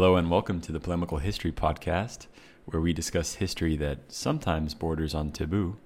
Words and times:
Hello, 0.00 0.16
and 0.16 0.30
welcome 0.30 0.62
to 0.62 0.72
the 0.72 0.80
Polemical 0.80 1.18
History 1.18 1.52
Podcast, 1.52 2.26
where 2.64 2.80
we 2.80 2.94
discuss 2.94 3.34
history 3.34 3.76
that 3.76 3.98
sometimes 4.08 4.72
borders 4.72 5.14
on 5.14 5.30
taboo. 5.30 5.76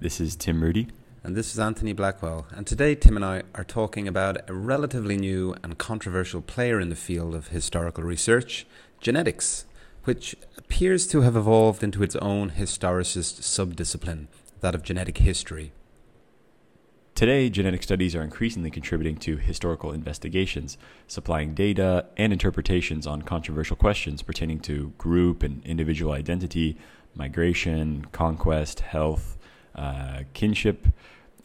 This 0.00 0.20
is 0.20 0.34
Tim 0.34 0.64
Rudy. 0.64 0.88
And 1.22 1.36
this 1.36 1.52
is 1.52 1.60
Anthony 1.60 1.92
Blackwell. 1.92 2.48
And 2.50 2.66
today, 2.66 2.96
Tim 2.96 3.14
and 3.14 3.24
I 3.24 3.44
are 3.54 3.62
talking 3.62 4.08
about 4.08 4.50
a 4.50 4.52
relatively 4.52 5.16
new 5.16 5.54
and 5.62 5.78
controversial 5.78 6.42
player 6.42 6.80
in 6.80 6.88
the 6.88 6.96
field 6.96 7.36
of 7.36 7.48
historical 7.48 8.02
research 8.02 8.66
genetics, 9.00 9.64
which 10.02 10.34
appears 10.58 11.06
to 11.06 11.20
have 11.20 11.36
evolved 11.36 11.84
into 11.84 12.02
its 12.02 12.16
own 12.16 12.50
historicist 12.50 13.42
subdiscipline, 13.42 14.26
that 14.58 14.74
of 14.74 14.82
genetic 14.82 15.18
history. 15.18 15.70
Today, 17.22 17.50
genetic 17.50 17.84
studies 17.84 18.16
are 18.16 18.22
increasingly 18.22 18.68
contributing 18.68 19.16
to 19.18 19.36
historical 19.36 19.92
investigations, 19.92 20.76
supplying 21.06 21.54
data 21.54 22.06
and 22.16 22.32
interpretations 22.32 23.06
on 23.06 23.22
controversial 23.22 23.76
questions 23.76 24.22
pertaining 24.22 24.58
to 24.62 24.92
group 24.98 25.44
and 25.44 25.64
individual 25.64 26.14
identity, 26.14 26.76
migration, 27.14 28.06
conquest, 28.10 28.80
health, 28.80 29.38
uh, 29.76 30.22
kinship, 30.32 30.88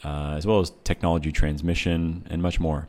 uh, 0.03 0.33
as 0.35 0.47
well 0.47 0.61
as 0.61 0.71
technology 0.83 1.31
transmission, 1.31 2.25
and 2.27 2.41
much 2.41 2.59
more. 2.59 2.87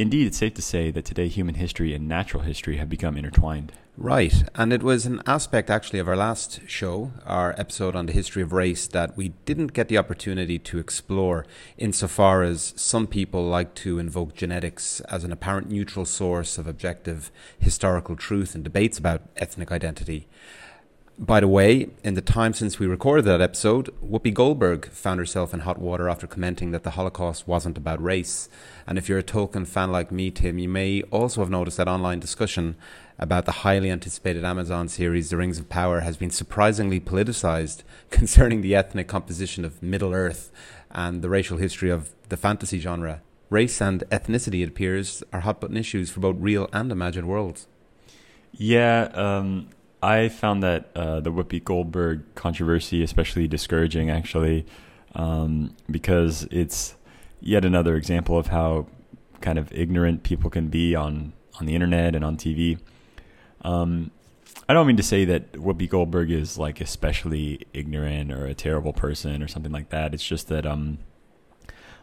Indeed, 0.00 0.28
it's 0.28 0.38
safe 0.38 0.54
to 0.54 0.62
say 0.62 0.92
that 0.92 1.04
today 1.04 1.26
human 1.26 1.56
history 1.56 1.92
and 1.92 2.06
natural 2.06 2.44
history 2.44 2.76
have 2.76 2.88
become 2.88 3.16
intertwined. 3.16 3.72
Right, 3.96 4.44
and 4.54 4.72
it 4.72 4.84
was 4.84 5.06
an 5.06 5.20
aspect 5.26 5.70
actually 5.70 5.98
of 5.98 6.06
our 6.06 6.14
last 6.14 6.60
show, 6.68 7.10
our 7.26 7.52
episode 7.58 7.96
on 7.96 8.06
the 8.06 8.12
history 8.12 8.40
of 8.40 8.52
race, 8.52 8.86
that 8.86 9.16
we 9.16 9.30
didn't 9.44 9.72
get 9.72 9.88
the 9.88 9.98
opportunity 9.98 10.56
to 10.56 10.78
explore 10.78 11.46
insofar 11.76 12.44
as 12.44 12.74
some 12.76 13.08
people 13.08 13.44
like 13.48 13.74
to 13.74 13.98
invoke 13.98 14.36
genetics 14.36 15.00
as 15.00 15.24
an 15.24 15.32
apparent 15.32 15.68
neutral 15.68 16.04
source 16.04 16.58
of 16.58 16.68
objective 16.68 17.32
historical 17.58 18.14
truth 18.14 18.54
in 18.54 18.62
debates 18.62 18.98
about 18.98 19.22
ethnic 19.36 19.72
identity. 19.72 20.28
By 21.20 21.40
the 21.40 21.48
way, 21.48 21.88
in 22.04 22.14
the 22.14 22.22
time 22.22 22.54
since 22.54 22.78
we 22.78 22.86
recorded 22.86 23.24
that 23.24 23.40
episode, 23.40 23.92
Whoopi 24.00 24.32
Goldberg 24.32 24.88
found 24.90 25.18
herself 25.18 25.52
in 25.52 25.60
hot 25.60 25.80
water 25.80 26.08
after 26.08 26.28
commenting 26.28 26.70
that 26.70 26.84
the 26.84 26.92
Holocaust 26.92 27.48
wasn't 27.48 27.76
about 27.76 28.00
race. 28.00 28.48
And 28.86 28.96
if 28.96 29.08
you're 29.08 29.18
a 29.18 29.24
Tolkien 29.24 29.66
fan 29.66 29.90
like 29.90 30.12
me, 30.12 30.30
Tim, 30.30 30.58
you 30.58 30.68
may 30.68 31.02
also 31.10 31.40
have 31.40 31.50
noticed 31.50 31.76
that 31.78 31.88
online 31.88 32.20
discussion 32.20 32.76
about 33.18 33.46
the 33.46 33.66
highly 33.66 33.90
anticipated 33.90 34.44
Amazon 34.44 34.86
series, 34.86 35.28
The 35.28 35.36
Rings 35.36 35.58
of 35.58 35.68
Power, 35.68 36.00
has 36.00 36.16
been 36.16 36.30
surprisingly 36.30 37.00
politicized 37.00 37.82
concerning 38.10 38.60
the 38.60 38.76
ethnic 38.76 39.08
composition 39.08 39.64
of 39.64 39.82
Middle 39.82 40.14
Earth 40.14 40.52
and 40.92 41.20
the 41.20 41.28
racial 41.28 41.56
history 41.58 41.90
of 41.90 42.10
the 42.28 42.36
fantasy 42.36 42.78
genre. 42.78 43.22
Race 43.50 43.82
and 43.82 44.04
ethnicity, 44.10 44.62
it 44.62 44.68
appears, 44.68 45.24
are 45.32 45.40
hot 45.40 45.60
button 45.60 45.76
issues 45.76 46.10
for 46.10 46.20
both 46.20 46.36
real 46.38 46.68
and 46.72 46.92
imagined 46.92 47.26
worlds. 47.26 47.66
Yeah, 48.52 49.10
um, 49.14 49.68
I 50.02 50.28
found 50.28 50.62
that 50.62 50.90
uh, 50.94 51.20
the 51.20 51.32
Whoopi 51.32 51.62
Goldberg 51.62 52.34
controversy 52.34 53.02
especially 53.02 53.48
discouraging, 53.48 54.10
actually, 54.10 54.66
um, 55.14 55.74
because 55.90 56.46
it's 56.50 56.94
yet 57.40 57.64
another 57.64 57.96
example 57.96 58.38
of 58.38 58.48
how 58.48 58.86
kind 59.40 59.58
of 59.58 59.72
ignorant 59.72 60.22
people 60.22 60.50
can 60.50 60.68
be 60.68 60.94
on 60.94 61.32
on 61.58 61.66
the 61.66 61.74
internet 61.74 62.14
and 62.14 62.24
on 62.24 62.36
TV. 62.36 62.78
Um, 63.62 64.10
I 64.68 64.74
don't 64.74 64.86
mean 64.86 64.96
to 64.96 65.02
say 65.02 65.24
that 65.24 65.52
Whoopi 65.52 65.88
Goldberg 65.88 66.30
is 66.30 66.58
like 66.58 66.80
especially 66.80 67.66
ignorant 67.72 68.30
or 68.30 68.46
a 68.46 68.54
terrible 68.54 68.92
person 68.92 69.42
or 69.42 69.48
something 69.48 69.72
like 69.72 69.88
that. 69.90 70.14
It's 70.14 70.24
just 70.26 70.48
that, 70.48 70.66
um, 70.66 70.98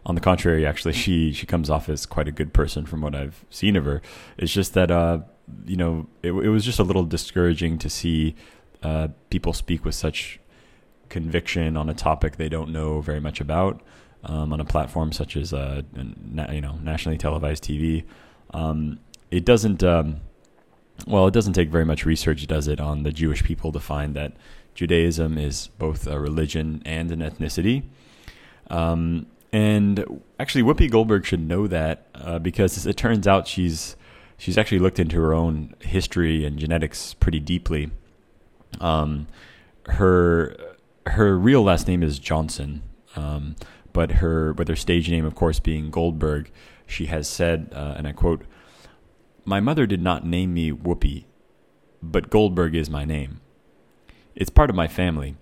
on 0.06 0.16
the 0.16 0.22
contrary, 0.22 0.66
actually, 0.66 0.94
she 0.94 1.32
she 1.32 1.46
comes 1.46 1.70
off 1.70 1.90
as 1.90 2.06
quite 2.06 2.28
a 2.28 2.32
good 2.32 2.54
person 2.54 2.86
from 2.86 3.02
what 3.02 3.16
I've 3.16 3.46
seen 3.50 3.76
of 3.76 3.86
her. 3.86 4.02
It's 4.38 4.52
just 4.52 4.74
that 4.74 4.92
uh, 4.92 5.20
you 5.66 5.76
know, 5.76 6.08
it, 6.24 6.32
it 6.32 6.50
was 6.50 6.66
just 6.66 6.80
a 6.80 6.84
little 6.84 7.06
discouraging 7.06 7.78
to 7.80 7.90
see 7.90 8.36
uh, 8.84 9.10
people 9.30 9.54
speak 9.54 9.86
with 9.86 9.96
such 9.96 10.40
conviction 11.10 11.78
on 11.78 11.90
a 11.90 11.94
topic 11.94 12.38
they 12.38 12.50
don't 12.50 12.72
know 12.72 13.00
very 13.00 13.20
much 13.20 13.40
about 13.40 13.82
um, 14.24 14.52
on 14.52 14.60
a 14.60 14.66
platform 14.66 15.12
such 15.12 15.38
as 15.38 15.54
uh, 15.54 15.82
you 16.52 16.62
know 16.62 16.78
nationally 16.82 17.18
televised 17.18 17.64
TV. 17.64 18.04
Um, 18.54 19.00
it 19.32 19.46
doesn't. 19.46 19.84
Um, 19.84 20.22
well, 21.08 21.28
it 21.28 21.34
doesn't 21.34 21.54
take 21.54 21.70
very 21.70 21.86
much 21.86 22.06
research, 22.06 22.48
does 22.48 22.68
it, 22.68 22.80
on 22.80 23.04
the 23.04 23.12
Jewish 23.12 23.44
people 23.44 23.72
to 23.74 23.82
find 23.82 24.16
that 24.16 24.34
Judaism 24.76 25.38
is 25.38 25.68
both 25.78 26.08
a 26.08 26.20
religion 26.20 26.82
and 26.86 27.12
an 27.12 27.20
ethnicity. 27.20 27.84
Um, 28.70 29.28
and 29.52 30.22
actually, 30.40 30.64
Whoopi 30.64 30.90
Goldberg 30.90 31.26
should 31.26 31.42
know 31.42 31.68
that 31.68 32.08
uh, 32.16 32.40
because 32.40 32.86
it 32.86 32.98
turns 32.98 33.28
out 33.28 33.48
she's 33.48 33.96
she's 34.38 34.58
actually 34.58 34.80
looked 34.80 35.00
into 35.00 35.20
her 35.22 35.34
own 35.34 35.76
history 35.80 36.46
and 36.46 36.58
genetics 36.60 37.14
pretty 37.14 37.40
deeply. 37.40 37.92
Um, 38.80 39.28
her 39.88 40.56
her 41.08 41.38
real 41.38 41.64
last 41.64 41.88
name 41.88 42.02
is 42.04 42.20
Johnson, 42.20 42.82
um, 43.16 43.56
but 43.94 44.14
her 44.14 44.54
but 44.54 44.68
her 44.68 44.76
stage 44.76 45.10
name, 45.10 45.26
of 45.26 45.36
course, 45.36 45.60
being 45.60 45.90
Goldberg. 45.90 46.52
She 46.88 47.08
has 47.08 47.28
said, 47.28 47.72
uh, 47.74 47.96
and 47.98 48.08
I 48.08 48.12
quote, 48.12 48.44
"My 49.44 49.60
mother 49.60 49.86
did 49.86 50.02
not 50.02 50.26
name 50.26 50.54
me 50.54 50.72
Whoopi, 50.72 51.26
but 52.02 52.30
Goldberg 52.30 52.76
is 52.76 52.90
my 52.90 53.06
name. 53.06 53.42
It's 54.36 54.50
part 54.50 54.70
of 54.70 54.76
my 54.76 54.88
family, 54.88 55.36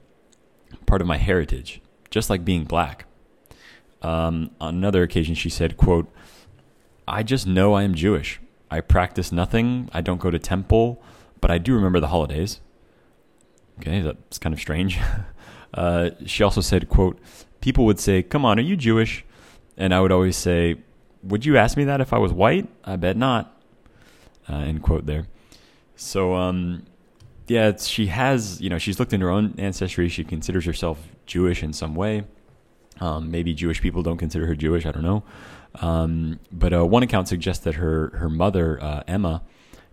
part 0.86 1.02
of 1.02 1.08
my 1.08 1.18
heritage, 1.18 1.82
just 2.09 2.30
like 2.30 2.46
being 2.46 2.64
black." 2.64 3.06
Um, 4.02 4.52
on 4.59 4.76
another 4.76 5.03
occasion, 5.03 5.36
she 5.36 5.50
said, 5.50 5.78
"quote 5.78 6.09
I 7.08 7.24
just 7.24 7.46
know 7.46 7.74
I 7.74 7.84
am 7.84 7.96
Jewish. 7.96 8.40
I 8.73 8.81
practice 8.81 9.31
nothing. 9.31 9.88
I 9.94 10.01
don't 10.01 10.19
go 10.19 10.31
to 10.31 10.39
temple, 10.39 11.00
but 11.39 11.51
I 11.51 11.59
do 11.59 11.75
remember 11.75 12.00
the 12.00 12.07
holidays. 12.07 12.59
Okay, 13.79 14.01
that's 14.01 14.39
kind 14.39 14.53
of 14.53 14.59
strange. 14.59 15.00
Uh, 15.75 16.11
she 16.28 16.44
also 16.44 16.61
said, 16.61 16.88
"quote 16.88 17.17
People 17.59 17.84
would 17.85 18.00
say, 18.00 18.22
"Come 18.22 18.45
on, 18.45 18.59
are 18.59 18.61
you 18.61 18.78
Jewish?" 18.78 19.25
And 19.75 19.91
I 19.91 20.01
would 20.01 20.11
always 20.11 20.38
say, 20.38 20.75
"Would 21.23 21.47
you 21.47 21.57
ask 21.57 21.75
me 21.75 21.84
that 21.85 22.00
if 22.00 22.13
I 22.13 22.19
was 22.19 22.31
white? 22.31 22.67
I 22.84 22.95
bet 22.95 23.17
not." 23.17 23.59
Uh, 24.47 24.57
end 24.57 24.84
quote. 24.84 25.07
There. 25.07 25.25
So, 25.95 26.35
um, 26.35 26.84
yeah, 27.47 27.75
she 27.75 28.05
has, 28.05 28.61
you 28.61 28.69
know, 28.69 28.78
she's 28.78 29.00
looked 29.00 29.13
into 29.13 29.25
her 29.25 29.31
own 29.31 29.55
ancestry. 29.57 30.09
She 30.09 30.23
considers 30.23 30.66
herself 30.66 31.07
Jewish 31.25 31.63
in 31.63 31.73
some 31.73 31.95
way. 31.95 32.25
Um, 33.01 33.31
maybe 33.31 33.55
Jewish 33.55 33.81
people 33.81 34.03
don't 34.03 34.17
consider 34.17 34.45
her 34.45 34.55
Jewish. 34.55 34.85
I 34.85 34.91
don't 34.91 35.01
know. 35.01 35.23
Um, 35.81 36.39
but 36.51 36.73
uh, 36.73 36.85
one 36.85 37.03
account 37.03 37.28
suggests 37.28 37.63
that 37.66 37.75
her 37.75 38.09
her 38.17 38.29
mother 38.29 38.81
uh, 38.81 39.03
Emma, 39.07 39.44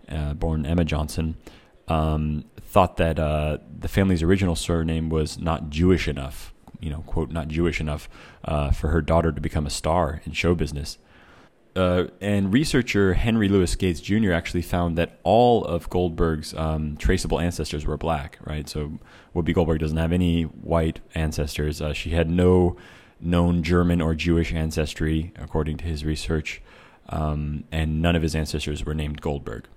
uh, 0.09 0.33
born 0.33 0.65
Emma 0.65 0.85
Johnson, 0.85 1.37
um, 1.87 2.45
thought 2.61 2.97
that 2.97 3.19
uh, 3.19 3.57
the 3.79 3.87
family's 3.87 4.23
original 4.23 4.55
surname 4.55 5.09
was 5.09 5.39
not 5.39 5.69
Jewish 5.69 6.07
enough. 6.07 6.53
You 6.79 6.89
know, 6.89 7.01
quote, 7.01 7.29
not 7.29 7.47
Jewish 7.47 7.79
enough 7.79 8.09
uh, 8.43 8.71
for 8.71 8.89
her 8.89 9.01
daughter 9.01 9.31
to 9.31 9.41
become 9.41 9.65
a 9.65 9.69
star 9.69 10.21
in 10.25 10.31
show 10.31 10.55
business. 10.55 10.97
Uh, 11.73 12.05
and 12.19 12.51
researcher 12.51 13.13
Henry 13.13 13.47
Louis 13.47 13.73
Gates 13.75 14.01
Jr. 14.01 14.33
actually 14.33 14.63
found 14.63 14.97
that 14.97 15.19
all 15.23 15.63
of 15.63 15.89
Goldberg's 15.89 16.53
um, 16.55 16.97
traceable 16.97 17.39
ancestors 17.39 17.85
were 17.85 17.97
black. 17.97 18.39
Right, 18.43 18.67
so 18.67 18.99
Whoopi 19.35 19.53
Goldberg 19.53 19.79
doesn't 19.79 19.97
have 19.97 20.11
any 20.11 20.43
white 20.43 20.99
ancestors. 21.15 21.81
she 21.93 22.09
had 22.09 22.29
no 22.29 22.77
known 23.21 23.63
German 23.63 24.01
or 24.01 24.15
Jewish 24.15 24.53
ancestry, 24.53 25.31
according 25.39 25.77
to 25.77 25.85
his 25.85 26.03
research, 26.03 26.61
um, 27.09 27.65
and 27.71 28.01
none 28.01 28.15
of 28.15 28.21
his 28.21 28.35
ancestors 28.35 28.85
were 28.85 28.93
named 28.93 29.21
Goldberg. 29.21 29.67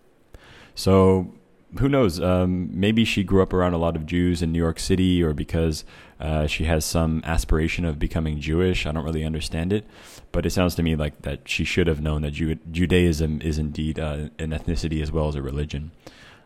So 0.75 1.33
who 1.79 1.89
knows? 1.89 2.21
Um, 2.21 2.69
maybe 2.73 3.05
she 3.05 3.25
grew 3.25 3.43
up 3.43 3.53
around 3.53 3.75
a 3.75 3.79
lot 3.79 3.97
of 3.97 4.07
Jews 4.07 4.43
in 4.43 4.53
New 4.53 4.59
York 4.59 4.79
City, 4.79 5.23
or 5.23 5.35
because 5.35 5.85
uh, 6.21 6.47
she 6.47 6.65
has 6.65 6.85
some 6.85 7.21
aspiration 7.25 7.85
of 7.85 7.99
becoming 7.99 8.41
Jewish. 8.41 8.87
I 8.87 8.93
don't 8.93 9.05
really 9.05 9.25
understand 9.25 9.73
it, 9.73 9.85
but 10.33 10.47
it 10.47 10.51
sounds 10.51 10.75
to 10.77 10.83
me 10.83 10.95
like 10.95 11.23
that 11.23 11.49
she 11.49 11.65
should 11.65 11.87
have 11.87 12.01
known 12.01 12.23
that 12.23 12.33
Ju- 12.33 12.59
Judaism 12.71 13.41
is 13.43 13.59
indeed 13.59 13.99
uh, 13.99 14.29
an 14.39 14.51
ethnicity 14.51 15.03
as 15.03 15.11
well 15.11 15.29
as 15.29 15.35
a 15.35 15.43
religion. 15.43 15.91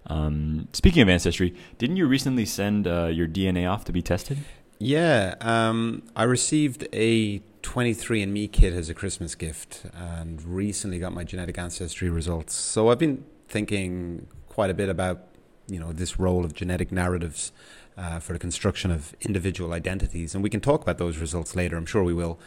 Um, 0.07 0.69
speaking 0.73 1.03
of 1.03 1.09
ancestry, 1.09 1.55
didn't 1.77 1.97
you 1.97 2.07
recently 2.07 2.47
send 2.47 2.87
uh, 2.87 3.07
your 3.07 3.29
DNA 3.29 3.71
off 3.71 3.85
to 3.85 3.93
be 3.93 4.01
tested? 4.01 4.39
Yeah, 4.79 5.35
um, 5.41 6.05
I 6.15 6.23
received 6.23 6.87
a 6.93 7.41
23andMe 7.63 8.53
kit 8.53 8.73
as 8.73 8.89
a 8.89 8.95
Christmas 8.95 9.35
gift 9.35 9.83
and 9.93 10.43
recently 10.43 11.01
got 11.01 11.13
my 11.13 11.25
genetic 11.25 11.59
ancestry 11.59 12.09
results. 12.09 12.55
So 12.55 12.89
I've 12.89 12.99
been 12.99 13.25
thinking 13.49 14.29
quite 14.49 14.71
a 14.71 14.75
bit 14.75 14.89
about, 14.89 15.27
you 15.67 15.81
know, 15.81 15.93
this 15.93 16.21
role 16.21 16.45
of 16.45 16.55
genetic 16.55 16.93
narratives 16.93 17.51
uh, 17.97 18.21
for 18.21 18.33
the 18.33 18.39
construction 18.39 18.93
of 18.93 19.17
individual 19.21 19.73
identities. 19.73 20.35
And 20.35 20.45
we 20.45 20.51
can 20.51 20.61
talk 20.61 20.83
about 20.83 20.99
those 20.99 21.19
results 21.19 21.57
later, 21.57 21.77
I'm 21.77 21.87
sure 21.87 22.05
we 22.05 22.15
will. 22.15 22.39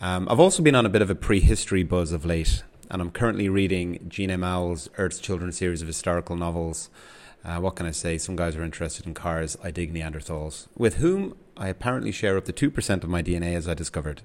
Um, 0.00 0.28
I've 0.30 0.40
also 0.40 0.62
been 0.62 0.76
on 0.76 0.86
a 0.86 0.88
bit 0.88 1.02
of 1.02 1.10
a 1.10 1.14
prehistory 1.16 1.82
buzz 1.82 2.12
of 2.12 2.24
late, 2.24 2.62
and 2.90 3.02
I'm 3.02 3.10
currently 3.10 3.48
reading 3.48 4.06
Jean 4.08 4.30
M. 4.30 4.44
Auel's 4.44 4.88
Earth's 4.98 5.18
Children 5.18 5.50
series 5.50 5.82
of 5.82 5.88
historical 5.88 6.36
novels. 6.36 6.90
Uh, 7.44 7.58
what 7.58 7.74
can 7.74 7.86
I 7.86 7.90
say? 7.90 8.18
Some 8.18 8.36
guys 8.36 8.54
are 8.54 8.62
interested 8.62 9.06
in 9.06 9.14
cars. 9.14 9.58
I 9.62 9.72
dig 9.72 9.92
Neanderthals, 9.92 10.68
with 10.76 10.96
whom 10.96 11.34
I 11.56 11.68
apparently 11.68 12.12
share 12.12 12.36
up 12.36 12.44
to 12.46 12.52
2% 12.52 13.02
of 13.02 13.08
my 13.08 13.22
DNA, 13.22 13.54
as 13.54 13.68
I 13.68 13.74
discovered. 13.74 14.22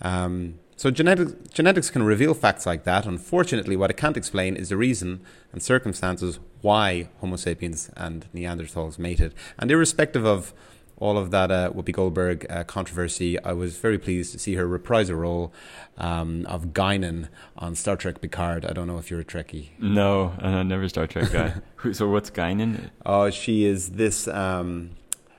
Um, 0.00 0.58
so 0.76 0.90
genetic, 0.90 1.52
genetics 1.52 1.90
can 1.90 2.02
reveal 2.02 2.34
facts 2.34 2.66
like 2.66 2.84
that. 2.84 3.06
Unfortunately, 3.06 3.76
what 3.76 3.90
it 3.90 3.96
can't 3.96 4.16
explain 4.16 4.56
is 4.56 4.70
the 4.70 4.76
reason 4.76 5.20
and 5.52 5.62
circumstances 5.62 6.40
why 6.60 7.08
Homo 7.20 7.36
sapiens 7.36 7.90
and 7.96 8.26
Neanderthals 8.34 8.98
mated. 8.98 9.34
And 9.58 9.70
irrespective 9.70 10.24
of 10.24 10.52
all 10.96 11.18
of 11.18 11.30
that 11.32 11.50
uh, 11.50 11.70
Whoopi 11.72 11.92
Goldberg 11.92 12.46
uh, 12.48 12.64
controversy, 12.64 13.38
I 13.42 13.52
was 13.52 13.76
very 13.76 13.98
pleased 13.98 14.32
to 14.32 14.38
see 14.38 14.54
her 14.54 14.66
reprise 14.66 15.08
a 15.08 15.16
role 15.16 15.52
um, 15.98 16.46
of 16.46 16.66
Guinan 16.66 17.28
on 17.56 17.74
Star 17.74 17.96
Trek 17.96 18.20
Picard. 18.20 18.64
I 18.64 18.72
don't 18.72 18.86
know 18.86 18.98
if 18.98 19.10
you're 19.10 19.20
a 19.20 19.24
Trekkie. 19.24 19.70
No, 19.80 20.32
uh, 20.40 20.62
never 20.62 20.88
Star 20.88 21.06
Trek 21.06 21.32
guy. 21.32 21.54
so 21.92 22.08
what's 22.08 22.30
Guinan? 22.30 22.90
Oh, 23.04 23.30
she 23.30 23.64
is 23.64 23.90
this 23.90 24.28
um, 24.28 24.90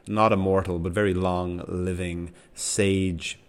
not 0.07 0.31
immortal, 0.31 0.79
but 0.79 0.91
very 0.91 1.13
long 1.13 1.63
living 1.67 2.33
sage 2.53 3.39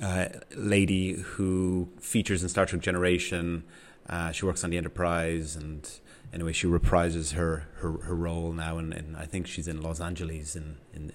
uh, 0.00 0.26
lady 0.56 1.14
who 1.14 1.88
features 2.00 2.42
in 2.42 2.48
Star 2.48 2.66
Trek 2.66 2.82
Generation. 2.82 3.64
Uh, 4.08 4.32
she 4.32 4.44
works 4.44 4.64
on 4.64 4.70
the 4.70 4.76
Enterprise 4.76 5.54
and 5.56 5.88
anyway, 6.32 6.52
she 6.52 6.66
reprises 6.66 7.34
her, 7.34 7.68
her, 7.76 7.92
her 7.98 8.14
role 8.14 8.52
now, 8.52 8.78
and, 8.78 8.92
and 8.92 9.16
I 9.16 9.26
think 9.26 9.46
she's 9.46 9.68
in 9.68 9.82
Los 9.82 10.00
Angeles 10.00 10.56
in, 10.56 10.78
in 10.94 11.12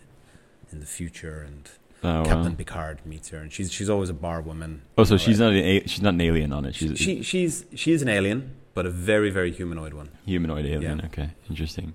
in 0.71 0.79
the 0.79 0.85
future, 0.85 1.41
and 1.41 1.69
oh, 2.03 2.23
Captain 2.25 2.51
wow. 2.51 2.57
Picard 2.57 3.05
meets 3.05 3.29
her, 3.29 3.37
and 3.37 3.51
she's 3.51 3.71
she's 3.71 3.89
always 3.89 4.09
a 4.09 4.13
bar 4.13 4.41
woman. 4.41 4.81
Oh, 4.97 5.03
so 5.03 5.17
she's 5.17 5.39
not 5.39 5.53
an 5.53 5.87
she's 5.87 6.01
not 6.01 6.13
an 6.13 6.21
alien 6.21 6.51
on 6.51 6.65
it. 6.65 6.75
She's 6.75 6.97
she 6.97 7.23
she's 7.23 7.65
she 7.73 7.91
is 7.91 8.01
an 8.01 8.09
alien, 8.09 8.55
but 8.73 8.85
a 8.85 8.89
very 8.89 9.29
very 9.29 9.51
humanoid 9.51 9.93
one. 9.93 10.09
Humanoid 10.25 10.65
alien. 10.65 10.99
Yeah. 10.99 11.05
Okay, 11.05 11.29
interesting. 11.49 11.93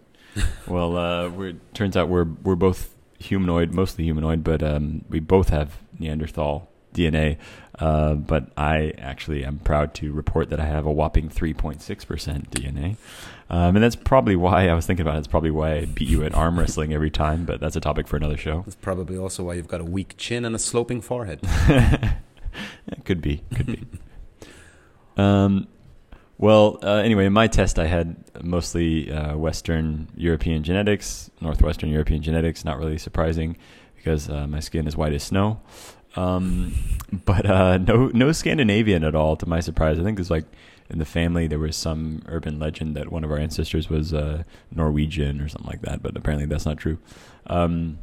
Well, 0.67 0.97
uh, 0.97 1.29
we're 1.29 1.55
turns 1.75 1.97
out 1.97 2.09
we're 2.09 2.25
we're 2.25 2.57
both 2.57 2.95
humanoid, 3.19 3.73
mostly 3.73 4.05
humanoid, 4.05 4.45
but 4.45 4.63
um, 4.63 5.05
we 5.09 5.21
both 5.21 5.49
have 5.51 5.79
Neanderthal 5.99 6.69
DNA. 6.93 7.39
Uh, 7.79 8.15
but 8.15 8.53
I 8.57 8.93
actually 8.99 9.45
am 9.45 9.59
proud 9.59 9.95
to 9.95 10.13
report 10.13 10.51
that 10.51 10.61
I 10.61 10.67
have 10.67 10.85
a 10.85 10.93
whopping 10.93 11.31
3.6% 11.31 12.51
DNA. 12.51 12.97
Um, 13.49 13.77
and 13.77 13.83
that's 13.83 13.97
probably 13.97 14.37
why 14.37 14.69
I 14.69 14.75
was 14.75 14.87
thinking 14.87 15.03
about 15.03 15.17
it. 15.17 15.21
It's 15.21 15.27
probably 15.27 15.51
why 15.51 15.77
I 15.77 15.85
beat 15.87 16.09
you 16.09 16.23
at 16.25 16.35
arm 16.35 16.59
wrestling 16.59 16.93
every 16.93 17.11
time, 17.11 17.45
but 17.45 17.61
that's 17.61 17.77
a 17.77 17.81
topic 17.81 18.07
for 18.07 18.17
another 18.17 18.37
show. 18.37 18.63
It's 18.67 18.77
probably 18.77 19.17
also 19.17 19.45
why 19.45 19.55
you've 19.55 19.69
got 19.69 19.81
a 19.81 19.85
weak 19.85 20.17
chin 20.17 20.45
and 20.45 20.55
a 20.55 20.59
sloping 20.59 21.01
forehead. 21.01 21.41
it 21.69 23.05
could 23.05 23.21
be, 23.21 23.43
could 23.55 23.67
be. 23.67 23.85
um, 25.17 25.67
well, 26.39 26.79
uh, 26.83 26.97
anyway, 26.97 27.27
in 27.27 27.33
my 27.33 27.47
test, 27.47 27.79
I 27.79 27.87
had 27.87 28.17
mostly 28.43 29.13
uh, 29.13 29.37
Western 29.37 30.09
European 30.17 30.63
genetics, 30.63 31.31
Northwestern 31.41 31.91
European 31.91 32.23
genetics. 32.23 32.65
Not 32.65 32.79
really 32.79 32.99
surprising 32.99 33.57
because 33.97 34.29
uh, 34.29 34.47
my 34.47 34.61
skin 34.61 34.87
is 34.87 34.97
white 34.97 35.13
as 35.13 35.23
snow. 35.23 35.61
Um, 36.17 36.75
but 37.25 37.47
uh, 37.47 37.79
no, 37.79 38.09
no 38.09 38.33
Scandinavian 38.33 39.05
at 39.05 39.15
all. 39.15 39.37
To 39.37 39.49
my 39.49 39.61
surprise, 39.61 39.99
I 39.99 40.03
think 40.03 40.17
there's 40.17 40.31
like 40.31 40.47
in 40.91 40.99
the 40.99 41.05
family 41.05 41.47
there 41.47 41.59
was 41.59 41.77
some 41.77 42.23
urban 42.27 42.59
legend 42.59 42.97
that 42.97 43.11
one 43.11 43.25
of 43.25 43.31
our 43.31 43.39
ancestors 43.39 43.89
was 43.89 44.13
uh, 44.13 44.43
Norwegian 44.71 45.41
or 45.41 45.49
something 45.49 45.71
like 45.71 45.83
that. 45.83 46.03
But 46.03 46.17
apparently 46.17 46.47
that's 46.47 46.67
not 46.67 46.79
true. 46.79 46.99
Um, 47.47 47.99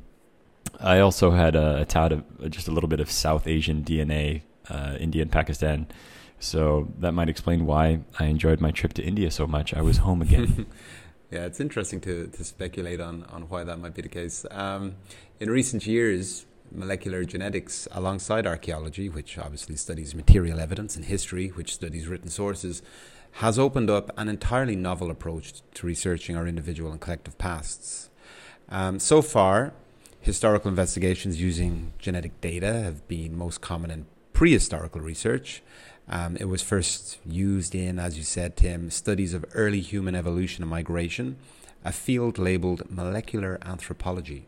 I 0.79 0.99
also 0.99 1.31
had 1.31 1.55
a, 1.55 1.81
a 1.81 1.85
tad 1.85 2.11
of 2.11 2.49
just 2.49 2.67
a 2.67 2.71
little 2.71 2.89
bit 2.89 2.99
of 2.99 3.11
South 3.11 3.47
Asian 3.47 3.83
DNA, 3.83 4.43
uh, 4.69 4.95
India 4.99 5.21
and 5.21 5.31
Pakistan. 5.31 5.87
So 6.39 6.87
that 6.99 7.11
might 7.11 7.29
explain 7.29 7.65
why 7.65 7.99
I 8.17 8.25
enjoyed 8.25 8.61
my 8.61 8.71
trip 8.71 8.93
to 8.93 9.03
India 9.03 9.29
so 9.29 9.45
much. 9.45 9.73
I 9.73 9.81
was 9.81 9.97
home 9.97 10.21
again. 10.21 10.65
yeah, 11.31 11.45
it's 11.45 11.59
interesting 11.59 11.99
to, 12.01 12.27
to 12.27 12.43
speculate 12.43 13.01
on, 13.01 13.23
on 13.25 13.49
why 13.49 13.63
that 13.63 13.77
might 13.77 13.93
be 13.93 14.01
the 14.01 14.09
case. 14.09 14.45
Um, 14.49 14.95
in 15.39 15.49
recent 15.49 15.85
years, 15.85 16.45
molecular 16.71 17.23
genetics 17.23 17.87
alongside 17.91 18.47
archaeology, 18.47 19.09
which 19.09 19.37
obviously 19.37 19.75
studies 19.75 20.15
material 20.15 20.59
evidence, 20.59 20.95
and 20.95 21.05
history, 21.05 21.49
which 21.49 21.73
studies 21.73 22.07
written 22.07 22.29
sources, 22.29 22.81
has 23.33 23.59
opened 23.59 23.89
up 23.89 24.11
an 24.17 24.29
entirely 24.29 24.75
novel 24.75 25.11
approach 25.11 25.61
to 25.73 25.85
researching 25.85 26.35
our 26.35 26.47
individual 26.47 26.91
and 26.91 27.01
collective 27.01 27.37
pasts. 27.37 28.09
Um, 28.69 28.99
so 28.99 29.21
far, 29.21 29.73
historical 30.19 30.69
investigations 30.69 31.41
using 31.41 31.93
genetic 31.99 32.39
data 32.41 32.73
have 32.73 33.07
been 33.07 33.37
most 33.37 33.61
common 33.61 33.91
in 33.91 34.05
prehistorical 34.33 35.01
research. 35.01 35.61
Um, 36.09 36.37
it 36.37 36.45
was 36.45 36.61
first 36.63 37.19
used 37.25 37.75
in, 37.75 37.99
as 37.99 38.17
you 38.17 38.23
said, 38.23 38.57
Tim, 38.57 38.89
studies 38.89 39.33
of 39.33 39.45
early 39.53 39.79
human 39.79 40.15
evolution 40.15 40.63
and 40.63 40.69
migration, 40.69 41.37
a 41.85 41.91
field 41.91 42.39
labeled 42.39 42.89
molecular 42.89 43.59
anthropology. 43.63 44.47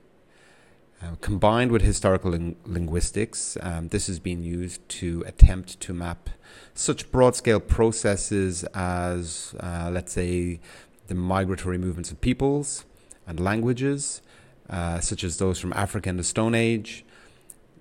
Um, 1.03 1.17
combined 1.21 1.71
with 1.71 1.81
historical 1.81 2.31
ling- 2.31 2.55
linguistics, 2.65 3.57
um, 3.61 3.89
this 3.89 4.07
has 4.07 4.19
been 4.19 4.43
used 4.43 4.87
to 4.89 5.23
attempt 5.27 5.79
to 5.81 5.93
map 5.93 6.29
such 6.73 7.11
broad 7.11 7.35
scale 7.35 7.59
processes 7.59 8.63
as, 8.73 9.55
uh, 9.59 9.89
let's 9.91 10.13
say, 10.13 10.59
the 11.07 11.15
migratory 11.15 11.77
movements 11.77 12.11
of 12.11 12.21
peoples 12.21 12.85
and 13.27 13.39
languages, 13.39 14.21
uh, 14.69 14.99
such 14.99 15.23
as 15.23 15.37
those 15.37 15.59
from 15.59 15.73
Africa 15.73 16.09
in 16.09 16.17
the 16.17 16.23
Stone 16.23 16.55
Age, 16.55 17.03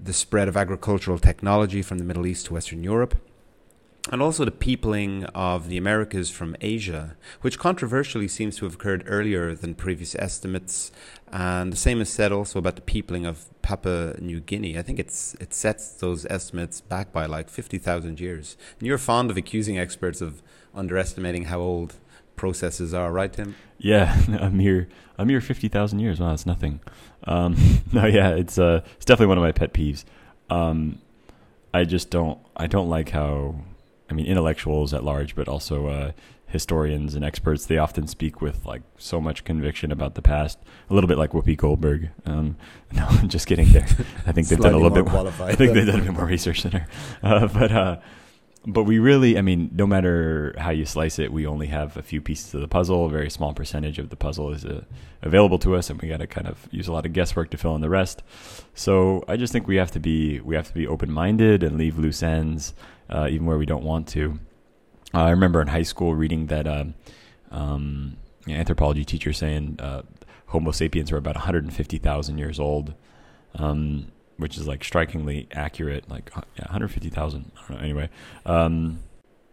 the 0.02 0.12
spread 0.14 0.48
of 0.48 0.56
agricultural 0.56 1.18
technology 1.18 1.82
from 1.82 1.98
the 1.98 2.04
Middle 2.04 2.26
East 2.26 2.46
to 2.46 2.54
Western 2.54 2.82
Europe, 2.82 3.16
and 4.10 4.22
also 4.22 4.44
the 4.44 4.50
peopling 4.50 5.24
of 5.26 5.68
the 5.68 5.76
Americas 5.76 6.30
from 6.30 6.56
Asia, 6.60 7.16
which 7.42 7.58
controversially 7.58 8.28
seems 8.28 8.56
to 8.56 8.64
have 8.64 8.74
occurred 8.74 9.04
earlier 9.06 9.54
than 9.54 9.74
previous 9.74 10.14
estimates. 10.14 10.90
And 11.30 11.72
the 11.72 11.76
same 11.76 12.00
is 12.00 12.08
said 12.08 12.32
also 12.32 12.58
about 12.58 12.76
the 12.76 12.82
peopling 12.82 13.26
of 13.26 13.46
Papua 13.62 14.16
New 14.18 14.40
Guinea. 14.40 14.78
I 14.78 14.82
think 14.82 14.98
it's 14.98 15.34
it 15.34 15.52
sets 15.52 15.92
those 15.92 16.24
estimates 16.26 16.80
back 16.80 17.12
by 17.12 17.26
like 17.26 17.50
fifty 17.50 17.78
thousand 17.78 18.20
years. 18.20 18.56
And 18.78 18.86
you're 18.86 18.98
fond 18.98 19.30
of 19.30 19.36
accusing 19.36 19.78
experts 19.78 20.20
of 20.20 20.42
underestimating 20.74 21.44
how 21.44 21.60
old 21.60 21.94
processes 22.36 22.94
are, 22.94 23.12
right, 23.12 23.32
Tim? 23.32 23.54
Yeah, 23.78 24.18
a 24.40 24.50
mere 24.50 24.88
a 25.18 25.26
mere 25.26 25.42
fifty 25.42 25.68
thousand 25.68 26.00
years. 26.00 26.18
Wow, 26.18 26.30
that's 26.30 26.46
nothing. 26.46 26.80
Um, 27.24 27.54
no, 27.92 28.06
yeah, 28.06 28.30
it's 28.30 28.58
uh, 28.58 28.80
it's 28.96 29.04
definitely 29.04 29.28
one 29.28 29.38
of 29.38 29.42
my 29.42 29.52
pet 29.52 29.74
peeves. 29.74 30.04
Um, 30.48 31.00
I 31.72 31.84
just 31.84 32.10
don't 32.10 32.38
I 32.56 32.66
don't 32.66 32.88
like 32.88 33.10
how 33.10 33.56
I 34.10 34.14
mean, 34.14 34.26
intellectuals 34.26 34.92
at 34.92 35.04
large, 35.04 35.34
but 35.34 35.48
also 35.48 35.86
uh, 35.86 36.12
historians 36.50 37.14
and 37.14 37.24
experts. 37.24 37.66
They 37.66 37.78
often 37.78 38.06
speak 38.06 38.40
with 38.40 38.66
like 38.66 38.82
so 38.98 39.20
much 39.20 39.44
conviction 39.44 39.92
about 39.92 40.14
the 40.14 40.22
past, 40.22 40.58
a 40.90 40.94
little 40.94 41.08
bit 41.08 41.16
like 41.16 41.30
Whoopi 41.30 41.56
Goldberg. 41.56 42.10
Um, 42.26 42.56
no, 42.92 43.06
I'm 43.08 43.28
just 43.28 43.46
kidding. 43.46 43.72
There, 43.72 43.86
I 44.26 44.32
think 44.32 44.48
they've 44.48 44.58
done 44.58 44.74
a 44.74 44.78
little 44.78 44.90
bit 44.90 45.10
more. 45.10 45.26
I 45.42 45.54
think 45.54 45.74
they've 45.74 45.86
done 45.86 46.00
a 46.00 46.04
bit 46.04 46.12
more 46.12 46.26
research 46.26 46.62
than 46.62 46.72
her. 46.72 46.86
Uh, 47.22 47.46
but 47.46 47.70
uh, 47.70 47.96
but 48.66 48.84
we 48.84 48.98
really, 48.98 49.38
I 49.38 49.42
mean, 49.42 49.70
no 49.72 49.86
matter 49.86 50.54
how 50.58 50.70
you 50.70 50.84
slice 50.84 51.18
it, 51.18 51.32
we 51.32 51.46
only 51.46 51.68
have 51.68 51.96
a 51.96 52.02
few 52.02 52.20
pieces 52.20 52.52
of 52.54 52.60
the 52.60 52.68
puzzle. 52.68 53.06
A 53.06 53.08
very 53.08 53.30
small 53.30 53.54
percentage 53.54 53.98
of 53.98 54.10
the 54.10 54.16
puzzle 54.16 54.52
is 54.52 54.64
uh, 54.64 54.84
available 55.22 55.58
to 55.60 55.76
us, 55.76 55.88
and 55.88 56.00
we 56.00 56.08
got 56.08 56.18
to 56.18 56.26
kind 56.26 56.46
of 56.46 56.68
use 56.70 56.86
a 56.86 56.92
lot 56.92 57.06
of 57.06 57.12
guesswork 57.12 57.50
to 57.50 57.56
fill 57.56 57.74
in 57.74 57.80
the 57.80 57.88
rest. 57.88 58.22
So 58.74 59.24
I 59.28 59.36
just 59.36 59.52
think 59.52 59.66
we 59.66 59.76
have 59.76 59.90
to 59.92 60.00
be 60.00 60.40
we 60.40 60.54
have 60.56 60.68
to 60.68 60.74
be 60.74 60.86
open 60.86 61.10
minded 61.10 61.62
and 61.62 61.78
leave 61.78 61.98
loose 61.98 62.22
ends 62.22 62.74
uh, 63.10 63.28
even 63.30 63.46
where 63.46 63.58
we 63.58 63.66
don't 63.66 63.84
want 63.84 64.08
to. 64.08 64.38
Uh, 65.12 65.24
I 65.24 65.30
remember 65.30 65.60
in 65.60 65.68
high 65.68 65.82
school 65.82 66.14
reading 66.14 66.46
that 66.46 66.66
uh, 66.66 66.84
um, 67.50 68.16
anthropology 68.48 69.04
teacher 69.04 69.32
saying 69.32 69.76
uh, 69.80 70.02
Homo 70.46 70.70
sapiens 70.70 71.10
were 71.10 71.18
about 71.18 71.34
150,000 71.34 72.38
years 72.38 72.60
old, 72.60 72.94
um, 73.56 74.12
which 74.36 74.56
is 74.56 74.66
like 74.68 74.84
strikingly 74.84 75.48
accurate. 75.52 76.08
Like 76.08 76.30
yeah, 76.34 76.64
150,000. 76.64 77.50
Anyway, 77.80 78.08
um, 78.46 79.00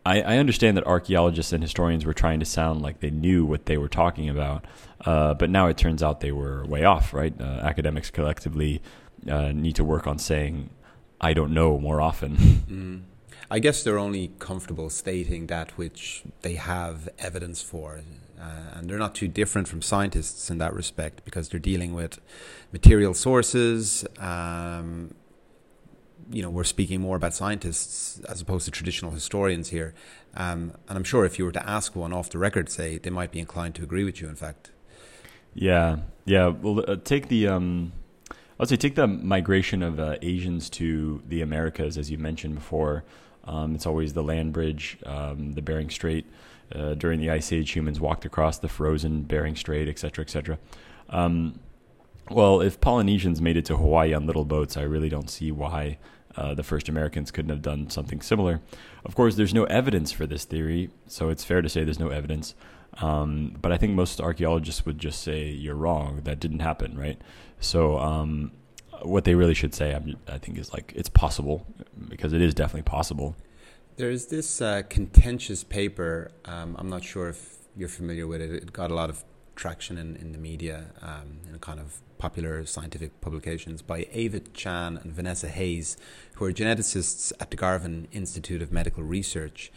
I, 0.06 0.22
I, 0.22 0.38
understand 0.38 0.78
that 0.78 0.86
archaeologists 0.86 1.52
and 1.52 1.62
historians 1.62 2.06
were 2.06 2.14
trying 2.14 2.40
to 2.40 2.46
sound 2.46 2.82
like 2.82 3.00
they 3.00 3.10
knew 3.10 3.46
what 3.46 3.66
they 3.66 3.78
were 3.78 3.90
talking 3.90 4.30
about, 4.30 4.64
uh, 5.06 5.34
but 5.34 5.50
now 5.50 5.68
it 5.68 5.78
turns 5.78 6.02
out 6.02 6.22
they 6.22 6.32
were 6.32 6.66
way 6.66 6.84
off. 6.84 7.14
Right? 7.14 7.34
Uh, 7.40 7.44
academics 7.64 8.12
collectively 8.12 8.82
need 9.26 9.76
to 9.76 9.84
work 9.84 10.06
on 10.06 10.20
saying, 10.20 10.70
"I 11.20 11.34
don't 11.34 11.54
know" 11.54 11.80
more 11.80 12.00
often. 12.00 13.07
I 13.50 13.60
guess 13.60 13.84
they're 13.84 14.00
only 14.00 14.32
comfortable 14.40 14.90
stating 14.90 15.48
that 15.48 15.78
which 15.78 16.24
they 16.42 16.56
have 16.56 17.08
evidence 17.18 17.62
for. 17.62 18.02
Uh, 18.40 18.76
and 18.76 18.90
they're 18.90 19.00
not 19.00 19.16
too 19.16 19.28
different 19.28 19.68
from 19.68 19.82
scientists 19.82 20.50
in 20.52 20.58
that 20.60 20.74
respect 20.74 21.26
because 21.26 21.50
they're 21.50 21.60
dealing 21.60 21.94
with 21.94 22.20
material 22.72 23.14
sources. 23.14 24.06
Um, 24.20 25.16
you 26.30 26.42
know, 26.42 26.50
we're 26.50 26.66
speaking 26.66 27.02
more 27.02 27.16
about 27.16 27.34
scientists 27.34 28.20
as 28.28 28.42
opposed 28.42 28.66
to 28.66 28.72
traditional 28.72 29.12
historians 29.12 29.70
here. 29.70 29.94
Um, 30.36 30.74
and 30.88 30.98
I'm 30.98 31.04
sure 31.04 31.26
if 31.26 31.40
you 31.40 31.46
were 31.46 31.52
to 31.54 31.68
ask 31.68 31.96
one 31.96 32.14
off 32.14 32.30
the 32.30 32.38
record, 32.38 32.70
say, 32.70 32.98
they 32.98 33.10
might 33.10 33.32
be 33.32 33.40
inclined 33.40 33.76
to 33.76 33.84
agree 33.84 34.04
with 34.04 34.22
you, 34.22 34.28
in 34.28 34.36
fact. 34.36 34.72
Yeah, 35.56 35.98
yeah. 36.26 36.48
Well, 36.48 36.84
uh, 36.88 36.98
take 37.04 37.30
the. 37.30 37.48
Um, 37.48 37.94
I'd 38.60 38.70
say 38.70 38.76
take 38.76 38.96
the 38.96 39.08
migration 39.08 39.82
of 39.82 40.00
uh, 40.00 40.18
Asians 40.22 40.70
to 40.72 41.24
the 41.28 41.42
Americas, 41.42 41.98
as 41.98 42.12
you 42.12 42.18
mentioned 42.18 42.56
before. 42.56 43.04
Um, 43.48 43.76
it's 43.76 43.86
always 43.86 44.14
the 44.14 44.24
land 44.24 44.54
bridge, 44.54 44.98
um, 45.06 45.54
the 45.54 45.62
Bering 45.62 45.90
Strait. 45.90 46.26
Uh, 46.74 46.94
during 46.96 47.22
the 47.22 47.30
Ice 47.30 47.54
Age, 47.54 47.72
humans 47.72 48.00
walked 48.00 48.26
across 48.26 48.60
the 48.60 48.68
frozen 48.68 49.22
Bering 49.22 49.56
Strait, 49.56 49.88
etc., 49.88 50.24
etc. 50.24 50.60
Um, 51.10 51.60
well, 52.30 52.60
if 52.60 52.82
Polynesians 52.82 53.42
made 53.42 53.56
it 53.56 53.66
to 53.66 53.78
Hawaii 53.78 54.14
on 54.14 54.28
little 54.28 54.44
boats, 54.44 54.76
I 54.76 54.82
really 54.82 55.08
don't 55.08 55.30
see 55.30 55.50
why 55.50 55.98
uh, 56.36 56.54
the 56.54 56.64
first 56.64 56.90
Americans 56.90 57.32
couldn't 57.32 57.50
have 57.50 57.62
done 57.62 57.90
something 57.90 58.22
similar. 58.22 58.62
Of 59.06 59.16
course, 59.16 59.36
there's 59.36 59.54
no 59.54 59.64
evidence 59.66 60.12
for 60.12 60.28
this 60.28 60.44
theory, 60.44 60.90
so 61.08 61.30
it's 61.30 61.46
fair 61.46 61.62
to 61.62 61.70
say 61.70 61.84
there's 61.84 62.00
no 62.00 62.10
evidence. 62.10 62.54
Um, 63.02 63.56
but 63.62 63.72
I 63.72 63.78
think 63.78 63.94
most 63.94 64.20
archaeologists 64.20 64.86
would 64.86 65.00
just 65.00 65.22
say 65.22 65.48
you're 65.48 65.76
wrong. 65.76 66.22
That 66.24 66.40
didn't 66.40 66.60
happen, 66.60 66.98
right? 66.98 67.20
So 67.60 67.98
um, 67.98 68.52
what 69.04 69.24
they 69.24 69.36
really 69.36 69.54
should 69.54 69.74
say, 69.74 69.96
I 70.28 70.38
think, 70.38 70.58
is 70.58 70.74
like 70.74 70.94
it's 70.96 71.10
possible 71.10 71.66
because 72.10 72.34
it 72.34 72.42
is 72.42 72.54
definitely 72.54 72.84
possible. 72.84 73.36
There's 73.98 74.28
this 74.28 74.62
uh, 74.62 74.84
contentious 74.90 75.64
paper. 75.64 76.32
Um, 76.46 76.76
I'm 76.78 76.90
not 76.90 77.04
sure 77.04 77.30
if 77.30 77.58
you're 77.76 77.90
familiar 77.90 78.28
with 78.28 78.42
it. 78.42 78.52
It 78.52 78.74
got 78.74 78.92
a 78.92 78.96
lot 78.96 79.10
of 79.10 79.24
traction 79.56 79.98
in, 79.98 80.16
in 80.18 80.32
the 80.32 80.38
media, 80.38 80.92
um, 81.02 81.40
in 81.50 81.58
kind 81.60 81.80
of 81.80 82.00
popular 82.18 82.66
scientific 82.66 83.20
publications 83.22 83.82
by 83.82 84.08
Eva 84.14 84.40
Chan 84.40 84.98
and 84.98 85.12
Vanessa 85.12 85.50
Hayes, 85.50 85.98
who 86.36 86.46
are 86.46 86.52
geneticists 86.52 87.34
at 87.40 87.52
the 87.52 87.58
Garvan 87.58 88.08
Institute 88.12 88.62
of 88.62 88.72
Medical 88.72 89.04
Research. 89.04 89.72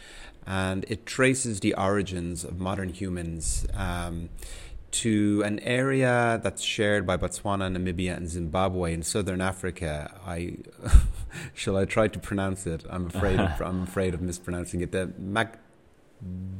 And 0.45 0.85
it 0.87 1.05
traces 1.05 1.59
the 1.59 1.73
origins 1.75 2.43
of 2.43 2.59
modern 2.59 2.89
humans 2.89 3.67
um, 3.73 4.29
to 4.91 5.41
an 5.45 5.59
area 5.59 6.39
that's 6.43 6.61
shared 6.61 7.05
by 7.05 7.17
Botswana, 7.17 7.75
Namibia, 7.75 8.15
and 8.15 8.29
Zimbabwe 8.29 8.93
in 8.93 9.03
southern 9.03 9.41
Africa. 9.41 10.19
I 10.25 10.57
shall 11.53 11.77
I 11.77 11.85
try 11.85 12.07
to 12.07 12.19
pronounce 12.19 12.67
it? 12.67 12.83
I'm 12.89 13.07
afraid 13.07 13.39
of, 13.39 13.61
I'm 13.65 13.83
afraid 13.83 14.13
of 14.13 14.21
mispronouncing 14.21 14.81
it. 14.81 14.91
The 14.91 15.13
Mac 15.17 15.59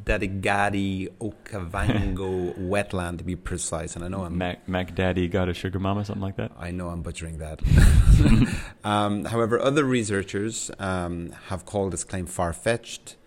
Dadigadi 0.04 1.10
Okavango 1.20 2.58
wetland 2.70 3.20
to 3.20 3.24
be 3.24 3.36
precise. 3.36 3.96
And 3.96 4.04
I 4.04 4.08
know 4.08 4.24
I'm 4.24 4.38
Mac, 4.38 4.68
Mac 4.68 4.96
Daddy 4.96 5.28
got 5.28 5.50
a 5.50 5.54
sugar 5.54 5.80
mama, 5.80 6.04
something 6.06 6.22
like 6.22 6.38
that. 6.38 6.52
I 6.58 6.72
know 6.72 6.90
I'm 6.90 7.02
butchering 7.02 7.38
that. 7.38 7.62
um, 8.84 9.26
however, 9.26 9.60
other 9.60 9.84
researchers 9.84 10.72
um, 10.80 11.32
have 11.48 11.66
called 11.66 11.94
this 11.94 12.04
claim 12.04 12.26
far 12.26 12.54
fetched, 12.54 13.18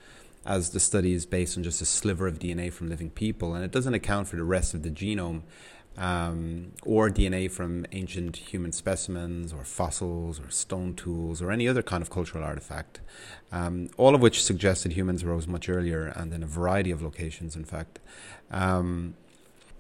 as 0.47 0.71
the 0.71 0.81
study 0.81 1.15
is 1.15 1.27
based 1.27 1.57
on 1.57 1.63
just 1.63 1.81
a 1.81 1.85
sliver 1.85 2.27
of 2.27 2.39
DNA 2.39 2.73
from 2.73 2.89
living 2.89 3.11
people, 3.11 3.55
and 3.55 3.65
it 3.65 3.71
doesn't 3.71 3.95
account 3.95 4.29
for 4.29 4.37
the 4.37 4.45
rest 4.45 4.75
of 4.75 4.83
the 4.83 4.91
genome 4.91 5.43
um, 5.97 6.73
or 6.85 7.09
DNA 7.09 7.49
from 7.51 7.87
ancient 7.93 8.37
human 8.37 8.73
specimens 8.73 9.53
or 9.53 9.65
fossils 9.65 10.41
or 10.41 10.51
stone 10.51 10.95
tools 10.95 11.41
or 11.41 11.53
any 11.53 11.69
other 11.69 11.83
kind 11.83 12.03
of 12.03 12.11
cultural 12.11 12.43
artifact, 12.43 13.01
um, 13.53 13.89
all 13.97 14.13
of 14.15 14.21
which 14.21 14.43
suggested 14.43 14.93
humans 14.93 15.23
arose 15.23 15.47
much 15.47 15.69
earlier 15.69 16.07
and 16.07 16.33
in 16.33 16.43
a 16.43 16.47
variety 16.47 16.91
of 16.91 17.01
locations, 17.01 17.55
in 17.55 17.65
fact. 17.65 18.01
Um, 18.51 19.15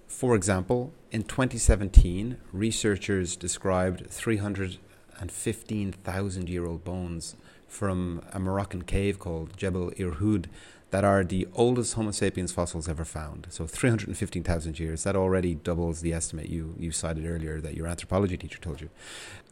for 0.07 0.37
example, 0.37 0.93
in 1.11 1.25
2017, 1.25 2.37
researchers 2.53 3.35
described 3.35 4.09
315,000 4.09 6.49
year 6.49 6.65
old 6.65 6.85
bones 6.85 7.35
from 7.69 8.23
a 8.33 8.39
Moroccan 8.39 8.83
cave 8.83 9.19
called 9.19 9.57
Jebel 9.57 9.91
Irhoud 9.93 10.47
that 10.95 11.03
are 11.03 11.25
the 11.25 11.49
oldest 11.55 11.95
Homo 11.95 12.13
sapiens 12.13 12.53
fossils 12.53 12.89
ever 12.89 13.05
found. 13.05 13.49
So 13.51 13.67
315,000 13.67 14.79
years. 14.79 15.03
That 15.03 15.17
already 15.17 15.57
doubles 15.57 16.03
the 16.03 16.13
estimate 16.13 16.49
you, 16.49 16.77
you 16.79 16.93
cited 16.93 17.27
earlier 17.27 17.61
that 17.61 17.75
your 17.75 17.89
anthropology 17.89 18.37
teacher 18.37 18.61
told 18.61 18.81
you. 18.81 18.91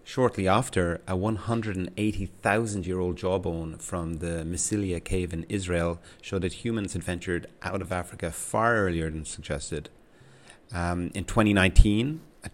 Shortly 0.05 0.47
after, 0.47 1.01
a 1.09 1.17
180,000 1.17 2.87
year 2.87 3.01
old 3.01 3.17
jawbone 3.17 3.79
from 3.79 4.19
the 4.19 4.45
Misliya 4.45 5.03
cave 5.03 5.33
in 5.33 5.45
Israel 5.49 6.01
showed 6.21 6.43
that 6.43 6.65
humans 6.65 6.93
had 6.93 7.03
ventured 7.03 7.49
out 7.63 7.83
of 7.83 7.91
Africa 7.91 8.31
far 8.31 8.77
earlier 8.77 9.11
than 9.11 9.25
suggested. 9.25 9.89
Um, 10.73 11.11
in 11.13 11.25
2019, 11.25 12.21
a 12.45 12.49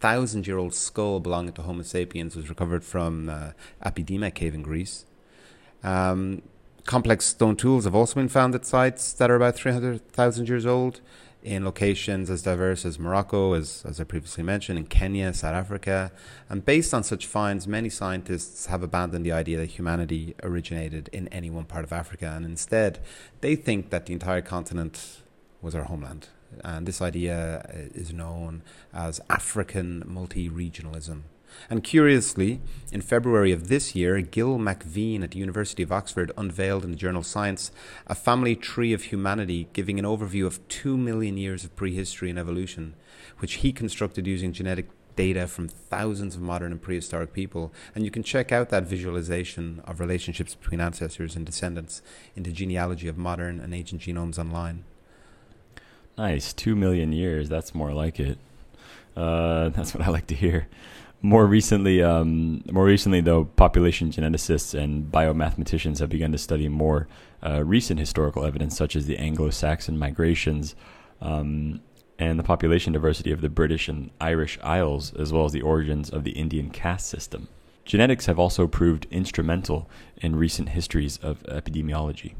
210,000 0.00 0.46
year 0.46 0.56
old 0.56 0.74
skull 0.74 1.20
belonging 1.20 1.52
to 1.52 1.62
Homo 1.62 1.82
sapiens 1.82 2.34
was 2.34 2.48
recovered 2.48 2.84
from 2.84 3.28
uh, 3.28 3.50
Apidima 3.84 4.34
cave 4.34 4.54
in 4.54 4.62
Greece. 4.62 5.04
Um, 5.82 6.42
complex 6.86 7.26
stone 7.26 7.56
tools 7.56 7.84
have 7.84 7.94
also 7.94 8.14
been 8.14 8.28
found 8.28 8.54
at 8.54 8.64
sites 8.64 9.12
that 9.12 9.30
are 9.30 9.36
about 9.36 9.56
300,000 9.56 10.48
years 10.48 10.64
old 10.64 11.00
in 11.42 11.64
locations 11.64 12.28
as 12.30 12.42
diverse 12.42 12.84
as 12.84 12.98
Morocco, 12.98 13.52
as, 13.54 13.82
as 13.86 14.00
I 14.00 14.04
previously 14.04 14.42
mentioned, 14.42 14.78
in 14.78 14.86
Kenya, 14.86 15.32
South 15.32 15.54
Africa. 15.54 16.12
And 16.48 16.64
based 16.64 16.92
on 16.92 17.02
such 17.02 17.26
finds, 17.26 17.66
many 17.66 17.88
scientists 17.88 18.66
have 18.66 18.82
abandoned 18.82 19.24
the 19.24 19.32
idea 19.32 19.58
that 19.58 19.66
humanity 19.66 20.34
originated 20.42 21.08
in 21.12 21.28
any 21.28 21.50
one 21.50 21.64
part 21.64 21.84
of 21.84 21.92
Africa. 21.92 22.32
And 22.34 22.44
instead, 22.44 23.00
they 23.40 23.54
think 23.56 23.90
that 23.90 24.06
the 24.06 24.12
entire 24.12 24.42
continent 24.42 25.20
was 25.62 25.74
our 25.74 25.84
homeland. 25.84 26.28
And 26.64 26.86
this 26.86 27.00
idea 27.00 27.64
uh, 27.68 27.78
is 27.94 28.12
known 28.12 28.62
as 28.92 29.20
African 29.28 30.02
multi 30.06 30.48
regionalism. 30.48 31.22
And 31.68 31.82
curiously, 31.82 32.60
in 32.92 33.00
February 33.00 33.52
of 33.52 33.68
this 33.68 33.94
year, 33.94 34.20
Gil 34.20 34.58
McVean 34.58 35.22
at 35.22 35.32
the 35.32 35.38
University 35.38 35.82
of 35.82 35.92
Oxford 35.92 36.32
unveiled 36.36 36.84
in 36.84 36.90
the 36.90 36.96
journal 36.96 37.22
Science 37.22 37.70
a 38.06 38.14
family 38.14 38.56
tree 38.56 38.92
of 38.92 39.04
humanity 39.04 39.68
giving 39.72 39.98
an 39.98 40.04
overview 40.04 40.46
of 40.46 40.66
two 40.68 40.96
million 40.96 41.36
years 41.36 41.64
of 41.64 41.74
prehistory 41.76 42.30
and 42.30 42.38
evolution, 42.38 42.94
which 43.38 43.54
he 43.54 43.72
constructed 43.72 44.26
using 44.26 44.52
genetic 44.52 44.88
data 45.16 45.46
from 45.46 45.68
thousands 45.68 46.34
of 46.34 46.40
modern 46.40 46.72
and 46.72 46.80
prehistoric 46.80 47.32
people. 47.32 47.72
And 47.94 48.04
you 48.04 48.10
can 48.10 48.22
check 48.22 48.52
out 48.52 48.70
that 48.70 48.84
visualization 48.84 49.82
of 49.84 50.00
relationships 50.00 50.54
between 50.54 50.80
ancestors 50.80 51.36
and 51.36 51.44
descendants 51.44 52.00
in 52.36 52.44
the 52.44 52.52
genealogy 52.52 53.08
of 53.08 53.18
modern 53.18 53.60
and 53.60 53.74
ancient 53.74 54.02
genomes 54.02 54.38
online. 54.38 54.84
Nice. 56.18 56.52
Two 56.52 56.76
million 56.76 57.12
years. 57.12 57.48
That's 57.48 57.74
more 57.74 57.92
like 57.92 58.20
it. 58.20 58.38
Uh, 59.16 59.68
that's 59.70 59.94
what 59.94 60.06
I 60.06 60.10
like 60.10 60.26
to 60.28 60.34
hear. 60.34 60.68
More 61.22 61.46
recently, 61.46 62.02
um, 62.02 62.62
more 62.70 62.86
recently, 62.86 63.20
though, 63.20 63.44
population 63.44 64.10
geneticists 64.10 64.78
and 64.78 65.12
biomathematicians 65.12 65.98
have 65.98 66.08
begun 66.08 66.32
to 66.32 66.38
study 66.38 66.66
more 66.66 67.08
uh, 67.44 67.62
recent 67.62 68.00
historical 68.00 68.46
evidence, 68.46 68.76
such 68.76 68.96
as 68.96 69.06
the 69.06 69.18
Anglo-Saxon 69.18 69.98
migrations 69.98 70.74
um, 71.20 71.82
and 72.18 72.38
the 72.38 72.42
population 72.42 72.94
diversity 72.94 73.32
of 73.32 73.42
the 73.42 73.50
British 73.50 73.86
and 73.86 74.10
Irish 74.18 74.58
Isles, 74.62 75.12
as 75.14 75.30
well 75.30 75.44
as 75.44 75.52
the 75.52 75.60
origins 75.60 76.08
of 76.08 76.24
the 76.24 76.32
Indian 76.32 76.70
caste 76.70 77.08
system. 77.08 77.48
Genetics 77.84 78.26
have 78.26 78.38
also 78.38 78.66
proved 78.66 79.06
instrumental 79.10 79.90
in 80.18 80.36
recent 80.36 80.70
histories 80.70 81.18
of 81.18 81.42
epidemiology. 81.42 82.34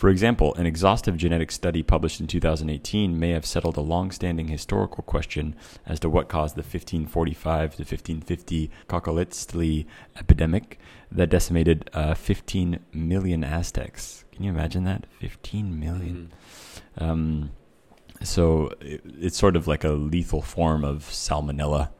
For 0.00 0.08
example, 0.08 0.54
an 0.54 0.64
exhaustive 0.64 1.18
genetic 1.18 1.52
study 1.52 1.82
published 1.82 2.20
in 2.20 2.26
2018 2.26 3.20
may 3.20 3.32
have 3.32 3.44
settled 3.44 3.76
a 3.76 3.82
long 3.82 4.10
standing 4.10 4.48
historical 4.48 5.02
question 5.02 5.54
as 5.84 6.00
to 6.00 6.08
what 6.08 6.26
caused 6.26 6.54
the 6.54 6.62
1545 6.62 7.72
to 7.76 7.82
1550 7.82 8.70
cocoliztli 8.88 9.84
epidemic 10.16 10.78
that 11.12 11.28
decimated 11.28 11.90
uh, 11.92 12.14
15 12.14 12.80
million 12.94 13.44
Aztecs. 13.44 14.24
Can 14.32 14.44
you 14.44 14.50
imagine 14.50 14.84
that? 14.84 15.04
15 15.18 15.78
million. 15.78 16.32
Mm-hmm. 16.96 17.04
Um, 17.04 17.50
so 18.22 18.70
it, 18.80 19.02
it's 19.20 19.36
sort 19.36 19.54
of 19.54 19.68
like 19.68 19.84
a 19.84 19.90
lethal 19.90 20.40
form 20.40 20.82
of 20.82 21.10
salmonella, 21.10 21.90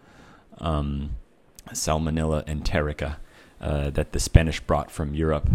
um, 0.56 1.16
salmonella 1.72 2.46
enterica, 2.46 3.16
uh, 3.60 3.90
that 3.90 4.12
the 4.12 4.20
Spanish 4.20 4.58
brought 4.60 4.90
from 4.90 5.12
Europe. 5.12 5.50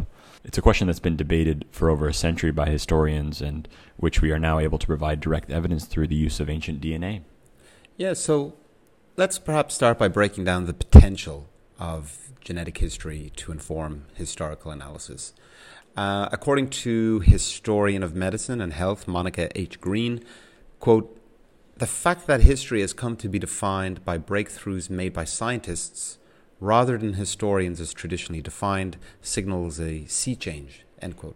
It's 0.46 0.60
a 0.60 0.62
question 0.62 0.86
that's 0.86 1.00
been 1.00 1.16
debated 1.16 1.66
for 1.72 1.90
over 1.90 2.08
a 2.08 2.14
century 2.14 2.52
by 2.52 2.68
historians 2.68 3.42
and 3.42 3.68
which 3.98 4.22
we 4.22 4.32
are 4.32 4.38
now 4.38 4.60
able 4.60 4.78
to 4.78 4.86
provide 4.86 5.20
direct 5.20 5.50
evidence 5.50 5.86
through 5.86 6.08
the 6.08 6.16
use 6.16 6.40
of 6.40 6.50
ancient 6.50 6.82
DNA. 6.82 7.24
Yeah, 7.98 8.14
so 8.14 8.54
let's 9.18 9.40
perhaps 9.40 9.74
start 9.74 9.98
by 9.98 10.08
breaking 10.08 10.44
down 10.44 10.66
the 10.66 10.74
potential 10.74 11.50
of 11.80 12.32
genetic 12.42 12.78
history 12.78 13.32
to 13.38 13.52
inform 13.52 14.06
historical 14.14 14.70
analysis. 14.70 15.34
Uh, 15.98 16.30
according 16.32 16.70
to 16.70 17.22
historian 17.22 18.04
of 18.04 18.14
medicine 18.14 18.62
and 18.62 18.74
health 18.74 19.08
Monica 19.08 19.50
H. 19.60 19.82
Green, 19.82 20.24
quote, 20.80 21.20
the 21.78 21.88
fact 21.88 22.28
that 22.28 22.42
history 22.42 22.82
has 22.82 22.94
come 22.94 23.18
to 23.18 23.28
be 23.28 23.40
defined 23.40 24.06
by 24.06 24.18
breakthroughs 24.18 24.90
made 24.90 25.12
by 25.12 25.24
scientists 25.24 26.20
rather 26.60 26.98
than 26.98 27.14
historians 27.14 27.80
as 27.80 27.94
traditionally 27.94 28.42
defined, 28.42 28.98
signals 29.22 29.80
a 29.80 30.06
sea 30.06 30.36
change. 30.36 30.86
End 31.02 31.18
quote. 31.18 31.36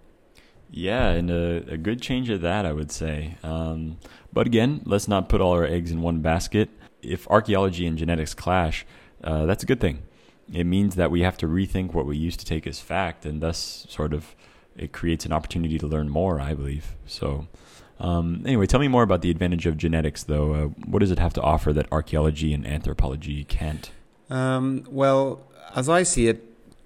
Yeah, 0.71 1.09
and 1.09 1.31
a, 1.31 1.73
a 1.73 1.77
good 1.77 2.01
change 2.01 2.29
at 2.29 2.41
that, 2.41 2.65
I 2.65 2.73
would 2.73 2.91
say. 2.91 3.37
Um, 3.43 3.97
but 4.31 4.45
again, 4.45 4.81
let's 4.85 5.07
not 5.07 5.29
put 5.29 5.41
all 5.41 5.53
our 5.53 5.65
eggs 5.65 5.91
in 5.91 6.01
one 6.01 6.21
basket. 6.21 6.69
If 7.01 7.27
archaeology 7.27 7.87
and 7.87 7.97
genetics 7.97 8.33
clash, 8.33 8.85
uh, 9.23 9.45
that's 9.45 9.63
a 9.63 9.65
good 9.65 9.79
thing. 9.79 10.03
It 10.53 10.65
means 10.65 10.95
that 10.95 11.11
we 11.11 11.21
have 11.21 11.37
to 11.37 11.47
rethink 11.47 11.93
what 11.93 12.05
we 12.05 12.17
used 12.17 12.39
to 12.39 12.45
take 12.45 12.67
as 12.67 12.79
fact, 12.79 13.25
and 13.25 13.41
thus 13.41 13.85
sort 13.89 14.13
of 14.13 14.35
it 14.77 14.91
creates 14.91 15.25
an 15.25 15.33
opportunity 15.33 15.77
to 15.77 15.87
learn 15.87 16.09
more, 16.09 16.39
I 16.39 16.53
believe. 16.53 16.95
So, 17.05 17.47
um, 17.99 18.43
anyway, 18.45 18.65
tell 18.65 18.79
me 18.79 18.87
more 18.87 19.03
about 19.03 19.21
the 19.21 19.29
advantage 19.29 19.65
of 19.65 19.77
genetics, 19.77 20.23
though. 20.23 20.53
Uh, 20.53 20.65
what 20.85 20.99
does 20.99 21.11
it 21.11 21.19
have 21.19 21.33
to 21.33 21.41
offer 21.41 21.73
that 21.73 21.91
archaeology 21.91 22.53
and 22.53 22.65
anthropology 22.65 23.43
can't? 23.43 23.91
Um, 24.29 24.85
well, 24.89 25.41
as 25.75 25.89
I 25.89 26.03
see 26.03 26.27
it, 26.27 26.43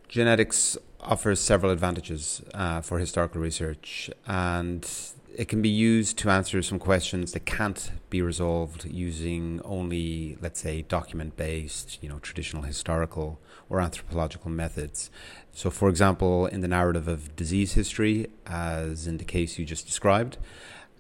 genetics 0.08 0.78
offers 1.02 1.40
several 1.40 1.72
advantages 1.72 2.42
uh, 2.54 2.82
for 2.82 3.00
historical 3.00 3.42
research, 3.42 4.10
and 4.26 4.88
it 5.36 5.48
can 5.48 5.62
be 5.62 5.70
used 5.70 6.18
to 6.20 6.30
answer 6.30 6.62
some 6.62 6.80
questions 6.80 7.32
that 7.34 7.46
can't 7.46 7.92
be 8.10 8.22
resolved 8.22 8.86
using 8.86 9.60
only, 9.66 10.38
let's 10.42 10.60
say, 10.60 10.84
document 10.84 11.36
based, 11.36 11.98
you 12.02 12.08
know, 12.08 12.20
traditional 12.20 12.64
historical 12.64 13.40
or 13.70 13.82
anthropological 13.82 14.52
methods. 14.52 15.10
So, 15.52 15.70
for 15.70 15.90
example, 15.90 16.46
in 16.46 16.62
the 16.62 16.68
narrative 16.68 17.08
of 17.08 17.36
disease 17.36 17.74
history, 17.74 18.28
as 18.46 19.08
in 19.08 19.18
the 19.18 19.24
case 19.24 19.58
you 19.58 19.66
just 19.66 19.86
described, 19.86 20.38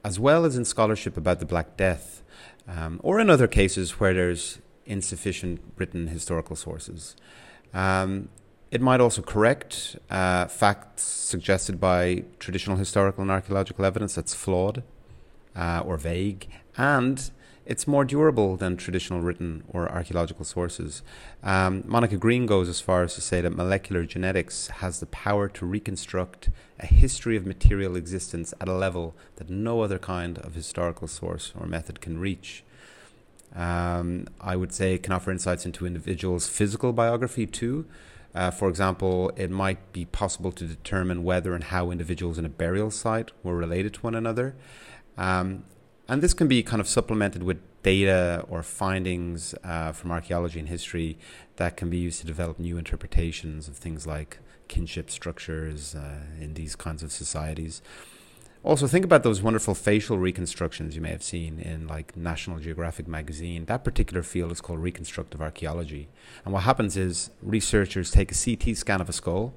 as 0.03 0.19
well 0.19 0.45
as 0.45 0.57
in 0.57 0.65
scholarship 0.65 1.15
about 1.15 1.39
the 1.39 1.45
Black 1.45 1.77
Death, 1.77 2.23
um, 2.67 2.99
or 3.03 3.19
in 3.19 3.29
other 3.29 3.47
cases 3.47 3.99
where 3.99 4.13
there's 4.13 4.59
insufficient 4.85 5.61
written 5.77 6.07
historical 6.07 6.55
sources. 6.55 7.15
Um, 7.73 8.29
it 8.71 8.81
might 8.81 9.01
also 9.01 9.21
correct 9.21 9.97
uh, 10.09 10.47
facts 10.47 11.03
suggested 11.03 11.79
by 11.79 12.23
traditional 12.39 12.77
historical 12.77 13.21
and 13.21 13.31
archaeological 13.31 13.85
evidence 13.85 14.15
that's 14.15 14.33
flawed 14.33 14.83
uh, 15.55 15.83
or 15.85 15.97
vague, 15.97 16.47
and 16.75 17.29
it's 17.65 17.87
more 17.87 18.03
durable 18.03 18.57
than 18.57 18.75
traditional 18.75 19.21
written 19.21 19.63
or 19.69 19.89
archaeological 19.89 20.43
sources. 20.43 21.01
Um, 21.43 21.83
Monica 21.85 22.17
Green 22.17 22.45
goes 22.45 22.67
as 22.67 22.81
far 22.81 23.03
as 23.03 23.13
to 23.15 23.21
say 23.21 23.41
that 23.41 23.55
molecular 23.55 24.05
genetics 24.05 24.67
has 24.67 24.99
the 24.99 25.05
power 25.05 25.47
to 25.49 25.65
reconstruct 25.65 26.49
a 26.79 26.85
history 26.85 27.37
of 27.37 27.45
material 27.45 27.95
existence 27.95 28.53
at 28.59 28.67
a 28.67 28.73
level 28.73 29.15
that 29.37 29.49
no 29.49 29.81
other 29.81 29.97
kind 29.97 30.39
of 30.39 30.55
historical 30.55 31.07
source 31.07 31.53
or 31.57 31.65
method 31.65 32.01
can 32.01 32.19
reach. 32.19 32.63
Um, 33.55 34.27
I 34.41 34.55
would 34.55 34.73
say 34.73 34.95
it 34.95 35.03
can 35.03 35.13
offer 35.13 35.31
insights 35.31 35.65
into 35.65 35.85
individuals' 35.85 36.47
physical 36.47 36.91
biography 36.93 37.45
too. 37.45 37.85
Uh, 38.35 38.49
for 38.49 38.67
example, 38.67 39.31
it 39.35 39.51
might 39.51 39.93
be 39.93 40.05
possible 40.05 40.51
to 40.51 40.65
determine 40.65 41.23
whether 41.23 41.53
and 41.53 41.65
how 41.65 41.91
individuals 41.91 42.39
in 42.39 42.45
a 42.45 42.49
burial 42.49 42.89
site 42.89 43.31
were 43.43 43.55
related 43.55 43.93
to 43.93 43.99
one 44.01 44.15
another. 44.15 44.55
Um, 45.17 45.65
and 46.07 46.21
this 46.21 46.33
can 46.33 46.47
be 46.47 46.63
kind 46.63 46.81
of 46.81 46.87
supplemented 46.87 47.43
with 47.43 47.59
data 47.83 48.43
or 48.49 48.63
findings 48.63 49.53
uh, 49.63 49.91
from 49.91 50.11
archaeology 50.11 50.59
and 50.59 50.69
history 50.69 51.17
that 51.57 51.77
can 51.77 51.89
be 51.89 51.97
used 51.97 52.19
to 52.21 52.25
develop 52.25 52.57
new 52.57 52.77
interpretations 52.77 53.67
of 53.67 53.75
things 53.77 54.07
like 54.07 54.39
kinship 54.67 55.11
structures 55.11 55.93
uh, 55.93 56.21
in 56.39 56.55
these 56.55 56.75
kinds 56.75 57.03
of 57.03 57.11
societies. 57.11 57.81
Also, 58.65 58.87
think 58.87 59.03
about 59.03 59.23
those 59.23 59.41
wonderful 59.41 59.75
facial 59.75 60.17
reconstructions 60.17 60.95
you 60.95 61.01
may 61.01 61.09
have 61.09 61.21
seen 61.21 61.59
in 61.59 61.85
like 61.85 62.15
National 62.15 62.59
Geographic 62.59 63.09
magazine. 63.09 63.65
That 63.65 63.83
particular 63.83 64.23
field 64.23 64.53
is 64.53 64.61
called 64.61 64.79
reconstructive 64.79 65.41
archaeology. 65.41 66.07
And 66.45 66.53
what 66.53 66.63
happens 66.63 66.95
is 66.95 67.29
researchers 67.41 68.09
take 68.09 68.31
a 68.31 68.35
CT 68.35 68.77
scan 68.77 69.01
of 69.01 69.09
a 69.09 69.13
skull, 69.13 69.53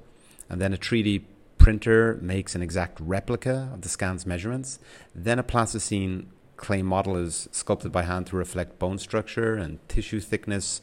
and 0.49 0.59
then 0.59 0.73
a 0.73 0.77
3D 0.77 1.23
printer 1.57 2.19
makes 2.21 2.53
an 2.53 2.61
exact 2.61 2.99
replica 2.99 3.69
of 3.73 3.81
the 3.81 3.87
scan's 3.87 4.25
measurements. 4.25 4.77
Then 5.15 5.39
a 5.39 5.43
plasticine 5.43 6.29
clay 6.57 6.81
model 6.81 7.15
is 7.15 7.47
sculpted 7.53 7.93
by 7.93 8.01
hand 8.01 8.27
to 8.27 8.35
reflect 8.35 8.77
bone 8.77 8.97
structure 8.97 9.55
and 9.55 9.79
tissue 9.87 10.19
thickness 10.19 10.81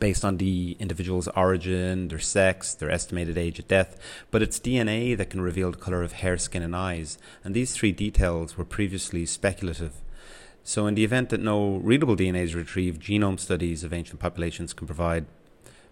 based 0.00 0.24
on 0.24 0.38
the 0.38 0.76
individual's 0.80 1.28
origin, 1.28 2.08
their 2.08 2.18
sex, 2.18 2.74
their 2.74 2.90
estimated 2.90 3.38
age 3.38 3.58
at 3.60 3.68
death, 3.68 3.98
but 4.30 4.42
it's 4.42 4.58
DNA 4.58 5.16
that 5.16 5.30
can 5.30 5.40
reveal 5.40 5.70
the 5.70 5.76
color 5.76 6.02
of 6.02 6.12
hair, 6.12 6.36
skin, 6.36 6.62
and 6.62 6.74
eyes. 6.74 7.18
And 7.44 7.54
these 7.54 7.72
three 7.72 7.92
details 7.92 8.56
were 8.56 8.64
previously 8.64 9.26
speculative. 9.26 9.92
So, 10.64 10.88
in 10.88 10.96
the 10.96 11.04
event 11.04 11.28
that 11.28 11.40
no 11.40 11.76
readable 11.76 12.16
DNA 12.16 12.42
is 12.42 12.56
retrieved, 12.56 13.00
genome 13.00 13.38
studies 13.38 13.84
of 13.84 13.92
ancient 13.92 14.18
populations 14.18 14.72
can 14.72 14.88
provide 14.88 15.26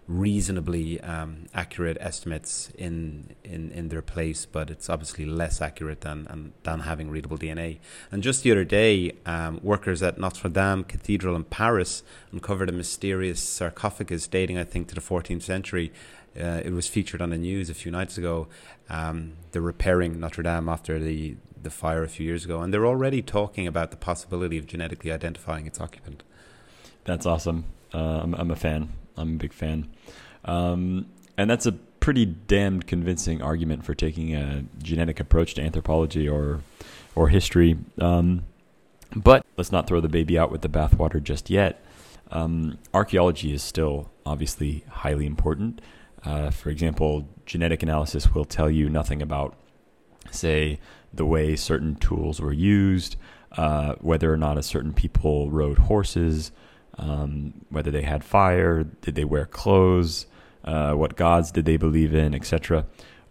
reasonably 0.07 1.01
um, 1.01 1.47
accurate 1.53 1.97
estimates 1.99 2.69
in, 2.77 3.35
in 3.43 3.71
in 3.71 3.89
their 3.89 4.01
place, 4.01 4.45
but 4.45 4.69
it's 4.69 4.89
obviously 4.89 5.25
less 5.25 5.61
accurate 5.61 6.01
than 6.01 6.27
um, 6.29 6.53
than 6.63 6.81
having 6.81 7.09
readable 7.09 7.37
DNA. 7.37 7.79
And 8.11 8.21
just 8.21 8.43
the 8.43 8.51
other 8.51 8.65
day, 8.65 9.13
um, 9.25 9.59
workers 9.63 10.03
at 10.03 10.19
Notre 10.19 10.49
Dame 10.49 10.83
Cathedral 10.83 11.35
in 11.35 11.43
Paris 11.43 12.03
uncovered 12.31 12.69
a 12.69 12.71
mysterious 12.71 13.41
sarcophagus 13.41 14.27
dating, 14.27 14.57
I 14.57 14.63
think, 14.63 14.87
to 14.89 14.95
the 14.95 15.01
14th 15.01 15.41
century. 15.41 15.91
Uh, 16.39 16.61
it 16.63 16.73
was 16.73 16.87
featured 16.87 17.21
on 17.21 17.29
the 17.29 17.37
news 17.37 17.69
a 17.69 17.73
few 17.73 17.91
nights 17.91 18.17
ago. 18.17 18.47
Um, 18.89 19.33
they're 19.51 19.61
repairing 19.61 20.19
Notre 20.19 20.43
Dame 20.43 20.69
after 20.69 20.99
the 20.99 21.37
the 21.61 21.71
fire 21.71 22.03
a 22.03 22.09
few 22.09 22.27
years 22.27 22.45
ago, 22.45 22.61
and 22.61 22.71
they're 22.71 22.85
already 22.85 23.23
talking 23.23 23.65
about 23.65 23.89
the 23.89 23.97
possibility 23.97 24.59
of 24.59 24.67
genetically 24.67 25.11
identifying 25.11 25.65
its 25.65 25.81
occupant. 25.81 26.21
That's 27.05 27.25
awesome. 27.25 27.65
Uh, 27.91 28.21
I'm, 28.21 28.35
I'm 28.35 28.51
a 28.51 28.55
fan. 28.55 28.89
I'm 29.17 29.35
a 29.35 29.37
big 29.37 29.53
fan. 29.53 29.89
Um, 30.43 31.07
and 31.37 31.49
that's 31.49 31.65
a 31.65 31.71
pretty 31.71 32.25
damned 32.25 32.87
convincing 32.87 33.41
argument 33.41 33.83
for 33.83 33.95
taking 33.95 34.35
a 34.35 34.63
genetic 34.81 35.19
approach 35.19 35.55
to 35.55 35.61
anthropology 35.61 36.29
or 36.29 36.61
or 37.15 37.29
history. 37.29 37.77
Um, 37.99 38.43
but 39.15 39.45
let's 39.57 39.71
not 39.71 39.87
throw 39.87 40.01
the 40.01 40.09
baby 40.09 40.37
out 40.37 40.51
with 40.51 40.61
the 40.61 40.69
bathwater 40.69 41.23
just 41.23 41.49
yet. 41.49 41.83
Um, 42.31 42.77
archaeology 42.93 43.53
is 43.53 43.63
still 43.63 44.11
obviously 44.25 44.83
highly 44.89 45.25
important. 45.25 45.81
Uh, 46.23 46.49
for 46.49 46.69
example, 46.69 47.27
genetic 47.45 47.83
analysis 47.83 48.33
will 48.33 48.45
tell 48.45 48.69
you 48.69 48.89
nothing 48.89 49.21
about, 49.21 49.55
say, 50.31 50.79
the 51.13 51.25
way 51.25 51.55
certain 51.55 51.95
tools 51.95 52.41
were 52.41 52.51
used, 52.51 53.15
uh, 53.53 53.95
whether 54.01 54.33
or 54.33 54.37
not 54.37 54.57
a 54.57 54.63
certain 54.63 54.91
people 54.91 55.49
rode 55.49 55.77
horses, 55.77 56.51
um, 56.97 57.53
whether 57.69 57.91
they 57.91 58.03
had 58.03 58.23
fire, 58.23 58.83
did 58.83 59.15
they 59.15 59.25
wear 59.25 59.45
clothes, 59.45 60.27
uh, 60.63 60.93
what 60.93 61.15
gods 61.15 61.51
did 61.51 61.65
they 61.65 61.77
believe 61.77 62.13
in, 62.13 62.33
etc. 62.33 62.85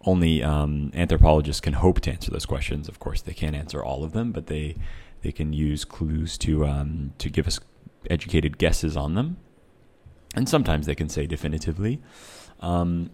Only 0.05 0.43
um, 0.43 0.91
anthropologists 0.93 1.61
can 1.61 1.73
hope 1.73 1.99
to 2.01 2.11
answer 2.11 2.31
those 2.31 2.45
questions. 2.45 2.87
Of 2.87 2.99
course, 2.99 3.21
they 3.21 3.33
can't 3.33 3.55
answer 3.55 3.83
all 3.83 4.03
of 4.03 4.13
them, 4.13 4.31
but 4.31 4.47
they 4.47 4.75
they 5.21 5.31
can 5.31 5.53
use 5.53 5.85
clues 5.85 6.37
to 6.39 6.65
um, 6.65 7.13
to 7.17 7.29
give 7.29 7.47
us 7.47 7.59
educated 8.09 8.57
guesses 8.57 8.95
on 8.95 9.15
them, 9.15 9.37
and 10.35 10.47
sometimes 10.47 10.85
they 10.85 10.95
can 10.95 11.09
say 11.09 11.25
definitively. 11.25 12.01
Um, 12.61 13.09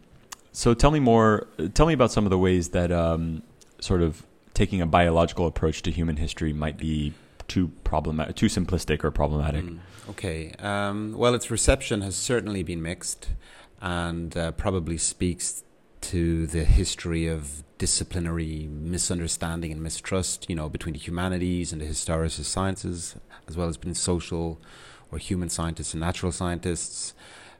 so, 0.52 0.74
tell 0.74 0.92
me 0.92 1.00
more. 1.00 1.48
Tell 1.74 1.86
me 1.88 1.94
about 1.94 2.12
some 2.12 2.26
of 2.26 2.30
the 2.30 2.38
ways 2.38 2.70
that 2.70 2.92
um, 2.92 3.44
sort 3.80 4.02
of 4.02 4.26
taking 4.54 4.82
a 4.82 4.86
biological 4.86 5.48
approach 5.48 5.82
to 5.84 5.92
human 5.92 6.18
history 6.18 6.52
might 6.52 6.78
be 6.78 7.14
too 7.52 7.70
problematic, 7.84 8.38
too 8.38 8.46
simplistic 8.46 9.04
or 9.04 9.12
problematic. 9.12 9.66
Mm, 9.66 9.80
okay. 10.12 10.54
Um, 10.60 11.14
well, 11.18 11.36
its 11.36 11.52
reception 11.52 12.00
has 12.02 12.16
certainly 12.16 12.64
been 12.64 12.82
mixed, 12.82 13.28
and 13.82 14.36
uh, 14.38 14.54
probably 14.54 14.98
speaks 14.98 15.64
to 16.12 16.48
the 16.48 16.64
history 16.64 17.28
of 17.28 17.64
disciplinary 17.78 18.70
misunderstanding 18.72 19.72
and 19.74 19.84
mistrust, 19.84 20.50
you 20.50 20.56
know, 20.56 20.70
between 20.70 20.94
the 20.94 21.00
humanities 21.00 21.74
and 21.74 21.82
the 21.82 21.86
historical 21.86 22.30
sciences, 22.30 23.18
as 23.50 23.58
well 23.58 23.68
as 23.68 23.76
between 23.76 23.96
social 23.96 24.58
or 25.12 25.18
human 25.18 25.50
scientists 25.50 25.94
and 25.94 26.00
natural 26.00 26.32
scientists. 26.32 27.14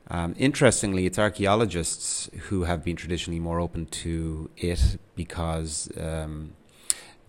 Um, 0.10 0.34
interestingly, 0.38 1.06
it's 1.06 1.20
archaeologists 1.20 2.30
who 2.48 2.64
have 2.64 2.82
been 2.84 2.96
traditionally 2.96 3.42
more 3.42 3.60
open 3.60 3.88
to 3.88 4.50
it 4.56 4.98
because 5.16 5.92
um, 6.00 6.54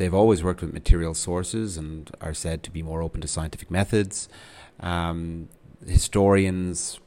They've 0.02 0.12
always 0.12 0.42
worked 0.42 0.62
with 0.62 0.72
material 0.72 1.14
sources 1.14 1.76
and 1.76 2.10
are 2.20 2.34
said 2.34 2.64
to 2.64 2.72
be 2.72 2.82
more 2.82 3.02
open 3.02 3.20
to 3.20 3.28
scientific 3.28 3.70
methods. 3.70 4.28
Um, 4.80 5.48
historians 5.86 6.98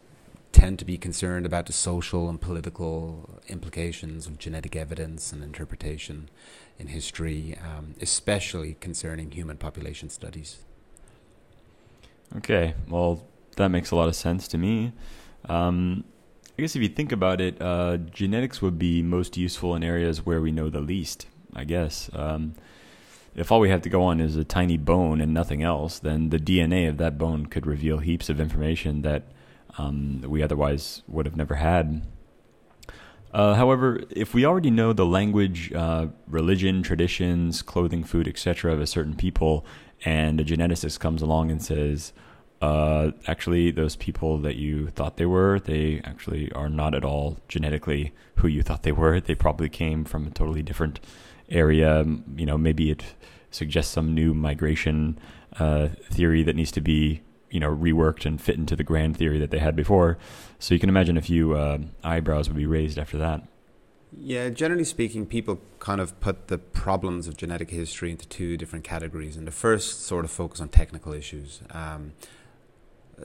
tend 0.53 0.79
to 0.79 0.85
be 0.85 0.97
concerned 0.97 1.45
about 1.45 1.65
the 1.65 1.73
social 1.73 2.29
and 2.29 2.39
political 2.39 3.41
implications 3.49 4.27
of 4.27 4.39
genetic 4.39 4.77
evidence 4.77 5.33
and 5.33 5.43
interpretation 5.43 6.29
in 6.79 6.87
history, 6.87 7.57
um, 7.61 7.95
especially 7.99 8.77
concerning 8.79 9.31
human 9.31 9.57
population 9.57 10.09
studies. 10.09 10.59
Okay, 12.37 12.75
well, 12.87 13.25
that 13.57 13.67
makes 13.67 13.91
a 13.91 13.97
lot 13.97 14.07
of 14.07 14.15
sense 14.15 14.47
to 14.47 14.57
me. 14.57 14.93
Um, 15.49 16.05
I 16.57 16.61
guess 16.61 16.77
if 16.77 16.81
you 16.81 16.87
think 16.87 17.11
about 17.11 17.41
it, 17.41 17.61
uh, 17.61 17.97
genetics 17.97 18.61
would 18.61 18.79
be 18.79 19.03
most 19.03 19.35
useful 19.35 19.75
in 19.75 19.83
areas 19.83 20.25
where 20.25 20.39
we 20.39 20.53
know 20.53 20.69
the 20.69 20.79
least, 20.79 21.27
I 21.53 21.65
guess. 21.65 22.09
Um, 22.13 22.55
if 23.35 23.51
all 23.51 23.59
we 23.59 23.69
have 23.69 23.81
to 23.81 23.89
go 23.89 24.03
on 24.03 24.19
is 24.19 24.35
a 24.35 24.43
tiny 24.43 24.77
bone 24.77 25.19
and 25.19 25.33
nothing 25.33 25.61
else, 25.61 25.99
then 25.99 26.29
the 26.29 26.39
DNA 26.39 26.87
of 26.87 26.97
that 26.97 27.17
bone 27.17 27.45
could 27.45 27.65
reveal 27.65 27.99
heaps 27.99 28.29
of 28.29 28.39
information 28.39 29.01
that 29.01 29.23
um, 29.77 30.21
we 30.25 30.41
otherwise 30.41 31.03
would 31.07 31.25
have 31.25 31.35
never 31.35 31.55
had. 31.55 32.01
Uh, 33.33 33.55
however, 33.55 34.01
if 34.09 34.33
we 34.33 34.45
already 34.45 34.71
know 34.71 34.93
the 34.93 35.05
language, 35.05 35.73
uh, 35.73 36.07
religion, 36.27 36.81
traditions, 36.81 37.61
clothing, 37.61 38.01
food, 38.01 38.29
etc., 38.29 38.71
of 38.71 38.79
a 38.79 38.87
certain 38.87 39.15
people, 39.15 39.65
and 40.05 40.39
a 40.39 40.45
geneticist 40.45 40.99
comes 41.01 41.21
along 41.21 41.51
and 41.51 41.61
says, 41.61 42.13
uh, 42.61 43.11
actually, 43.27 43.71
those 43.71 43.97
people 43.97 44.37
that 44.37 44.55
you 44.55 44.87
thought 44.87 45.17
they 45.17 45.25
were, 45.25 45.59
they 45.59 46.01
actually 46.05 46.49
are 46.53 46.69
not 46.69 46.95
at 46.95 47.03
all 47.03 47.37
genetically 47.49 48.13
who 48.35 48.47
you 48.47 48.63
thought 48.63 48.83
they 48.83 48.93
were. 48.93 49.19
They 49.19 49.35
probably 49.35 49.67
came 49.67 50.05
from 50.05 50.25
a 50.25 50.29
totally 50.29 50.63
different 50.63 51.01
area. 51.49 52.05
You 52.35 52.45
know, 52.45 52.57
maybe 52.57 52.91
it 52.91 53.03
suggests 53.51 53.93
some 53.93 54.13
new 54.13 54.33
migration 54.33 55.19
uh, 55.59 55.89
theory 56.11 56.43
that 56.43 56.55
needs 56.55 56.71
to 56.73 56.81
be 56.81 57.21
you 57.49 57.59
know 57.59 57.73
reworked 57.73 58.25
and 58.25 58.41
fit 58.41 58.55
into 58.55 58.75
the 58.75 58.83
grand 58.83 59.17
theory 59.17 59.39
that 59.39 59.51
they 59.51 59.59
had 59.59 59.75
before. 59.75 60.17
So 60.59 60.73
you 60.73 60.79
can 60.79 60.89
imagine 60.89 61.17
a 61.17 61.21
few 61.21 61.53
uh, 61.53 61.79
eyebrows 62.03 62.49
would 62.49 62.57
be 62.57 62.65
raised 62.65 62.97
after 62.97 63.17
that. 63.17 63.43
Yeah, 64.17 64.49
generally 64.49 64.85
speaking, 64.85 65.25
people 65.25 65.59
kind 65.79 65.99
of 65.99 66.19
put 66.21 66.47
the 66.47 66.57
problems 66.57 67.27
of 67.27 67.35
genetic 67.35 67.69
history 67.69 68.11
into 68.11 68.27
two 68.27 68.55
different 68.55 68.85
categories. 68.85 69.35
And 69.35 69.45
the 69.45 69.51
first 69.51 70.05
sort 70.05 70.23
of 70.23 70.31
focus 70.31 70.61
on 70.61 70.69
technical 70.69 71.13
issues. 71.13 71.61
Um, 71.71 72.13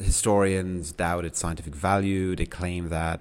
historians 0.01 0.93
doubt 0.93 1.25
its 1.25 1.39
scientific 1.39 1.75
value. 1.75 2.37
They 2.37 2.47
claim 2.47 2.89
that 2.89 3.21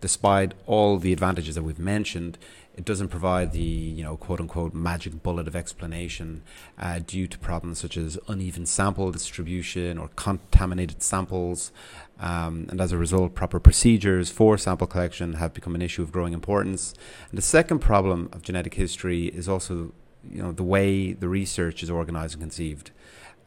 despite 0.00 0.54
all 0.66 0.98
the 0.98 1.12
advantages 1.12 1.54
that 1.54 1.62
we've 1.62 1.78
mentioned, 1.78 2.38
it 2.76 2.84
doesn't 2.84 3.08
provide 3.08 3.52
the 3.52 3.60
you 3.60 4.04
know 4.04 4.16
quote 4.16 4.40
unquote 4.40 4.74
magic 4.74 5.22
bullet 5.22 5.48
of 5.48 5.56
explanation 5.56 6.42
uh, 6.78 7.00
due 7.04 7.26
to 7.26 7.38
problems 7.38 7.78
such 7.78 7.96
as 7.96 8.18
uneven 8.28 8.66
sample 8.66 9.10
distribution 9.10 9.98
or 9.98 10.08
contaminated 10.16 11.02
samples. 11.02 11.72
Um, 12.18 12.66
and 12.70 12.80
as 12.80 12.92
a 12.92 12.98
result, 12.98 13.34
proper 13.34 13.60
procedures 13.60 14.30
for 14.30 14.56
sample 14.56 14.86
collection 14.86 15.34
have 15.34 15.52
become 15.52 15.74
an 15.74 15.82
issue 15.82 16.02
of 16.02 16.12
growing 16.12 16.32
importance. 16.32 16.94
And 17.30 17.36
the 17.36 17.42
second 17.42 17.80
problem 17.80 18.30
of 18.32 18.42
genetic 18.42 18.74
history 18.74 19.26
is 19.26 19.48
also 19.48 19.92
you 20.30 20.42
know 20.42 20.52
the 20.52 20.62
way 20.62 21.12
the 21.12 21.28
research 21.28 21.82
is 21.82 21.90
organized 21.90 22.34
and 22.34 22.42
conceived. 22.42 22.90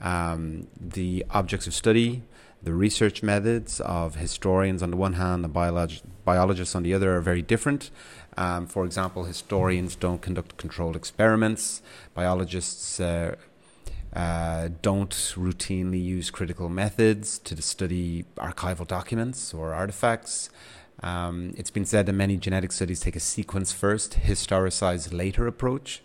Um, 0.02 0.68
the 0.80 1.26
objects 1.30 1.68
of 1.68 1.74
study 1.74 2.24
the 2.62 2.74
research 2.74 3.24
methods 3.24 3.80
of 3.82 4.16
historians 4.16 4.84
on 4.84 4.92
the 4.92 4.98
one 4.98 5.14
hand 5.14 5.46
and 5.46 5.54
biolog- 5.54 6.02
biologists 6.26 6.76
on 6.76 6.84
the 6.84 6.94
other 6.94 7.16
are 7.16 7.22
very 7.22 7.42
different. 7.42 7.90
Um, 8.40 8.68
for 8.68 8.86
example, 8.86 9.26
historians 9.26 9.98
don't 9.98 10.22
conduct 10.22 10.56
controlled 10.56 10.96
experiments. 10.96 11.82
Biologists 12.14 13.02
uh, 13.02 13.36
uh, 14.14 14.70
don't 14.82 15.10
routinely 15.36 16.02
use 16.02 16.32
critical 16.32 16.70
methods 16.70 17.38
to 17.40 17.62
study 17.62 18.24
archival 18.38 18.88
documents 18.88 19.54
or 19.54 19.74
artifacts. 19.74 20.50
Um, 21.04 21.54
it's 21.58 21.70
been 21.70 21.84
said 21.84 22.06
that 22.06 22.14
many 22.14 22.38
genetic 22.38 22.72
studies 22.72 23.02
take 23.02 23.18
a 23.18 23.20
sequence 23.20 23.74
first, 23.74 24.14
historicize 24.14 25.12
later 25.12 25.46
approach, 25.46 26.02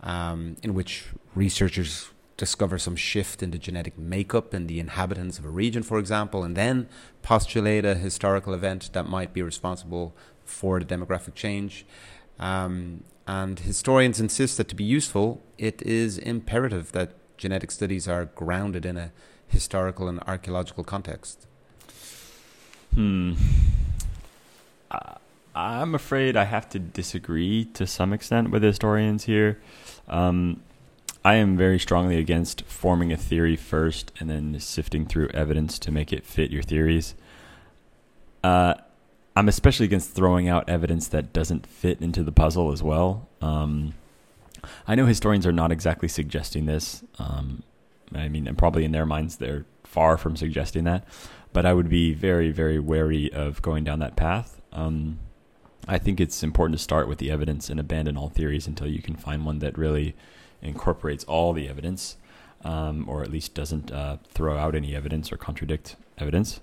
um, 0.00 0.56
in 0.62 0.74
which 0.74 1.06
researchers 1.34 2.10
discover 2.36 2.78
some 2.78 2.96
shift 2.96 3.42
in 3.42 3.50
the 3.50 3.58
genetic 3.58 3.98
makeup 3.98 4.54
in 4.54 4.66
the 4.68 4.78
inhabitants 4.78 5.38
of 5.38 5.44
a 5.44 5.48
region, 5.48 5.82
for 5.82 5.98
example, 5.98 6.44
and 6.44 6.56
then 6.56 6.88
postulate 7.22 7.84
a 7.84 7.94
historical 7.94 8.54
event 8.54 8.90
that 8.92 9.08
might 9.08 9.32
be 9.32 9.42
responsible 9.42 10.14
for 10.44 10.80
the 10.80 10.86
demographic 10.86 11.34
change. 11.34 11.84
Um, 12.38 13.04
and 13.26 13.58
historians 13.58 14.20
insist 14.20 14.56
that 14.58 14.68
to 14.68 14.74
be 14.74 14.84
useful, 14.84 15.42
it 15.58 15.80
is 15.82 16.18
imperative 16.18 16.92
that 16.92 17.12
genetic 17.36 17.70
studies 17.70 18.06
are 18.06 18.26
grounded 18.26 18.84
in 18.84 18.96
a 18.96 19.12
historical 19.48 20.08
and 20.08 20.20
archaeological 20.26 20.84
context. 20.84 21.46
Hmm. 22.94 23.34
I'm 25.54 25.94
afraid 25.94 26.36
I 26.36 26.44
have 26.44 26.68
to 26.70 26.78
disagree 26.80 27.64
to 27.74 27.86
some 27.86 28.12
extent 28.12 28.50
with 28.50 28.62
historians 28.62 29.24
here. 29.24 29.60
Um, 30.08 30.62
I 31.24 31.36
am 31.36 31.56
very 31.56 31.78
strongly 31.78 32.18
against 32.18 32.62
forming 32.62 33.12
a 33.12 33.16
theory 33.16 33.56
first 33.56 34.10
and 34.18 34.28
then 34.28 34.58
sifting 34.58 35.06
through 35.06 35.28
evidence 35.28 35.78
to 35.80 35.92
make 35.92 36.12
it 36.12 36.26
fit 36.26 36.50
your 36.50 36.62
theories. 36.62 37.14
Uh, 38.42 38.74
I'm 39.36 39.48
especially 39.48 39.86
against 39.86 40.12
throwing 40.12 40.48
out 40.48 40.68
evidence 40.68 41.08
that 41.08 41.32
doesn't 41.32 41.66
fit 41.66 42.00
into 42.00 42.22
the 42.22 42.32
puzzle 42.32 42.72
as 42.72 42.82
well. 42.82 43.28
Um, 43.40 43.94
I 44.86 44.94
know 44.94 45.06
historians 45.06 45.46
are 45.46 45.52
not 45.52 45.72
exactly 45.72 46.08
suggesting 46.08 46.66
this. 46.66 47.02
Um, 47.18 47.62
I 48.14 48.28
mean, 48.28 48.46
and 48.46 48.56
probably 48.56 48.84
in 48.84 48.92
their 48.92 49.06
minds, 49.06 49.36
they're 49.36 49.64
far 49.82 50.16
from 50.16 50.36
suggesting 50.36 50.84
that. 50.84 51.06
But 51.52 51.66
I 51.66 51.74
would 51.74 51.88
be 51.88 52.14
very, 52.14 52.50
very 52.50 52.78
wary 52.78 53.32
of 53.32 53.60
going 53.62 53.84
down 53.84 53.98
that 54.00 54.16
path. 54.16 54.60
Um, 54.72 55.18
I 55.86 55.98
think 55.98 56.20
it's 56.20 56.42
important 56.42 56.78
to 56.78 56.82
start 56.82 57.08
with 57.08 57.18
the 57.18 57.30
evidence 57.30 57.68
and 57.68 57.78
abandon 57.78 58.16
all 58.16 58.28
theories 58.28 58.66
until 58.66 58.86
you 58.86 59.02
can 59.02 59.16
find 59.16 59.44
one 59.44 59.58
that 59.58 59.76
really 59.76 60.14
incorporates 60.62 61.24
all 61.24 61.52
the 61.52 61.68
evidence, 61.68 62.16
um, 62.64 63.08
or 63.08 63.22
at 63.22 63.30
least 63.30 63.54
doesn't 63.54 63.92
uh, 63.92 64.16
throw 64.28 64.56
out 64.56 64.74
any 64.74 64.96
evidence 64.96 65.30
or 65.30 65.36
contradict 65.36 65.96
evidence. 66.18 66.60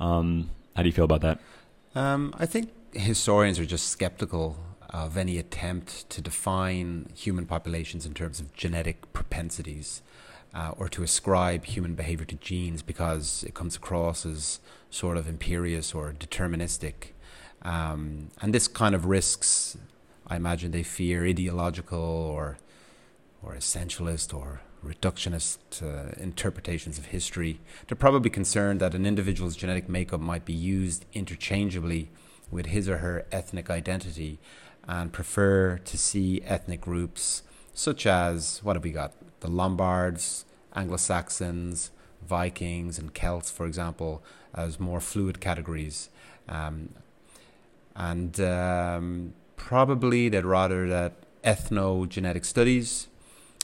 Um, 0.00 0.50
how 0.74 0.82
do 0.82 0.88
you 0.88 0.92
feel 0.92 1.04
about 1.04 1.20
that? 1.20 1.38
Um, 1.94 2.34
I 2.38 2.46
think 2.46 2.70
historians 2.94 3.58
are 3.58 3.66
just 3.66 3.88
skeptical 3.88 4.56
of 4.90 5.16
any 5.16 5.38
attempt 5.38 6.08
to 6.10 6.20
define 6.20 7.10
human 7.14 7.46
populations 7.46 8.04
in 8.04 8.14
terms 8.14 8.40
of 8.40 8.52
genetic 8.54 9.12
propensities. 9.12 10.02
Uh, 10.54 10.70
or 10.76 10.86
to 10.86 11.02
ascribe 11.02 11.64
human 11.64 11.94
behavior 11.94 12.26
to 12.26 12.34
genes 12.34 12.82
because 12.82 13.42
it 13.44 13.54
comes 13.54 13.74
across 13.74 14.26
as 14.26 14.60
sort 14.90 15.16
of 15.16 15.26
imperious 15.26 15.94
or 15.94 16.12
deterministic. 16.12 17.12
Um, 17.62 18.28
and 18.42 18.52
this 18.52 18.68
kind 18.68 18.94
of 18.94 19.06
risks, 19.06 19.78
I 20.26 20.36
imagine 20.36 20.70
they 20.70 20.82
fear 20.82 21.24
ideological 21.26 21.98
or 21.98 22.58
or 23.42 23.54
essentialist 23.54 24.34
or 24.34 24.60
reductionist 24.84 25.58
uh, 25.82 26.12
interpretations 26.20 26.98
of 26.98 27.06
history. 27.06 27.60
They're 27.86 27.96
probably 27.96 28.30
concerned 28.30 28.80
that 28.80 28.94
an 28.94 29.06
individual's 29.06 29.56
genetic 29.56 29.88
makeup 29.88 30.20
might 30.20 30.44
be 30.44 30.52
used 30.52 31.04
interchangeably 31.12 32.10
with 32.50 32.66
his 32.66 32.88
or 32.88 32.98
her 32.98 33.24
ethnic 33.32 33.70
identity 33.70 34.38
and 34.86 35.12
prefer 35.12 35.78
to 35.78 35.98
see 35.98 36.42
ethnic 36.42 36.80
groups 36.80 37.42
such 37.74 38.06
as 38.06 38.60
what 38.62 38.76
have 38.76 38.84
we 38.84 38.90
got? 38.90 39.12
The 39.40 39.48
Lombards, 39.48 40.44
Anglo 40.74 40.96
Saxons, 40.96 41.90
Vikings, 42.26 42.98
and 42.98 43.14
Celts, 43.14 43.50
for 43.50 43.66
example, 43.66 44.22
as 44.54 44.78
more 44.78 45.00
fluid 45.00 45.40
categories. 45.40 46.10
Um, 46.48 46.90
and 47.94 48.38
um, 48.40 49.34
probably 49.56 50.28
they'd 50.28 50.44
rather 50.44 50.88
that 50.88 51.14
ethnogenetic 51.42 52.44
studies 52.44 53.08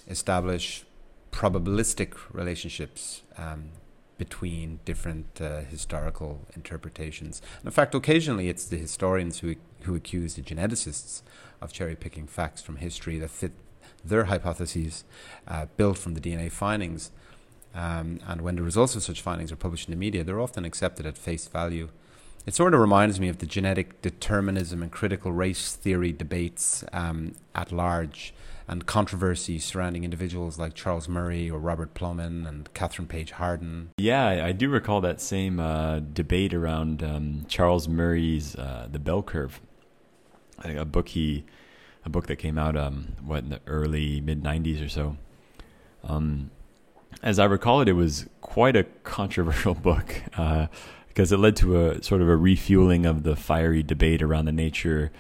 establish 0.09 0.85
probabilistic 1.30 2.14
relationships 2.32 3.22
um, 3.36 3.70
between 4.18 4.80
different 4.84 5.40
uh, 5.40 5.60
historical 5.60 6.40
interpretations. 6.54 7.40
And 7.58 7.66
in 7.66 7.72
fact, 7.72 7.94
occasionally 7.94 8.48
it's 8.48 8.66
the 8.66 8.76
historians 8.76 9.38
who 9.40 9.54
who 9.82 9.94
accuse 9.94 10.34
the 10.34 10.42
geneticists 10.42 11.22
of 11.60 11.72
cherry 11.72 11.94
picking 11.94 12.26
facts 12.26 12.60
from 12.60 12.76
history 12.76 13.18
that 13.18 13.30
fit 13.30 13.52
their 14.04 14.24
hypotheses 14.24 15.04
uh, 15.46 15.66
built 15.76 15.98
from 15.98 16.14
the 16.14 16.20
DNA 16.20 16.50
findings. 16.50 17.10
Um, 17.74 18.20
and 18.26 18.42
when 18.42 18.56
the 18.56 18.62
results 18.62 18.96
of 18.96 19.02
such 19.02 19.22
findings 19.22 19.52
are 19.52 19.56
published 19.56 19.88
in 19.88 19.92
the 19.92 19.98
media, 19.98 20.24
they're 20.24 20.40
often 20.40 20.64
accepted 20.64 21.06
at 21.06 21.16
face 21.16 21.46
value. 21.46 21.88
It 22.46 22.54
sort 22.54 22.74
of 22.74 22.80
reminds 22.80 23.20
me 23.20 23.28
of 23.28 23.38
the 23.38 23.46
genetic 23.46 24.00
determinism 24.00 24.82
and 24.82 24.90
critical 24.90 25.32
race 25.32 25.74
theory 25.74 26.12
debates 26.12 26.82
um, 26.92 27.34
at 27.54 27.72
large 27.72 28.32
and 28.68 28.85
controversy 28.85 29.59
surrounding 29.59 30.04
individuals 30.04 30.59
like 30.59 30.74
Charles 30.74 31.09
Murray 31.09 31.50
or 31.50 31.59
Robert 31.59 31.94
Plomin 31.94 32.46
and 32.46 32.72
Kathryn 32.74 33.09
Paige 33.09 33.33
Harden. 33.33 33.90
Yeah, 33.96 34.44
I 34.44 34.52
do 34.52 34.68
recall 34.68 35.00
that 35.00 35.22
same 35.22 35.59
uh, 35.59 36.00
debate 36.00 36.52
around 36.52 37.02
um, 37.02 37.46
Charles 37.48 37.88
Murray's 37.88 38.54
uh, 38.57 38.87
The 38.92 38.98
Bell 38.98 39.22
Curve, 39.22 39.61
a 40.62 40.85
book 40.85 41.09
he, 41.09 41.44
a 42.04 42.11
book 42.11 42.26
that 42.26 42.37
came 42.37 42.59
out 42.59 42.76
um, 42.76 43.16
what 43.24 43.44
in 43.44 43.48
the 43.48 43.61
early 43.66 44.20
mid 44.20 44.42
'90s 44.42 44.85
or 44.85 44.88
so. 44.88 45.16
Um, 46.04 46.50
as 47.22 47.38
I 47.38 47.46
recall 47.46 47.81
it, 47.81 47.88
it 47.88 47.94
was 47.94 48.26
quite 48.42 48.76
a 48.76 48.85
controversial 49.02 49.74
book 49.88 50.22
uh, 50.37 50.66
because 51.09 51.33
it 51.33 51.38
led 51.38 51.57
to 51.57 51.88
a 51.88 52.02
sort 52.02 52.20
of 52.20 52.28
a 52.28 52.37
refueling 52.37 53.07
of 53.07 53.22
the 53.22 53.35
fiery 53.35 53.83
debate 53.83 54.20
around 54.20 54.44
the 54.44 54.52
nature 54.52 55.11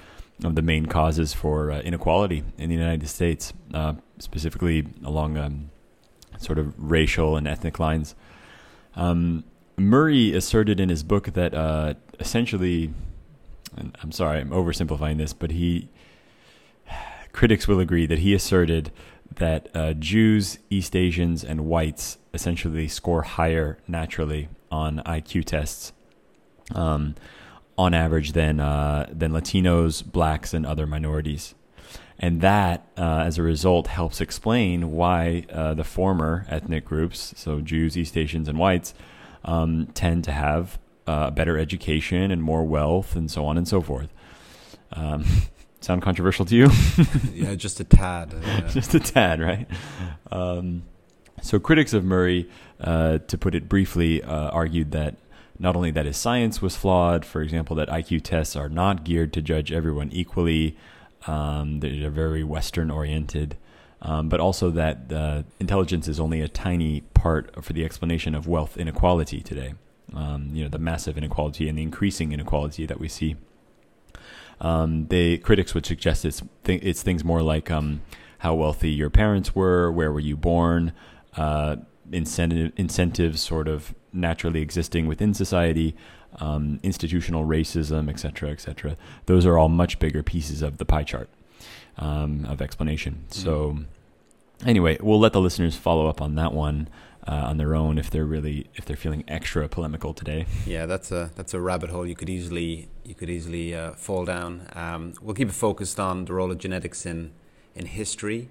of 0.44 0.54
the 0.54 0.62
main 0.62 0.86
causes 0.86 1.34
for 1.34 1.70
uh, 1.70 1.80
inequality 1.80 2.44
in 2.56 2.68
the 2.68 2.76
United 2.76 3.08
States, 3.08 3.52
uh, 3.74 3.94
specifically 4.18 4.86
along 5.04 5.36
um, 5.36 5.70
sort 6.38 6.58
of 6.58 6.74
racial 6.78 7.36
and 7.36 7.48
ethnic 7.48 7.78
lines. 7.78 8.14
Um, 8.94 9.44
Murray 9.76 10.34
asserted 10.34 10.80
in 10.80 10.88
his 10.88 11.02
book 11.02 11.32
that 11.34 11.54
uh, 11.54 11.94
essentially, 12.18 12.92
I'm 14.00 14.12
sorry, 14.12 14.40
I'm 14.40 14.50
oversimplifying 14.50 15.18
this, 15.18 15.32
but 15.32 15.52
he 15.52 15.88
critics 17.32 17.68
will 17.68 17.78
agree 17.78 18.06
that 18.06 18.18
he 18.18 18.34
asserted 18.34 18.90
that 19.36 19.68
uh, 19.74 19.92
Jews, 19.92 20.58
East 20.70 20.96
Asians, 20.96 21.44
and 21.44 21.66
whites 21.66 22.18
essentially 22.34 22.88
score 22.88 23.22
higher 23.22 23.78
naturally 23.86 24.48
on 24.70 24.98
IQ 25.06 25.44
tests. 25.44 25.92
Um, 26.74 27.14
on 27.78 27.94
average 27.94 28.32
than 28.32 28.60
uh, 28.60 29.08
than 29.10 29.32
Latinos, 29.32 30.04
blacks, 30.04 30.52
and 30.52 30.66
other 30.66 30.86
minorities. 30.86 31.54
And 32.18 32.40
that, 32.40 32.84
uh, 32.98 33.22
as 33.24 33.38
a 33.38 33.44
result, 33.44 33.86
helps 33.86 34.20
explain 34.20 34.90
why 34.90 35.46
uh, 35.52 35.74
the 35.74 35.84
former 35.84 36.44
ethnic 36.48 36.84
groups, 36.84 37.32
so 37.36 37.60
Jews, 37.60 37.96
East 37.96 38.16
Asians, 38.16 38.48
and 38.48 38.58
whites, 38.58 38.92
um, 39.44 39.86
tend 39.94 40.24
to 40.24 40.32
have 40.32 40.80
uh, 41.06 41.26
a 41.28 41.30
better 41.30 41.56
education 41.56 42.32
and 42.32 42.42
more 42.42 42.64
wealth, 42.64 43.14
and 43.14 43.30
so 43.30 43.46
on 43.46 43.56
and 43.56 43.68
so 43.68 43.80
forth. 43.80 44.12
Um, 44.92 45.24
sound 45.80 46.02
controversial 46.02 46.44
to 46.46 46.56
you? 46.56 46.70
yeah, 47.32 47.54
just 47.54 47.78
a 47.78 47.84
tad. 47.84 48.34
just 48.70 48.94
a 48.94 49.00
tad, 49.00 49.40
right? 49.40 49.68
Um, 50.32 50.82
so, 51.40 51.60
critics 51.60 51.92
of 51.92 52.04
Murray, 52.04 52.50
uh, 52.80 53.18
to 53.18 53.38
put 53.38 53.54
it 53.54 53.68
briefly, 53.68 54.24
uh, 54.24 54.48
argued 54.48 54.90
that 54.90 55.14
not 55.58 55.76
only 55.76 55.90
that 55.90 56.06
his 56.06 56.16
science 56.16 56.62
was 56.62 56.76
flawed, 56.76 57.24
for 57.24 57.42
example, 57.42 57.74
that 57.76 57.88
IQ 57.88 58.22
tests 58.22 58.54
are 58.56 58.68
not 58.68 59.04
geared 59.04 59.32
to 59.32 59.42
judge 59.42 59.72
everyone 59.72 60.10
equally, 60.12 60.76
Um, 61.26 61.80
they're 61.80 62.10
very 62.10 62.44
Western 62.44 62.90
oriented, 62.90 63.56
um, 64.02 64.28
but 64.28 64.38
also 64.40 64.70
that 64.70 65.12
uh, 65.12 65.42
intelligence 65.58 66.06
is 66.06 66.20
only 66.20 66.40
a 66.40 66.48
tiny 66.48 67.00
part 67.12 67.64
for 67.64 67.72
the 67.72 67.84
explanation 67.84 68.34
of 68.36 68.46
wealth 68.46 68.76
inequality 68.76 69.40
today. 69.40 69.74
Um, 70.14 70.50
you 70.54 70.62
know, 70.62 70.70
the 70.70 70.78
massive 70.78 71.18
inequality 71.18 71.68
and 71.68 71.76
the 71.76 71.82
increasing 71.82 72.32
inequality 72.32 72.86
that 72.86 73.00
we 73.00 73.08
see. 73.08 73.36
Um, 74.60 75.06
they 75.08 75.38
critics 75.38 75.74
would 75.74 75.86
suggest 75.86 76.24
it's 76.24 76.42
th- 76.64 76.82
it's 76.82 77.02
things 77.02 77.24
more 77.24 77.42
like 77.42 77.70
um, 77.70 78.00
how 78.38 78.54
wealthy 78.54 78.90
your 78.90 79.10
parents 79.10 79.54
were, 79.54 79.90
where 79.92 80.10
were 80.12 80.20
you 80.20 80.36
born, 80.36 80.92
uh, 81.36 81.76
incentive 82.12 82.72
incentives 82.76 83.40
sort 83.40 83.68
of 83.68 83.94
naturally 84.12 84.60
existing 84.60 85.06
within 85.06 85.34
society, 85.34 85.94
um, 86.36 86.80
institutional 86.82 87.44
racism, 87.44 88.08
etc., 88.08 88.50
etc. 88.50 88.96
Those 89.26 89.46
are 89.46 89.58
all 89.58 89.68
much 89.68 89.98
bigger 89.98 90.22
pieces 90.22 90.62
of 90.62 90.78
the 90.78 90.84
pie 90.84 91.04
chart 91.04 91.28
um, 91.96 92.44
of 92.46 92.60
explanation. 92.60 93.26
Mm. 93.28 93.34
So, 93.34 93.78
anyway, 94.64 94.98
we'll 95.00 95.20
let 95.20 95.32
the 95.32 95.40
listeners 95.40 95.76
follow 95.76 96.08
up 96.08 96.20
on 96.20 96.34
that 96.36 96.52
one. 96.52 96.88
Uh, 97.26 97.48
on 97.48 97.58
their 97.58 97.74
own, 97.74 97.98
if 97.98 98.08
they're 98.08 98.24
really 98.24 98.68
if 98.74 98.86
they're 98.86 98.96
feeling 98.96 99.22
extra 99.28 99.68
polemical 99.68 100.14
today, 100.14 100.46
yeah, 100.64 100.86
that's 100.86 101.12
a 101.12 101.30
that's 101.36 101.52
a 101.52 101.60
rabbit 101.60 101.90
hole 101.90 102.06
you 102.06 102.14
could 102.14 102.30
easily 102.30 102.88
you 103.04 103.14
could 103.14 103.28
easily 103.28 103.74
uh, 103.74 103.92
fall 103.92 104.24
down. 104.24 104.66
Um, 104.72 105.12
we'll 105.20 105.34
keep 105.34 105.50
it 105.50 105.54
focused 105.54 106.00
on 106.00 106.24
the 106.24 106.32
role 106.32 106.50
of 106.50 106.56
genetics 106.56 107.04
in 107.04 107.32
in 107.74 107.84
history, 107.84 108.48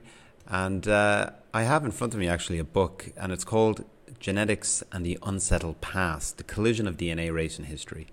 and 0.48 0.88
uh, 0.88 1.32
I 1.54 1.64
have 1.64 1.86
in 1.86 1.92
front 1.92 2.14
of 2.14 2.20
me 2.20 2.28
actually 2.28 2.60
a 2.60 2.64
book, 2.64 3.10
and 3.18 3.32
it's 3.32 3.44
called 3.44 3.86
Genetics 4.20 4.84
and 4.92 5.06
the 5.06 5.18
Unsettled 5.24 5.82
Past 5.82 6.38
The 6.38 6.44
Collision 6.44 6.88
of 6.88 6.98
DNA, 6.98 7.34
Race, 7.34 7.58
and 7.58 7.68
History. 7.68 8.08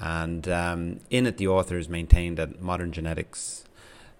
And 0.00 0.48
um, 0.48 1.00
in 1.10 1.26
it, 1.26 1.36
the 1.36 1.48
authors 1.48 1.88
maintain 1.88 2.34
that 2.34 2.60
modern 2.60 2.92
genetics 2.92 3.64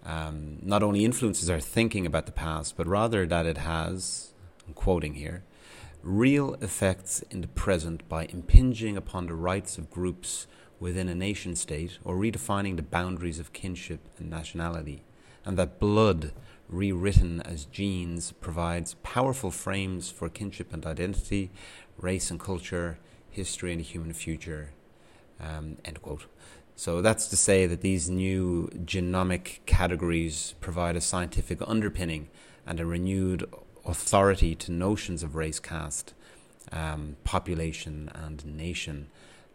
um, 0.05 0.59
not 0.63 0.83
only 0.83 1.05
influences 1.05 1.51
our 1.51 1.61
thinking 1.61 2.07
about 2.07 2.27
the 2.27 2.33
past, 2.33 2.77
but 2.77 2.87
rather 2.87 3.27
that 3.27 3.47
it 3.47 3.59
has, 3.59 4.33
I'm 4.67 4.75
quoting 4.75 5.15
here, 5.15 5.43
real 6.03 6.55
effects 6.55 7.23
in 7.31 7.41
the 7.41 7.49
present 7.49 8.09
by 8.09 8.27
impinging 8.27 8.97
upon 8.97 9.27
the 9.27 9.35
rights 9.35 9.79
of 9.79 9.91
groups 9.91 10.47
within 10.81 11.09
a 11.09 11.15
nation 11.15 11.55
state 11.55 11.99
or 12.05 12.17
redefining 12.17 12.77
the 12.77 12.83
boundaries 12.83 13.39
of 13.39 13.53
kinship 13.53 14.01
and 14.19 14.29
nationality, 14.29 15.05
and 15.45 15.57
that 15.59 15.79
blood 15.79 16.33
rewritten 16.69 17.43
as 17.43 17.67
genes, 17.67 18.33
provides 18.33 18.95
powerful 19.03 19.51
frames 19.51 20.11
for 20.11 20.29
kinship 20.29 20.73
and 20.73 20.87
identity, 20.87 21.51
race 21.99 22.31
and 22.31 22.41
culture, 22.41 22.99
history 23.31 23.73
and 23.73 23.81
the 23.81 23.85
human 23.85 24.13
future. 24.13 24.71
Um, 25.41 25.77
end 25.85 26.01
quote. 26.03 26.27
So 26.75 27.03
that's 27.03 27.27
to 27.29 27.37
say 27.37 27.67
that 27.67 27.83
these 27.83 28.09
new 28.09 28.69
genomic 28.85 29.59
categories 29.67 30.55
provide 30.61 30.97
a 30.97 31.01
scientific 31.01 31.59
underpinning 31.67 32.29
and 32.67 32.81
a 32.81 32.87
renewed 32.87 33.45
authority 33.85 34.55
to 34.55 34.73
notions 34.73 35.23
of 35.23 35.35
race, 35.35 35.61
caste, 35.61 36.15
um, 36.71 37.17
population, 37.25 38.11
and 38.15 38.45
nation. 38.47 39.09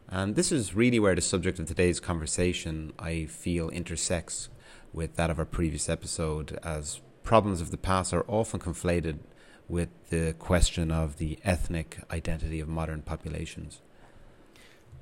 And 0.09 0.35
this 0.35 0.51
is 0.51 0.75
really 0.75 0.99
where 0.99 1.15
the 1.15 1.21
subject 1.21 1.59
of 1.59 1.67
today's 1.67 1.99
conversation, 1.99 2.93
I 2.99 3.25
feel, 3.25 3.69
intersects 3.69 4.49
with 4.93 5.15
that 5.15 5.29
of 5.29 5.39
our 5.39 5.45
previous 5.45 5.89
episode, 5.89 6.59
as 6.63 7.01
problems 7.23 7.61
of 7.61 7.71
the 7.71 7.77
past 7.77 8.13
are 8.13 8.25
often 8.27 8.59
conflated 8.59 9.19
with 9.67 9.89
the 10.09 10.33
question 10.39 10.91
of 10.91 11.17
the 11.17 11.37
ethnic 11.43 11.99
identity 12.09 12.59
of 12.59 12.67
modern 12.67 13.01
populations. 13.01 13.81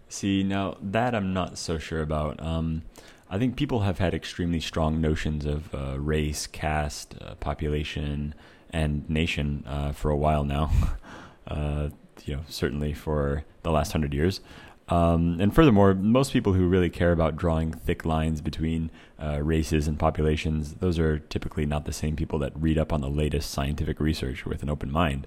See, 0.10 0.43
now 0.43 0.78
that 0.82 1.13
I'm 1.13 1.34
not 1.34 1.58
so 1.58 1.78
sure 1.78 2.02
about. 2.02 2.41
Um, 2.41 2.84
I 3.30 3.39
think 3.39 3.56
people 3.56 3.82
have 3.82 3.98
had 3.98 4.13
extremely 4.13 4.60
strong 4.60 5.02
notions 5.02 5.45
of 5.45 5.74
uh, 5.74 6.00
race, 6.00 6.45
caste, 6.45 7.15
uh, 7.19 7.36
population, 7.36 8.36
and 8.69 9.10
nation 9.10 9.63
uh, 9.65 9.93
for 9.93 10.12
a 10.12 10.17
while 10.17 10.43
now. 10.43 10.71
Uh, 11.48 11.89
you 12.24 12.36
know, 12.36 12.41
certainly 12.48 12.91
for 12.91 13.45
the 13.62 13.69
last 13.69 13.91
hundred 13.91 14.15
years. 14.15 14.41
Um, 14.88 15.39
and 15.39 15.54
furthermore, 15.54 15.95
most 15.95 16.32
people 16.32 16.54
who 16.54 16.67
really 16.67 16.91
care 16.91 17.12
about 17.12 17.36
drawing 17.36 17.74
thick 17.74 18.06
lines 18.06 18.41
between 18.41 18.91
uh, 19.21 19.41
races 19.41 19.88
and 19.88 19.98
populations, 19.98 20.76
those 20.76 21.00
are 21.00 21.19
typically 21.19 21.65
not 21.65 21.86
the 21.86 21.93
same 21.93 22.15
people 22.15 22.38
that 22.39 22.54
read 22.56 22.78
up 22.78 22.93
on 22.93 23.02
the 23.02 23.10
latest 23.10 23.50
scientific 23.50 24.00
research 24.00 24.45
with 24.45 24.62
an 24.62 24.69
open 24.69 24.91
mind. 24.91 25.26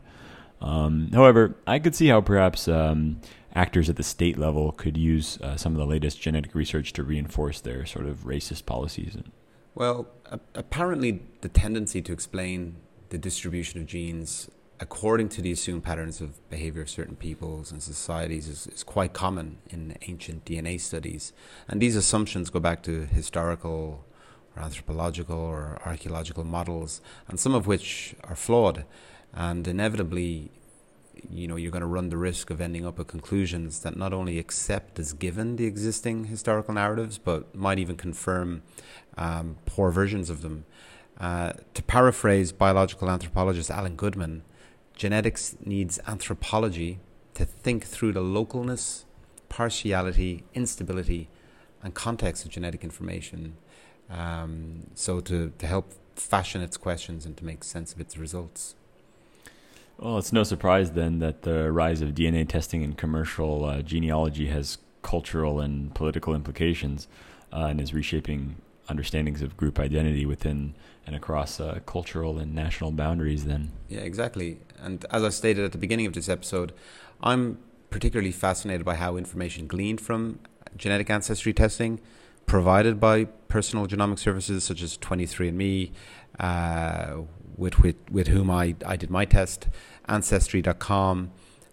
Um, 0.61 1.11
however, 1.13 1.57
I 1.67 1.79
could 1.79 1.95
see 1.95 2.09
how 2.09 2.21
perhaps 2.21 2.69
um, 2.69 3.21
actors 3.55 3.89
at 3.89 3.97
the 3.97 4.03
state 4.03 4.39
level 4.39 4.73
could 4.73 4.97
use 4.97 5.39
uh, 5.41 5.57
some 5.57 5.73
of 5.73 5.79
the 5.79 5.87
latest 5.87 6.21
genetic 6.21 6.55
research 6.55 6.93
to 6.95 7.03
reinforce 7.03 7.61
their 7.61 7.85
sort 7.85 8.07
of 8.07 8.25
racist 8.25 8.65
policies. 8.67 9.17
Well, 9.75 10.09
apparently, 10.55 11.23
the 11.41 11.49
tendency 11.49 12.03
to 12.03 12.13
explain 12.13 12.77
the 13.11 13.19
distribution 13.19 13.81
of 13.81 13.87
genes 13.87 14.51
according 14.81 15.29
to 15.31 15.43
the 15.43 15.51
assumed 15.53 15.83
patterns 15.83 16.21
of 16.21 16.49
behavior 16.51 16.83
of 16.83 16.91
certain 16.91 17.17
peoples 17.17 17.73
and 17.73 17.83
societies 17.83 18.47
is, 18.47 18.67
is 18.69 18.83
quite 18.85 19.13
common 19.13 19.59
in 19.71 19.97
ancient 20.03 20.45
DNA 20.45 20.81
studies. 20.81 21.33
And 21.67 21.81
these 21.81 21.97
assumptions 21.97 22.51
go 22.51 22.61
back 22.61 22.83
to 22.85 23.07
historical 23.07 24.05
or 24.57 24.63
anthropological 24.63 25.37
or 25.37 25.81
archaeological 25.85 26.45
models, 26.45 27.01
and 27.29 27.39
some 27.39 27.55
of 27.55 27.67
which 27.67 28.15
are 28.25 28.37
flawed. 28.37 28.85
And 29.33 29.67
inevitably, 29.67 30.51
you 31.29 31.49
know, 31.49 31.57
you're 31.57 31.73
going 31.73 31.81
to 31.81 31.87
run 31.87 32.09
the 32.09 32.17
risk 32.17 32.51
of 32.51 32.61
ending 32.61 32.87
up 32.87 32.99
with 32.99 33.09
conclusions 33.09 33.81
that 33.81 33.97
not 33.97 34.13
only 34.13 34.39
accept 34.39 34.99
as 34.99 35.13
given 35.13 35.57
the 35.57 35.67
existing 35.67 36.27
historical 36.27 36.75
narratives, 36.75 37.19
but 37.19 37.55
might 37.55 37.79
even 37.79 37.97
confirm 37.97 38.63
um, 39.17 39.57
poor 39.67 39.91
versions 39.91 40.31
of 40.31 40.43
them. 40.43 40.65
Uh, 41.19 41.53
to 41.75 41.83
paraphrase 41.83 42.53
biological 42.53 43.11
anthropologist 43.11 43.71
Alan 43.73 43.97
Goodman, 43.97 44.43
genetics 44.99 45.57
needs 45.65 45.99
anthropology 46.07 46.99
to 47.35 47.45
think 47.45 47.87
through 47.87 48.13
the 48.13 48.21
localness, 48.21 49.05
partiality, 49.49 50.45
instability, 50.55 51.29
and 51.83 51.95
context 51.95 52.45
of 52.45 52.51
genetic 52.51 52.85
information. 52.85 53.57
Um, 54.11 54.89
so 54.95 55.21
to, 55.21 55.53
to 55.57 55.67
help 55.67 55.95
fashion 56.17 56.61
its 56.61 56.77
questions 56.77 57.25
and 57.25 57.37
to 57.37 57.45
make 57.45 57.63
sense 57.63 57.93
of 57.93 58.01
its 58.01 58.19
results. 58.19 58.75
Well, 59.99 60.19
it's 60.19 60.33
no 60.33 60.43
surprise 60.43 60.93
then 60.93 61.21
that 61.21 61.43
the 61.43 61.71
rise 61.73 62.03
of 62.03 62.11
DNA 62.11 62.49
testing 62.49 62.83
in 62.83 62.95
commercial 62.95 63.65
uh, 63.65 63.83
genealogy 63.83 64.47
has 64.49 64.79
cultural 65.03 65.61
and 65.61 65.95
political 65.95 66.35
implications 66.35 67.07
uh, 67.53 67.67
and 67.67 67.81
is 67.81 67.95
reshaping 67.95 68.57
understandings 68.89 69.43
of 69.43 69.57
group 69.57 69.79
identity 69.79 70.27
within 70.27 70.75
and 71.09 71.17
across 71.17 71.59
uh, 71.59 71.81
cultural 71.87 72.39
and 72.39 72.55
national 72.55 72.93
boundaries 72.93 73.47
then. 73.47 73.73
Yeah, 73.89 74.01
exactly. 74.01 74.59
And 74.79 75.07
as 75.11 75.25
I 75.25 75.31
stated 75.31 75.65
at 75.65 75.73
the 75.73 75.79
beginning 75.79 76.05
of 76.05 76.13
this 76.13 76.29
episode, 76.29 76.75
I'm 77.23 77.59
particularly 77.89 78.31
fascinated 78.31 78.85
by 78.85 78.97
how 78.97 79.17
information 79.17 79.67
gleaned 79.67 80.03
from 80.03 80.39
genetic 80.77 81.09
ancestry 81.09 81.55
testing 81.55 81.99
provided 82.45 83.01
by 83.01 83.25
personal 83.25 83.87
genomic 83.87 84.19
services 84.19 84.65
such 84.65 84.83
as 84.83 84.99
23andMe, 84.99 85.93
uh, 86.39 87.23
with, 87.57 87.81
with, 87.81 87.97
with 88.11 88.29
whom 88.29 88.51
I, 88.51 88.77
I 88.85 88.97
did 88.97 89.09
my 89.09 89.25
test, 89.25 89.67
Ancestry.com, 90.09 91.31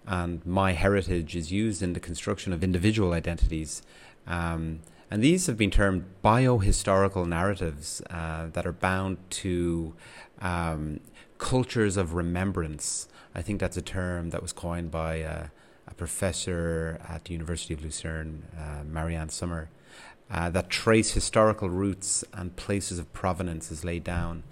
and 0.07 0.43
MyHeritage 0.45 1.35
is 1.35 1.51
used 1.51 1.83
in 1.83 1.91
the 1.91 1.99
construction 1.99 2.53
of 2.53 2.63
individual 2.63 3.11
identities. 3.11 3.81
Um, 4.27 4.79
and 5.09 5.23
these 5.23 5.47
have 5.47 5.57
been 5.57 5.71
termed 5.71 6.05
biohistorical 6.23 7.27
narratives 7.27 8.01
uh, 8.09 8.47
that 8.53 8.65
are 8.65 8.71
bound 8.71 9.17
to 9.29 9.93
um, 10.41 10.99
cultures 11.37 11.97
of 11.97 12.13
remembrance. 12.13 13.07
I 13.33 13.41
think 13.41 13.59
that's 13.59 13.77
a 13.77 13.81
term 13.81 14.31
that 14.31 14.41
was 14.41 14.53
coined 14.53 14.91
by 14.91 15.21
uh, 15.21 15.47
a 15.87 15.93
professor 15.93 16.99
at 17.07 17.25
the 17.25 17.33
University 17.33 17.73
of 17.73 17.83
Lucerne, 17.83 18.43
uh, 18.57 18.83
Marianne 18.83 19.29
Sommer, 19.29 19.69
uh, 20.31 20.49
that 20.49 20.69
trace 20.69 21.11
historical 21.11 21.69
roots 21.69 22.23
and 22.33 22.55
places 22.55 22.97
of 22.97 23.11
provenance 23.13 23.71
is 23.71 23.85
laid 23.85 24.03
down 24.03 24.43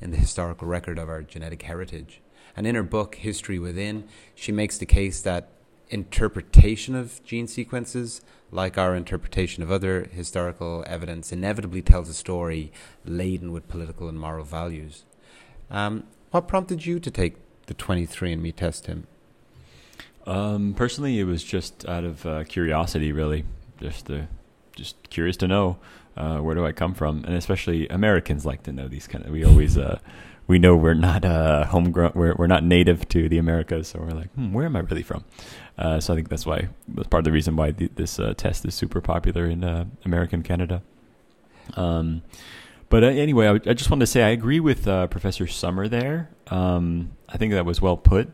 in 0.00 0.10
the 0.10 0.16
historical 0.16 0.68
record 0.68 0.98
of 0.98 1.08
our 1.08 1.22
genetic 1.22 1.62
heritage. 1.62 2.20
And 2.54 2.66
in 2.66 2.74
her 2.74 2.82
book, 2.82 3.14
History 3.14 3.58
Within, 3.58 4.04
she 4.34 4.52
makes 4.52 4.76
the 4.76 4.84
case 4.84 5.22
that 5.22 5.48
interpretation 5.92 6.94
of 6.94 7.22
gene 7.24 7.46
sequences, 7.46 8.22
like 8.50 8.78
our 8.78 8.96
interpretation 8.96 9.62
of 9.62 9.70
other 9.70 10.08
historical 10.10 10.82
evidence, 10.86 11.30
inevitably 11.30 11.82
tells 11.82 12.08
a 12.08 12.14
story 12.14 12.72
laden 13.04 13.52
with 13.52 13.68
political 13.68 14.08
and 14.08 14.18
moral 14.18 14.44
values. 14.44 15.04
Um, 15.70 16.04
what 16.30 16.48
prompted 16.48 16.86
you 16.86 16.98
to 16.98 17.10
take 17.10 17.36
the 17.66 17.74
23andMe 17.74 18.56
test, 18.56 18.86
Tim? 18.86 19.06
Um, 20.26 20.74
personally, 20.74 21.18
it 21.20 21.24
was 21.24 21.44
just 21.44 21.86
out 21.86 22.04
of 22.04 22.24
uh, 22.24 22.44
curiosity, 22.44 23.12
really, 23.12 23.44
just 23.80 24.10
uh, 24.10 24.22
just 24.74 25.10
curious 25.10 25.36
to 25.38 25.48
know 25.48 25.78
uh, 26.16 26.38
where 26.38 26.54
do 26.54 26.64
I 26.64 26.72
come 26.72 26.94
from, 26.94 27.24
and 27.24 27.34
especially 27.34 27.88
Americans 27.88 28.46
like 28.46 28.62
to 28.64 28.72
know 28.72 28.88
these 28.88 29.06
kind 29.06 29.24
of. 29.24 29.32
We 29.32 29.44
always 29.44 29.76
uh, 29.76 29.98
we 30.46 30.58
know 30.58 30.76
we're 30.76 30.94
not 30.94 31.24
uh, 31.24 31.66
homegrown, 31.66 32.12
we're 32.14 32.34
we're 32.34 32.46
not 32.46 32.64
native 32.64 33.08
to 33.08 33.28
the 33.28 33.38
Americas, 33.38 33.88
so 33.88 34.00
we're 34.00 34.10
like, 34.10 34.32
hmm, 34.34 34.52
where 34.52 34.66
am 34.66 34.76
I 34.76 34.80
really 34.80 35.02
from? 35.02 35.24
Uh, 35.78 36.00
so 36.00 36.12
I 36.12 36.16
think 36.16 36.28
that's 36.28 36.46
why 36.46 36.68
that's 36.88 37.08
part 37.08 37.20
of 37.20 37.24
the 37.24 37.32
reason 37.32 37.56
why 37.56 37.70
the, 37.70 37.88
this 37.94 38.20
test 38.36 38.64
is 38.64 38.74
super 38.74 39.00
popular 39.00 39.46
in 39.46 39.64
American 40.04 40.42
Canada. 40.42 40.82
Um, 41.74 42.22
but 42.92 43.04
uh, 43.04 43.06
anyway, 43.06 43.46
I, 43.46 43.72
just 43.72 43.90
wanted 43.90 44.02
to 44.02 44.06
say 44.06 44.22
I 44.22 44.28
agree 44.28 44.60
with 44.60 44.86
uh, 44.86 45.06
Professor 45.06 45.46
Sommer 45.46 45.88
there. 45.88 46.28
Um, 46.48 47.12
I 47.26 47.38
think 47.38 47.54
that 47.54 47.64
was 47.64 47.80
well 47.80 47.96
put. 47.96 48.30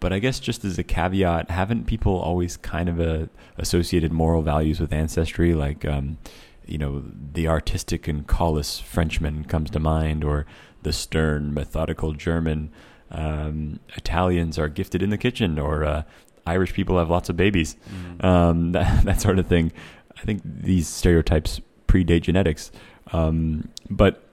But 0.00 0.12
I 0.14 0.18
guess 0.18 0.40
just 0.40 0.64
as 0.64 0.78
a 0.78 0.82
caveat, 0.82 1.50
haven't 1.50 1.86
people 1.86 2.16
always 2.16 2.56
kind 2.56 2.88
of 2.88 3.00
uh, 3.00 3.26
associated 3.58 4.12
moral 4.12 4.42
values 4.42 4.80
with 4.80 4.92
ancestry? 4.92 5.54
Like, 5.54 5.84
um, 5.84 6.16
you 6.64 6.78
know, 6.78 7.02
the 7.34 7.48
artistic 7.48 8.08
and 8.08 8.26
callous 8.26 8.78
Frenchman 8.78 9.44
comes 9.44 9.70
to 9.72 9.80
mind, 9.80 10.24
or 10.24 10.46
the 10.88 10.92
stern, 10.94 11.52
methodical 11.52 12.14
German. 12.14 12.70
Um, 13.10 13.78
Italians 13.94 14.58
are 14.58 14.68
gifted 14.68 15.02
in 15.02 15.10
the 15.10 15.18
kitchen, 15.18 15.58
or 15.58 15.84
uh, 15.84 16.02
Irish 16.46 16.72
people 16.72 16.96
have 16.98 17.10
lots 17.10 17.28
of 17.28 17.36
babies. 17.36 17.76
Mm. 17.92 18.24
Um, 18.24 18.72
that, 18.76 19.04
that 19.04 19.20
sort 19.20 19.38
of 19.38 19.46
thing. 19.46 19.70
I 20.16 20.22
think 20.22 20.40
these 20.44 20.88
stereotypes 20.88 21.60
predate 21.86 22.22
genetics. 22.22 22.72
Um, 23.12 23.68
but 23.90 24.24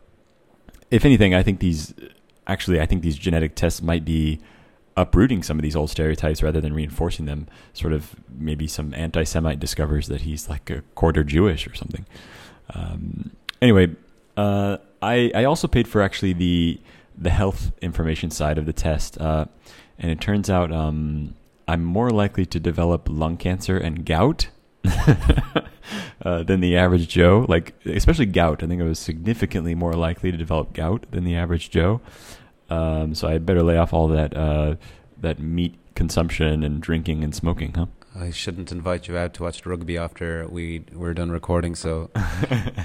if 0.90 1.04
anything, 1.04 1.36
I 1.36 1.44
think 1.44 1.60
these 1.60 1.94
actually, 2.48 2.80
I 2.80 2.86
think 2.86 3.02
these 3.04 3.18
genetic 3.18 3.56
tests 3.56 3.82
might 3.82 4.06
be 4.06 4.40
uprooting 4.96 5.44
some 5.44 5.60
of 5.60 5.64
these 5.64 5.76
old 5.76 5.90
stereotypes 5.90 6.42
rather 6.42 6.62
than 6.62 6.74
reinforcing 6.74 7.26
them. 7.26 7.48
Sort 7.74 7.92
of 7.92 8.16
maybe 8.30 8.66
some 8.66 8.94
anti-Semite 8.94 9.60
discovers 9.60 10.08
that 10.08 10.22
he's 10.22 10.48
like 10.48 10.70
a 10.70 10.84
quarter 10.96 11.26
Jewish 11.26 11.68
or 11.68 11.76
something. 11.76 12.06
Um, 12.74 13.32
anyway, 13.62 13.94
uh, 14.38 14.78
I 15.06 15.32
I 15.36 15.44
also 15.46 15.68
paid 15.68 15.88
for 15.88 16.02
actually 16.02 16.34
the 16.34 16.80
the 17.18 17.30
health 17.30 17.72
information 17.82 18.32
side 18.32 18.58
of 18.58 18.66
the 18.66 18.74
test, 18.74 19.20
uh, 19.20 19.46
and 19.98 20.12
it 20.12 20.20
turns 20.20 20.50
out 20.50 20.72
um, 20.72 21.36
I'm 21.68 21.84
more 21.84 22.10
likely 22.10 22.46
to 22.48 22.60
develop 22.60 23.08
lung 23.10 23.38
cancer 23.38 23.78
and 23.78 24.06
gout. 24.06 24.50
uh, 26.22 26.44
than 26.44 26.60
the 26.60 26.78
average 26.78 27.08
Joe, 27.08 27.46
like 27.50 27.74
especially 27.86 28.28
gout. 28.28 28.62
I 28.62 28.68
think 28.68 28.82
I 28.82 28.86
was 28.86 29.00
significantly 29.00 29.74
more 29.74 29.94
likely 29.94 30.32
to 30.32 30.38
develop 30.38 30.74
gout 30.74 31.06
than 31.10 31.24
the 31.24 31.36
average 31.36 31.72
Joe. 31.72 32.02
Um, 32.70 33.16
so 33.16 33.28
I 33.28 33.38
better 33.40 33.64
lay 33.64 33.78
off 33.78 33.94
all 33.94 34.08
that 34.10 34.36
uh, 34.36 34.76
that 35.20 35.40
meat 35.40 35.76
consumption 35.96 36.64
and 36.64 36.82
drinking 36.82 37.24
and 37.24 37.34
smoking, 37.34 37.74
huh? 37.74 37.88
I 38.18 38.32
shouldn't 38.32 38.72
invite 38.72 39.08
you 39.10 39.18
out 39.18 39.34
to 39.36 39.44
watch 39.44 39.62
the 39.62 39.70
rugby 39.70 39.98
after 39.98 40.48
we 40.48 40.86
were 40.94 41.14
done 41.14 41.32
recording. 41.32 41.76
So, 41.76 42.12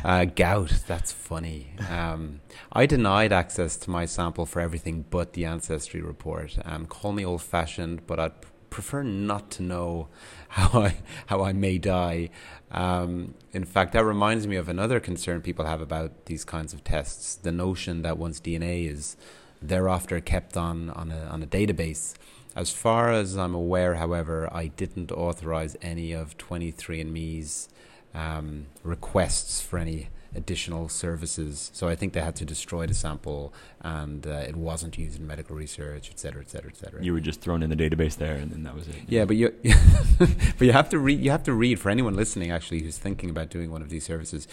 uh, 0.04 0.24
gout, 0.24 0.82
that's 0.88 1.12
funny. 1.12 1.72
Um, 1.88 2.40
I 2.72 2.86
denied 2.86 3.32
access 3.32 3.76
to 3.78 3.90
my 3.90 4.06
sample 4.06 4.44
for 4.44 4.60
everything 4.60 5.04
but 5.08 5.34
the 5.34 5.44
ancestry 5.44 6.00
report. 6.00 6.58
Um, 6.64 6.86
call 6.86 7.12
me 7.12 7.24
old 7.24 7.42
fashioned, 7.42 8.06
but 8.08 8.18
I'd 8.18 8.32
prefer 8.70 9.02
not 9.02 9.50
to 9.52 9.62
know 9.62 10.08
how 10.48 10.80
I 10.80 10.96
how 11.26 11.44
I 11.44 11.52
may 11.52 11.78
die. 11.78 12.30
Um, 12.72 13.34
in 13.52 13.64
fact, 13.64 13.92
that 13.92 14.04
reminds 14.04 14.48
me 14.48 14.56
of 14.56 14.68
another 14.68 14.98
concern 14.98 15.42
people 15.42 15.64
have 15.64 15.80
about 15.80 16.26
these 16.26 16.44
kinds 16.44 16.72
of 16.72 16.82
tests: 16.82 17.36
the 17.36 17.52
notion 17.52 18.02
that 18.02 18.18
one's 18.18 18.40
DNA 18.40 18.90
is 18.90 19.16
thereafter 19.62 20.20
kept 20.20 20.56
on 20.56 20.90
on 20.90 21.12
a 21.12 21.26
on 21.26 21.42
a 21.42 21.46
database. 21.46 22.14
As 22.56 22.70
far 22.70 23.12
as 23.12 23.36
I'm 23.36 23.54
aware, 23.54 23.94
however, 23.94 24.48
I 24.52 24.66
didn't 24.68 25.12
authorize 25.12 25.76
any 25.80 26.12
of 26.12 26.36
23andMe's 26.36 27.68
um, 28.14 28.66
requests 28.82 29.60
for 29.60 29.78
any 29.78 30.08
additional 30.34 30.88
services. 30.88 31.70
So 31.74 31.88
I 31.88 31.94
think 31.94 32.12
they 32.12 32.20
had 32.20 32.36
to 32.36 32.44
destroy 32.44 32.86
the 32.86 32.94
sample, 32.94 33.52
and 33.80 34.26
uh, 34.26 34.44
it 34.48 34.56
wasn't 34.56 34.98
used 34.98 35.18
in 35.18 35.26
medical 35.26 35.56
research, 35.56 36.10
et 36.10 36.18
cetera, 36.18 36.42
et 36.42 36.50
cetera, 36.50 36.70
et 36.70 36.76
cetera. 36.76 37.02
You 37.02 37.12
were 37.12 37.20
just 37.20 37.40
thrown 37.40 37.62
in 37.62 37.70
the 37.70 37.76
database 37.76 38.16
there, 38.16 38.36
and 38.36 38.50
then 38.50 38.62
that 38.64 38.74
was 38.74 38.88
it. 38.88 38.96
Yeah, 39.08 39.24
but 39.24 39.36
you, 39.36 39.54
but 40.18 40.60
you 40.60 40.72
have 40.72 40.88
to 40.90 40.98
read. 40.98 41.20
You 41.20 41.30
have 41.30 41.42
to 41.44 41.52
read 41.52 41.80
for 41.80 41.90
anyone 41.90 42.14
listening, 42.14 42.50
actually, 42.50 42.82
who's 42.82 42.98
thinking 42.98 43.30
about 43.30 43.50
doing 43.50 43.70
one 43.70 43.82
of 43.82 43.90
these 43.90 44.04
services. 44.04 44.46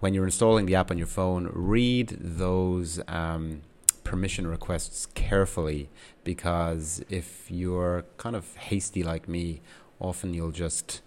When 0.00 0.14
you're 0.14 0.26
installing 0.26 0.66
the 0.66 0.76
app 0.76 0.90
on 0.90 0.98
your 0.98 1.08
phone, 1.08 1.50
read 1.52 2.16
those 2.20 3.00
um, 3.08 3.62
permission 4.08 4.46
requests 4.46 5.06
carefully 5.06 5.88
because 6.24 7.04
if 7.10 7.50
you're 7.50 8.04
kind 8.16 8.34
of 8.34 8.44
hasty 8.56 9.02
like 9.02 9.28
me, 9.28 9.60
often 10.00 10.32
you'll 10.34 10.50
just 10.66 11.00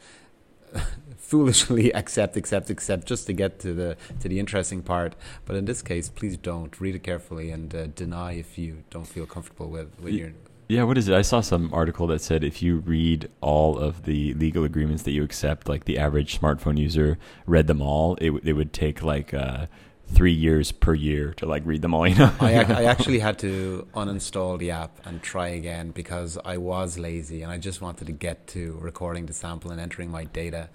foolishly 1.18 1.92
accept, 2.02 2.38
accept, 2.38 2.70
accept 2.70 3.08
just 3.08 3.26
to 3.28 3.34
get 3.34 3.60
to 3.60 3.74
the 3.74 3.98
to 4.22 4.28
the 4.30 4.40
interesting 4.40 4.82
part. 4.82 5.16
But 5.46 5.56
in 5.56 5.66
this 5.66 5.82
case, 5.82 6.10
please 6.10 6.38
don't 6.38 6.80
read 6.80 6.96
it 6.96 7.04
carefully 7.04 7.52
and 7.52 7.74
uh, 7.74 7.88
deny 7.88 8.34
if 8.34 8.58
you 8.58 8.84
don't 8.90 9.08
feel 9.08 9.26
comfortable 9.26 9.70
with 9.70 9.90
with 10.00 10.14
Y- 10.14 10.20
your. 10.20 10.32
Yeah, 10.68 10.84
what 10.84 10.98
is 10.98 11.10
it? 11.10 11.14
I 11.14 11.22
saw 11.22 11.42
some 11.42 11.70
article 11.74 12.08
that 12.08 12.22
said 12.22 12.46
if 12.46 12.62
you 12.62 12.78
read 12.78 13.28
all 13.42 13.78
of 13.78 14.04
the 14.04 14.34
legal 14.36 14.64
agreements 14.64 15.04
that 15.04 15.12
you 15.12 15.22
accept, 15.22 15.68
like 15.68 15.84
the 15.84 15.98
average 15.98 16.40
smartphone 16.40 16.78
user 16.78 17.18
read 17.46 17.68
them 17.68 17.82
all, 17.82 18.16
it, 18.22 18.32
it 18.46 18.54
would 18.54 18.72
take 18.72 19.04
like 19.04 19.34
uh, 19.34 19.66
three 20.14 20.32
years 20.34 20.72
per 20.72 20.94
year 20.94 21.34
to 21.38 21.46
like 21.46 21.64
read 21.66 21.82
them 21.82 21.94
all. 21.94 22.08
You 22.08 22.16
know, 22.16 22.34
I, 22.40 22.54
I 22.56 22.84
actually 22.94 23.20
had 23.20 23.40
to 23.40 23.88
uninstall 23.94 24.58
the 24.60 24.72
app 24.72 25.00
and 25.06 25.22
try 25.22 25.50
again 25.50 25.92
because 25.92 26.38
I 26.44 26.58
was 26.58 26.98
lazy 26.98 27.42
and 27.44 27.52
I 27.52 27.58
just 27.58 27.82
wanted 27.82 28.06
to 28.08 28.14
get 28.14 28.48
to 28.48 28.78
recording 28.82 29.26
the 29.26 29.34
sample 29.34 29.72
and 29.72 29.80
entering 29.80 30.12
my 30.12 30.26
data. 30.26 30.70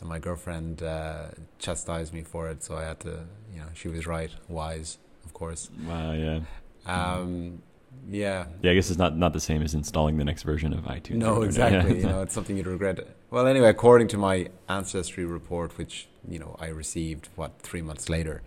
And 0.00 0.08
my 0.08 0.18
girlfriend 0.18 0.82
uh, 0.82 1.26
chastised 1.58 2.12
me 2.12 2.22
for 2.22 2.48
it, 2.48 2.64
so 2.64 2.76
I 2.76 2.82
had 2.82 2.98
to, 3.00 3.24
you 3.52 3.60
know, 3.60 3.68
she 3.74 3.86
was 3.88 4.04
right, 4.06 4.30
wise, 4.48 4.98
of 5.24 5.32
course. 5.32 5.70
wow, 5.86 6.12
yeah, 6.12 6.40
Um, 6.86 7.62
yeah, 8.08 8.46
yeah. 8.62 8.70
I 8.72 8.74
guess 8.74 8.90
it's 8.90 8.98
not 8.98 9.16
not 9.16 9.32
the 9.32 9.38
same 9.40 9.62
as 9.62 9.74
installing 9.74 10.16
the 10.16 10.24
next 10.24 10.42
version 10.42 10.72
of 10.72 10.84
iTunes. 10.86 11.16
no, 11.16 11.42
exactly. 11.42 11.98
Yeah. 11.98 12.00
you 12.02 12.06
know, 12.08 12.22
it's 12.22 12.34
something 12.34 12.56
you'd 12.56 12.66
regret. 12.66 12.98
Well, 13.30 13.46
anyway, 13.46 13.68
according 13.68 14.08
to 14.08 14.18
my 14.18 14.48
ancestry 14.68 15.24
report, 15.24 15.78
which 15.78 16.08
you 16.28 16.38
know 16.40 16.56
I 16.58 16.68
received 16.68 17.28
what 17.36 17.60
three 17.62 17.82
months 17.82 18.08
later, 18.08 18.42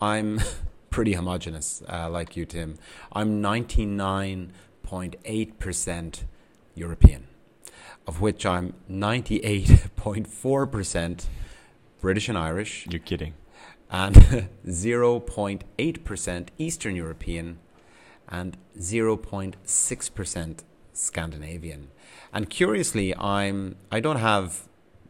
I'm 0.00 0.40
pretty 0.90 1.12
homogenous, 1.14 1.82
uh, 1.88 2.08
like 2.10 2.36
you, 2.36 2.44
Tim. 2.46 2.78
I'm 3.12 3.40
ninety 3.40 3.86
nine 3.86 4.52
point 4.82 5.16
eight 5.24 5.58
percent 5.58 6.24
European, 6.74 7.26
of 8.06 8.20
which 8.20 8.44
I'm 8.46 8.74
ninety 8.88 9.38
eight 9.38 9.88
point 9.96 10.26
four 10.26 10.66
percent 10.66 11.28
British 12.00 12.28
and 12.28 12.36
Irish, 12.38 12.86
You're 12.90 13.00
kidding. 13.00 13.34
and 13.90 14.48
zero 14.70 15.18
point 15.20 15.64
eight 15.78 16.04
percent 16.04 16.50
Eastern 16.58 16.94
European, 16.96 17.58
and 18.28 18.56
0.6% 18.78 20.58
Scandinavian. 20.92 21.88
And 22.32 22.50
curiously, 22.50 23.14
I'm 23.16 23.76
I 23.90 24.00
don't 24.00 24.16
have 24.18 24.65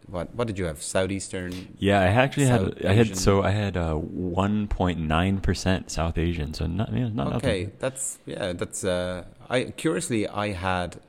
what 0.09 0.35
what 0.35 0.47
did 0.47 0.59
you 0.59 0.67
have? 0.67 0.83
Southeastern. 0.83 1.77
Yeah, 1.79 2.01
I 2.01 2.07
actually 2.07 2.47
South 2.47 2.79
had 2.79 2.87
I 2.87 2.93
had 2.93 3.17
so 3.17 3.43
I 3.43 3.51
had 3.51 3.77
uh, 3.77 3.95
1.9 3.95 5.43
percent 5.43 5.91
South 5.91 6.17
Asian, 6.19 6.55
so 6.55 6.67
not 6.67 6.93
yeah, 6.93 7.09
not 7.09 7.35
Okay, 7.35 7.63
nothing. 7.65 7.73
that's 7.79 8.19
yeah, 8.27 8.53
that's 8.53 8.85
uh 8.85 9.25
I 9.51 9.65
curiously 9.65 10.29
I 10.29 10.53
had 10.53 11.01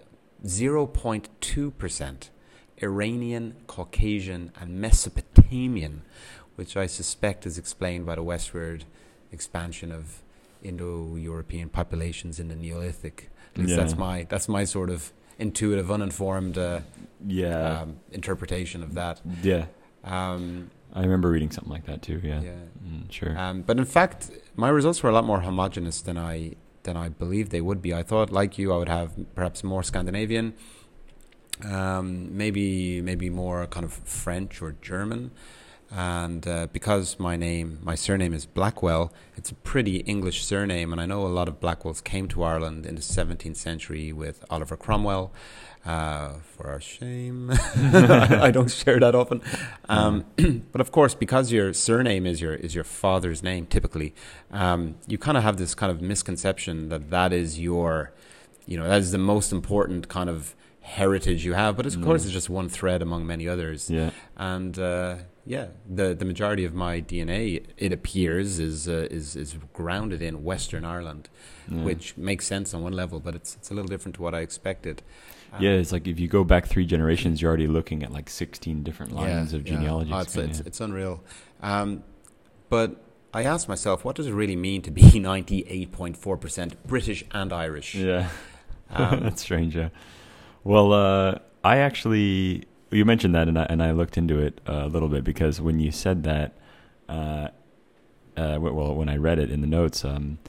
0.2% 0.45 2.29
Iranian, 2.81 3.55
Caucasian 3.67 4.51
and 4.59 4.79
Mesopotamian, 4.79 6.03
which 6.55 6.77
I 6.77 6.85
suspect 6.85 7.45
is 7.45 7.57
explained 7.57 8.05
by 8.05 8.15
the 8.15 8.23
westward 8.23 8.85
expansion 9.31 9.91
of 9.91 10.21
Indo-European 10.63 11.69
populations 11.69 12.39
in 12.39 12.47
the 12.49 12.55
Neolithic. 12.55 13.29
At 13.55 13.61
least 13.63 13.75
that's 13.75 13.95
my 13.97 14.25
that's 14.29 14.47
my 14.47 14.63
sort 14.65 14.89
of 14.91 15.11
intuitive, 15.39 15.91
uninformed 15.91 16.57
uh, 16.57 16.81
Yeah, 17.25 17.81
um, 17.81 17.97
interpretation 18.11 18.83
of 18.83 18.93
that. 18.95 19.21
yeah. 19.43 19.65
Um, 20.03 20.71
I 20.93 21.01
remember 21.01 21.29
reading 21.29 21.51
something 21.51 21.71
like 21.71 21.85
that 21.85 22.01
too. 22.01 22.19
Yeah, 22.23 22.41
yeah. 22.41 22.51
Mm, 22.85 23.11
sure. 23.11 23.37
Um, 23.37 23.61
but 23.61 23.77
in 23.77 23.85
fact, 23.85 24.31
my 24.55 24.69
results 24.69 25.03
were 25.03 25.09
a 25.09 25.13
lot 25.13 25.25
more 25.25 25.41
homogenous 25.41 26.01
than 26.01 26.17
I 26.17 26.53
than 26.83 26.95
I 26.95 27.09
believed 27.09 27.51
they 27.51 27.61
would 27.61 27.81
be. 27.81 27.93
I 27.93 28.03
thought, 28.03 28.31
like 28.31 28.57
you, 28.57 28.73
I 28.73 28.77
would 28.77 28.87
have 28.89 29.11
perhaps 29.35 29.63
more 29.63 29.83
Scandinavian, 29.83 30.53
um, 31.65 32.35
maybe 32.37 33.01
maybe 33.01 33.29
more 33.29 33.65
kind 33.67 33.83
of 33.83 33.93
French 33.93 34.61
or 34.61 34.75
German, 34.81 35.31
and 35.91 36.47
uh, 36.47 36.67
because 36.73 37.17
my 37.19 37.35
name, 37.37 37.79
my 37.81 37.95
surname 37.95 38.33
is 38.33 38.45
Blackwell, 38.45 39.13
it's 39.35 39.51
a 39.51 39.55
pretty 39.55 39.97
English 39.97 40.43
surname, 40.43 40.91
and 40.91 40.99
I 41.01 41.05
know 41.05 41.25
a 41.25 41.27
lot 41.29 41.47
of 41.47 41.59
Blackwells 41.59 42.03
came 42.03 42.27
to 42.29 42.43
Ireland 42.43 42.85
in 42.85 42.95
the 42.95 43.01
17th 43.01 43.55
century 43.55 44.11
with 44.11 44.43
Oliver 44.49 44.75
Cromwell. 44.77 45.31
Uh, 45.85 46.39
for 46.43 46.67
our 46.67 46.81
shame, 46.81 47.49
I 47.75 48.51
don't 48.51 48.69
share 48.69 48.99
that 48.99 49.15
often. 49.15 49.41
Um, 49.87 50.25
but 50.73 50.81
of 50.81 50.91
course, 50.91 51.15
because 51.15 51.53
your 51.53 51.71
surname 51.71 52.25
is 52.25 52.41
your 52.41 52.55
is 52.55 52.75
your 52.75 52.83
father's 52.83 53.41
name, 53.41 53.67
typically, 53.67 54.13
um, 54.51 54.95
you 55.07 55.17
kind 55.17 55.37
of 55.37 55.43
have 55.43 55.55
this 55.55 55.73
kind 55.73 55.89
of 55.89 56.01
misconception 56.01 56.89
that 56.89 57.09
that 57.11 57.31
is 57.31 57.57
your, 57.57 58.11
you 58.65 58.75
know, 58.75 58.85
that 58.89 58.99
is 58.99 59.11
the 59.13 59.17
most 59.17 59.53
important 59.53 60.09
kind 60.09 60.29
of 60.29 60.55
heritage 60.81 61.45
you 61.45 61.53
have. 61.53 61.77
But 61.77 61.85
of 61.85 62.01
course, 62.01 62.23
Mm. 62.23 62.25
it's 62.25 62.33
just 62.33 62.49
one 62.49 62.67
thread 62.67 63.01
among 63.01 63.25
many 63.25 63.47
others. 63.47 63.89
yeah, 63.89 64.09
And 64.35 64.77
uh, 64.77 65.15
yeah, 65.47 65.67
the 65.89 66.13
the 66.13 66.25
majority 66.25 66.65
of 66.65 66.73
my 66.73 67.01
DNA, 67.01 67.65
it 67.77 67.93
appears, 67.93 68.59
is 68.59 68.87
uh, 68.87 69.07
is 69.09 69.35
is 69.35 69.55
grounded 69.73 70.21
in 70.21 70.43
Western 70.43 70.83
Ireland, 70.83 71.29
yeah. 71.71 71.83
which 71.83 72.17
makes 72.17 72.45
sense 72.45 72.73
on 72.73 72.83
one 72.83 72.93
level, 72.93 73.19
but 73.19 73.33
it's 73.33 73.55
it's 73.55 73.71
a 73.71 73.73
little 73.73 73.87
different 73.87 74.15
to 74.15 74.21
what 74.21 74.35
I 74.35 74.41
expected. 74.41 75.01
Um, 75.53 75.63
yeah, 75.63 75.71
it's 75.71 75.93
like 75.93 76.05
if 76.05 76.19
you 76.19 76.27
go 76.27 76.43
back 76.43 76.67
three 76.67 76.85
generations, 76.85 77.41
you're 77.41 77.47
already 77.47 77.67
looking 77.67 78.03
at 78.03 78.11
like 78.11 78.29
16 78.29 78.83
different 78.83 79.13
lines 79.13 79.53
of 79.53 79.63
genealogy. 79.63 80.11
Oh, 80.13 80.19
it's, 80.19 80.35
it's, 80.35 80.59
it's 80.59 80.81
unreal. 80.81 81.23
Um, 81.61 82.03
but 82.69 83.01
I 83.33 83.43
asked 83.43 83.69
myself, 83.69 84.03
what 84.03 84.17
does 84.17 84.27
it 84.27 84.33
really 84.33 84.57
mean 84.57 84.81
to 84.81 84.91
be 84.91 85.01
98.4% 85.03 86.73
British 86.85 87.23
and 87.31 87.53
Irish? 87.53 87.95
Yeah, 87.95 88.29
Um, 88.89 89.23
that's 89.23 89.41
strange. 89.41 89.75
Yeah. 89.75 89.89
Well, 90.63 90.93
uh, 90.93 91.39
I 91.63 91.77
actually 91.77 92.65
you 92.91 93.05
mentioned 93.05 93.35
that, 93.35 93.47
and 93.47 93.57
I 93.59 93.63
and 93.69 93.83
I 93.83 93.91
looked 93.91 94.17
into 94.17 94.39
it 94.39 94.61
uh, 94.67 94.83
a 94.85 94.87
little 94.87 95.09
bit 95.09 95.23
because 95.23 95.59
when 95.59 95.79
you 95.79 95.91
said 95.91 96.23
that, 96.23 96.53
uh, 97.09 97.49
uh, 98.35 98.57
well, 98.59 98.95
when 98.95 99.09
I 99.09 99.17
read 99.17 99.39
it 99.39 99.51
in 99.51 99.61
the 99.61 99.67
notes, 99.67 100.05
um, 100.05 100.39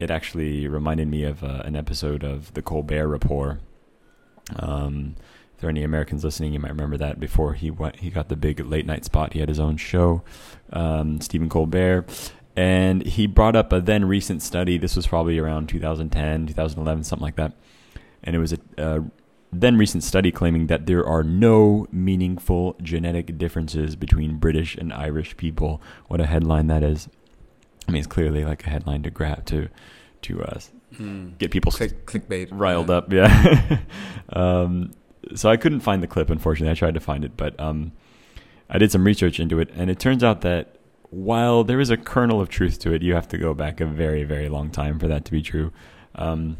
it 0.00 0.10
actually 0.10 0.66
reminded 0.68 1.08
me 1.08 1.24
of 1.24 1.42
uh, 1.42 1.62
an 1.64 1.76
episode 1.76 2.24
of 2.24 2.52
the 2.54 2.62
Colbert 2.62 3.08
Report. 3.08 3.60
Um, 4.56 5.16
if 5.54 5.60
there 5.60 5.68
are 5.68 5.70
any 5.70 5.82
Americans 5.82 6.22
listening, 6.22 6.52
you 6.52 6.60
might 6.60 6.70
remember 6.70 6.96
that 6.98 7.18
before 7.18 7.54
he 7.54 7.70
went, 7.70 8.00
he 8.00 8.10
got 8.10 8.28
the 8.28 8.36
big 8.36 8.60
late 8.60 8.86
night 8.86 9.04
spot. 9.04 9.32
He 9.32 9.40
had 9.40 9.48
his 9.48 9.60
own 9.60 9.76
show, 9.76 10.22
um, 10.72 11.20
Stephen 11.20 11.48
Colbert, 11.48 12.04
and 12.54 13.04
he 13.06 13.26
brought 13.26 13.56
up 13.56 13.72
a 13.72 13.80
then 13.80 14.04
recent 14.04 14.42
study. 14.42 14.76
This 14.76 14.96
was 14.96 15.06
probably 15.06 15.38
around 15.38 15.68
2010, 15.68 16.48
2011, 16.48 17.04
something 17.04 17.22
like 17.24 17.36
that, 17.36 17.52
and 18.22 18.36
it 18.36 18.38
was 18.38 18.52
a, 18.52 18.58
a 18.76 19.04
then 19.60 19.76
recent 19.76 20.02
study 20.04 20.30
claiming 20.30 20.66
that 20.68 20.86
there 20.86 21.06
are 21.06 21.22
no 21.22 21.86
meaningful 21.92 22.76
genetic 22.82 23.38
differences 23.38 23.96
between 23.96 24.38
British 24.38 24.76
and 24.76 24.92
Irish 24.92 25.36
people. 25.36 25.80
What 26.08 26.20
a 26.20 26.26
headline 26.26 26.66
that 26.68 26.82
is! 26.82 27.08
I 27.88 27.92
mean, 27.92 28.00
it's 28.00 28.06
clearly 28.06 28.44
like 28.44 28.66
a 28.66 28.70
headline 28.70 29.02
to 29.04 29.10
grab 29.10 29.44
to 29.46 29.68
to 30.22 30.42
uh, 30.42 30.58
hmm. 30.96 31.28
get 31.38 31.50
people 31.50 31.70
Click, 31.72 32.06
clickbait. 32.06 32.48
riled 32.50 32.88
Yeah. 32.88 32.94
up. 32.96 33.12
Yeah. 33.12 33.78
um, 34.30 34.92
so 35.34 35.48
I 35.48 35.56
couldn't 35.56 35.80
find 35.80 36.02
the 36.02 36.06
clip. 36.06 36.30
Unfortunately, 36.30 36.70
I 36.70 36.74
tried 36.74 36.94
to 36.94 37.00
find 37.00 37.24
it, 37.24 37.36
but 37.36 37.58
um, 37.60 37.92
I 38.68 38.78
did 38.78 38.90
some 38.92 39.04
research 39.04 39.38
into 39.40 39.58
it, 39.58 39.70
and 39.74 39.90
it 39.90 39.98
turns 39.98 40.24
out 40.24 40.40
that 40.42 40.76
while 41.10 41.64
there 41.64 41.80
is 41.80 41.90
a 41.90 41.96
kernel 41.96 42.40
of 42.40 42.48
truth 42.48 42.78
to 42.80 42.92
it, 42.92 43.02
you 43.02 43.14
have 43.14 43.28
to 43.28 43.38
go 43.38 43.54
back 43.54 43.80
a 43.80 43.86
very, 43.86 44.24
very 44.24 44.48
long 44.48 44.70
time 44.70 44.98
for 44.98 45.06
that 45.08 45.24
to 45.26 45.32
be 45.32 45.42
true. 45.42 45.72
Um, 46.14 46.56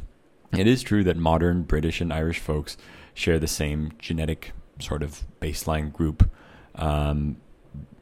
it 0.57 0.67
is 0.67 0.83
true 0.83 1.05
that 1.05 1.17
modern 1.17 1.63
British 1.63 2.01
and 2.01 2.13
Irish 2.13 2.39
folks 2.39 2.77
share 3.15 3.39
the 3.39 3.47
same 3.47 3.93
genetic 3.99 4.53
sort 4.79 5.03
of 5.03 5.25
baseline 5.41 5.93
group. 5.93 6.31
Um, 6.75 7.39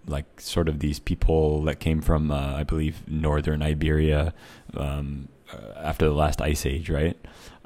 like 0.06 0.40
sort 0.40 0.68
of 0.68 0.80
these 0.80 0.98
people 0.98 1.62
that 1.62 1.80
came 1.80 2.02
from, 2.02 2.30
uh, 2.30 2.56
I 2.56 2.64
believe, 2.64 3.08
northern 3.08 3.62
Iberia 3.62 4.34
um, 4.74 5.28
uh, 5.52 5.78
after 5.78 6.04
the 6.04 6.12
last 6.12 6.42
ice 6.42 6.66
age, 6.66 6.90
right? 6.90 7.16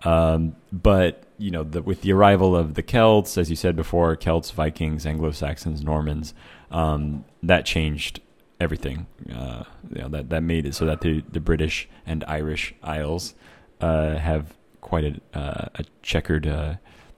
Um, 0.04 0.54
but 0.70 1.24
you 1.38 1.50
know, 1.50 1.64
the, 1.64 1.82
with 1.82 2.02
the 2.02 2.12
arrival 2.12 2.54
of 2.54 2.74
the 2.74 2.82
Celts, 2.82 3.38
as 3.38 3.50
you 3.50 3.56
said 3.56 3.76
before, 3.76 4.16
Celts, 4.16 4.50
Vikings, 4.50 5.06
Anglo 5.06 5.30
Saxons, 5.30 5.82
Normans, 5.82 6.34
um, 6.70 7.24
that 7.42 7.64
changed 7.64 8.20
everything. 8.60 9.06
Uh, 9.32 9.64
you 9.90 10.02
know, 10.02 10.08
that 10.08 10.30
that 10.30 10.42
made 10.42 10.66
it 10.66 10.74
so 10.74 10.84
that 10.86 11.00
the 11.00 11.22
the 11.30 11.40
British 11.40 11.88
and 12.06 12.24
Irish 12.24 12.74
Isles 12.82 13.34
uh, 13.80 14.16
have 14.16 14.54
quite 14.88 15.04
a, 15.04 15.38
uh, 15.38 15.68
a 15.74 15.84
checkered 16.02 16.46
uh, 16.46 16.74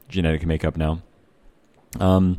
genetic 0.08 0.44
makeup 0.44 0.76
now. 0.76 1.00
Um, 1.98 2.38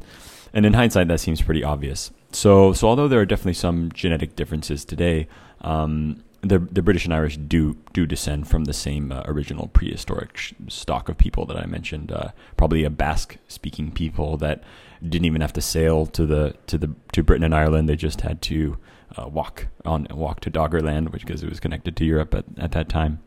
and 0.54 0.66
in 0.66 0.74
hindsight, 0.74 1.08
that 1.08 1.20
seems 1.20 1.42
pretty 1.42 1.64
obvious. 1.64 2.12
So, 2.32 2.74
so 2.74 2.88
although 2.88 3.08
there 3.08 3.20
are 3.20 3.26
definitely 3.26 3.54
some 3.54 3.92
genetic 3.94 4.36
differences 4.36 4.86
today, 4.86 5.28
um, 5.62 6.24
the 6.42 6.60
the 6.60 6.82
British 6.82 7.06
and 7.06 7.14
Irish 7.14 7.38
do 7.38 7.78
do 7.94 8.06
descend 8.06 8.48
from 8.48 8.66
the 8.66 8.74
same 8.74 9.12
uh, 9.12 9.22
original 9.26 9.68
prehistoric 9.68 10.36
sh- 10.38 10.54
stock 10.68 11.08
of 11.08 11.18
people 11.18 11.46
that 11.46 11.58
I 11.58 11.66
mentioned. 11.66 12.12
Uh, 12.12 12.30
probably 12.58 12.84
a 12.84 12.90
Basque 12.90 13.38
speaking 13.48 13.92
people 13.92 14.38
that 14.38 14.64
didn't 15.08 15.26
even 15.26 15.42
have 15.42 15.54
to 15.54 15.62
sail 15.62 16.06
to 16.08 16.26
the 16.26 16.56
to 16.68 16.78
the 16.78 16.96
to 17.14 17.24
Britain 17.24 17.44
and 17.44 17.54
Ireland. 17.54 17.88
They 17.88 17.96
just 17.96 18.22
had 18.22 18.42
to 18.44 18.78
uh, 19.18 19.28
walk 19.28 19.68
on 19.86 20.08
walk 20.10 20.40
to 20.42 20.52
Doggerland, 20.52 21.12
which 21.12 21.26
because 21.26 21.44
it 21.44 21.50
was 21.50 21.60
connected 21.60 21.96
to 21.98 22.06
Europe 22.06 22.34
at, 22.34 22.46
at 22.58 22.72
that 22.72 22.90
time. 22.90 23.20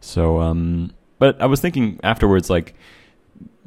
So, 0.00 0.40
um, 0.40 0.92
but 1.22 1.40
I 1.40 1.46
was 1.46 1.60
thinking 1.60 2.00
afterwards, 2.02 2.50
like 2.50 2.74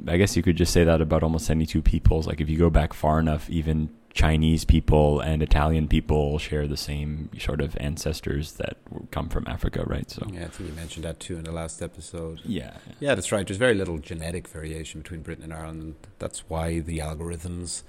I 0.06 0.18
guess 0.18 0.36
you 0.36 0.43
could 0.43 0.58
just 0.58 0.74
say 0.74 0.84
that 0.84 0.99
about 0.99 1.24
almost 1.24 1.49
any 1.49 1.66
two 1.66 1.82
peoples. 1.82 2.28
Like 2.28 2.41
if 2.41 2.49
you 2.49 2.58
go 2.58 2.70
back 2.70 2.91
far 2.93 3.18
enough, 3.18 3.49
even 3.49 3.91
Chinese 4.14 4.66
people 4.66 5.22
and 5.22 5.41
Italian 5.41 5.88
people 5.88 6.38
share 6.38 6.68
the 6.68 6.76
same 6.76 7.30
sort 7.39 7.62
of 7.62 7.78
ancestors 7.80 8.53
that 8.60 8.76
come 9.12 9.30
from 9.30 9.47
Africa, 9.47 9.86
right? 9.86 10.12
So 10.12 10.28
Yeah, 10.34 10.43
I 10.43 10.47
think 10.47 10.70
you 10.70 10.76
mentioned 10.76 11.06
that 11.06 11.22
too 11.22 11.38
in 11.38 11.45
the 11.45 11.53
last 11.53 11.82
episode. 11.82 12.41
yeah, 12.43 12.74
Yeah, 12.99 13.16
that's 13.16 13.32
right. 13.32 13.47
There's 13.47 13.58
very 13.58 13.74
little 13.74 13.99
genetic 13.99 14.49
variation 14.49 14.99
between 14.99 15.22
Britain 15.22 15.45
and 15.45 15.53
Ireland. 15.53 15.95
That's 16.20 16.49
why 16.49 16.80
the 16.82 16.97
algorithms 16.99 17.84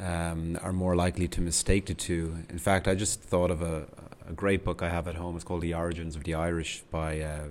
um, 0.00 0.58
are 0.62 0.72
more 0.72 0.96
likely 0.96 1.28
to 1.28 1.42
mistake 1.42 1.84
the 1.84 1.94
two. 1.94 2.38
In 2.48 2.58
fact, 2.58 2.88
I 2.88 2.94
just 2.94 3.20
thought 3.20 3.50
of 3.50 3.60
a, 3.60 3.84
a 4.26 4.32
great 4.32 4.64
book 4.64 4.82
I 4.82 4.88
have 4.88 5.06
at 5.06 5.16
home. 5.16 5.34
It's 5.36 5.44
called 5.44 5.60
The 5.60 5.74
Origins 5.74 6.16
of 6.16 6.24
the 6.24 6.32
Irish 6.32 6.82
by 6.90 7.20
uh, 7.20 7.48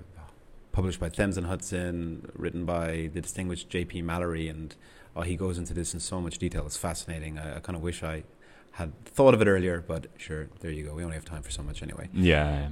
published 0.74 0.99
by 0.99 1.07
Thames 1.07 1.38
and 1.38 1.47
Hudson, 1.47 2.30
written 2.36 2.65
by 2.65 3.09
the 3.13 3.21
distinguished 3.21 3.69
J.P. 3.69 4.01
Mallory, 4.01 4.49
and 4.49 4.76
oh, 5.15 5.21
he 5.21 5.38
goes 5.38 5.57
into 5.57 5.74
this 5.74 5.93
in 5.93 6.01
so 6.01 6.19
much 6.19 6.38
detail. 6.38 6.65
It's 6.65 6.76
fascinating. 6.76 7.39
I, 7.39 7.57
I 7.57 7.59
kind 7.61 7.78
of 7.78 7.82
wish 7.82 8.03
I 8.03 8.24
had 8.71 9.05
thought 9.05 9.34
of 9.34 9.41
it 9.41 9.47
earlier, 9.47 9.82
but 9.88 10.07
sure, 10.17 10.49
there 10.59 10.71
you 10.71 10.84
go. 10.84 10.93
We 10.95 11.03
only 11.03 11.15
have 11.15 11.24
time 11.24 11.43
for 11.43 11.51
so 11.51 11.63
much 11.63 11.82
anyway. 11.82 12.09
yeah. 12.11 12.69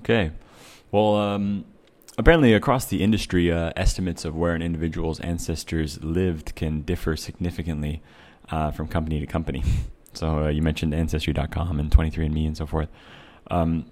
Okay, 0.00 0.32
well, 0.90 1.14
um, 1.14 1.64
apparently 2.18 2.52
across 2.52 2.84
the 2.86 3.02
industry, 3.02 3.50
uh, 3.50 3.72
estimates 3.76 4.24
of 4.24 4.36
where 4.36 4.54
an 4.54 4.60
individual's 4.60 5.18
ancestors 5.20 6.02
lived 6.02 6.54
can 6.56 6.82
differ 6.82 7.16
significantly 7.16 8.02
uh, 8.50 8.70
from 8.72 8.88
company 8.88 9.20
to 9.20 9.26
company. 9.26 9.62
So 10.16 10.44
uh, 10.44 10.48
you 10.48 10.62
mentioned 10.62 10.94
Ancestry.com 10.94 11.80
and 11.80 11.90
23andMe 11.90 12.46
and 12.46 12.56
so 12.56 12.66
forth. 12.66 12.88
Um, 13.50 13.86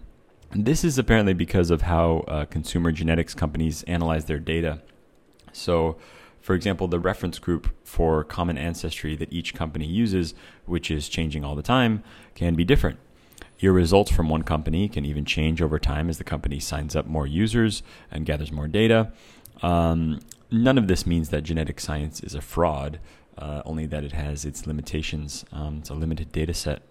this 0.54 0.84
is 0.84 0.98
apparently 0.98 1.32
because 1.34 1.70
of 1.70 1.82
how 1.82 2.24
uh, 2.28 2.44
consumer 2.44 2.92
genetics 2.92 3.34
companies 3.34 3.82
analyze 3.84 4.26
their 4.26 4.38
data. 4.38 4.82
So, 5.52 5.96
for 6.40 6.54
example, 6.54 6.88
the 6.88 6.98
reference 6.98 7.38
group 7.38 7.74
for 7.84 8.24
common 8.24 8.58
ancestry 8.58 9.16
that 9.16 9.32
each 9.32 9.54
company 9.54 9.86
uses, 9.86 10.34
which 10.66 10.90
is 10.90 11.08
changing 11.08 11.44
all 11.44 11.54
the 11.54 11.62
time, 11.62 12.02
can 12.34 12.54
be 12.54 12.64
different. 12.64 12.98
Your 13.58 13.72
results 13.72 14.10
from 14.10 14.28
one 14.28 14.42
company 14.42 14.88
can 14.88 15.04
even 15.04 15.24
change 15.24 15.62
over 15.62 15.78
time 15.78 16.10
as 16.10 16.18
the 16.18 16.24
company 16.24 16.58
signs 16.58 16.96
up 16.96 17.06
more 17.06 17.26
users 17.26 17.82
and 18.10 18.26
gathers 18.26 18.50
more 18.50 18.66
data. 18.66 19.12
Um, 19.62 20.20
none 20.50 20.78
of 20.78 20.88
this 20.88 21.06
means 21.06 21.28
that 21.28 21.42
genetic 21.42 21.78
science 21.78 22.20
is 22.20 22.34
a 22.34 22.40
fraud, 22.40 22.98
uh, 23.38 23.62
only 23.64 23.86
that 23.86 24.02
it 24.02 24.12
has 24.12 24.44
its 24.44 24.66
limitations. 24.66 25.44
Um, 25.52 25.78
it's 25.78 25.90
a 25.90 25.94
limited 25.94 26.32
data 26.32 26.54
set, 26.54 26.82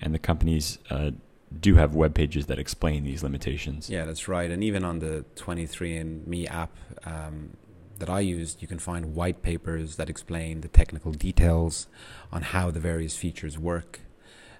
and 0.00 0.12
the 0.12 0.18
companies 0.18 0.78
uh, 0.90 1.12
do 1.56 1.76
have 1.76 1.94
web 1.94 2.14
pages 2.14 2.46
that 2.46 2.58
explain 2.58 3.04
these 3.04 3.22
limitations. 3.22 3.88
Yeah, 3.88 4.04
that's 4.04 4.28
right. 4.28 4.50
And 4.50 4.62
even 4.62 4.84
on 4.84 4.98
the 4.98 5.24
23andMe 5.36 6.50
app 6.50 6.76
um, 7.04 7.56
that 7.98 8.10
I 8.10 8.20
used, 8.20 8.60
you 8.60 8.68
can 8.68 8.78
find 8.78 9.14
white 9.14 9.42
papers 9.42 9.96
that 9.96 10.10
explain 10.10 10.60
the 10.60 10.68
technical 10.68 11.12
details 11.12 11.88
on 12.32 12.42
how 12.42 12.70
the 12.70 12.80
various 12.80 13.16
features 13.16 13.58
work. 13.58 14.00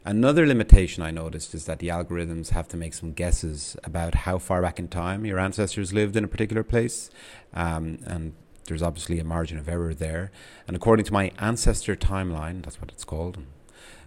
Another 0.04 0.46
limitation 0.46 1.02
I 1.02 1.10
noticed 1.10 1.54
is 1.54 1.66
that 1.66 1.80
the 1.80 1.88
algorithms 1.88 2.50
have 2.50 2.68
to 2.68 2.76
make 2.76 2.94
some 2.94 3.12
guesses 3.12 3.76
about 3.84 4.14
how 4.14 4.38
far 4.38 4.62
back 4.62 4.78
in 4.78 4.88
time 4.88 5.26
your 5.26 5.38
ancestors 5.38 5.92
lived 5.92 6.16
in 6.16 6.24
a 6.24 6.28
particular 6.28 6.62
place. 6.62 7.10
Um, 7.52 7.98
and 8.06 8.32
there's 8.64 8.82
obviously 8.82 9.18
a 9.18 9.24
margin 9.24 9.58
of 9.58 9.68
error 9.68 9.92
there. 9.92 10.30
And 10.66 10.76
according 10.76 11.04
to 11.06 11.12
my 11.12 11.32
ancestor 11.38 11.96
timeline, 11.96 12.62
that's 12.62 12.80
what 12.80 12.90
it's 12.90 13.04
called, 13.04 13.38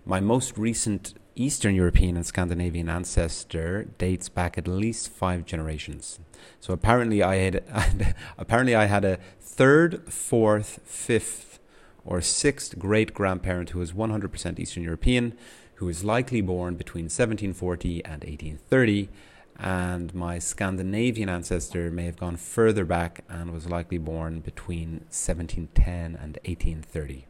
my 0.06 0.20
most 0.20 0.58
recent 0.58 1.14
Eastern 1.36 1.76
European 1.76 2.18
and 2.18 2.26
Scandinavian 2.26 2.90
ancestor 2.90 3.86
dates 3.98 4.30
back 4.30 4.58
at 4.58 4.68
least 4.68 5.10
five 5.10 5.46
generations. 5.46 6.20
So 6.60 6.74
apparently, 6.74 7.24
I 7.24 7.36
had 7.36 8.16
apparently 8.38 8.76
I 8.76 8.86
had 8.86 9.06
a 9.06 9.20
third, 9.40 10.12
fourth, 10.12 10.80
fifth, 10.84 11.60
or 12.06 12.22
sixth 12.22 12.78
great 12.78 13.14
grandparent 13.14 13.70
who 13.70 13.80
was 13.80 13.94
100% 13.94 14.60
Eastern 14.60 14.84
European, 14.84 15.38
who 15.76 15.86
was 15.86 16.04
likely 16.04 16.42
born 16.42 16.76
between 16.76 17.06
1740 17.06 18.04
and 18.04 18.24
1830. 18.24 19.10
And 19.58 20.14
my 20.16 20.40
Scandinavian 20.40 21.30
ancestor 21.30 21.92
may 21.92 22.06
have 22.06 22.18
gone 22.18 22.36
further 22.36 22.84
back 22.84 23.24
and 23.30 23.54
was 23.54 23.70
likely 23.70 24.00
born 24.00 24.40
between 24.40 25.06
1710 25.12 26.16
and 26.16 26.40
1830. 26.46 27.28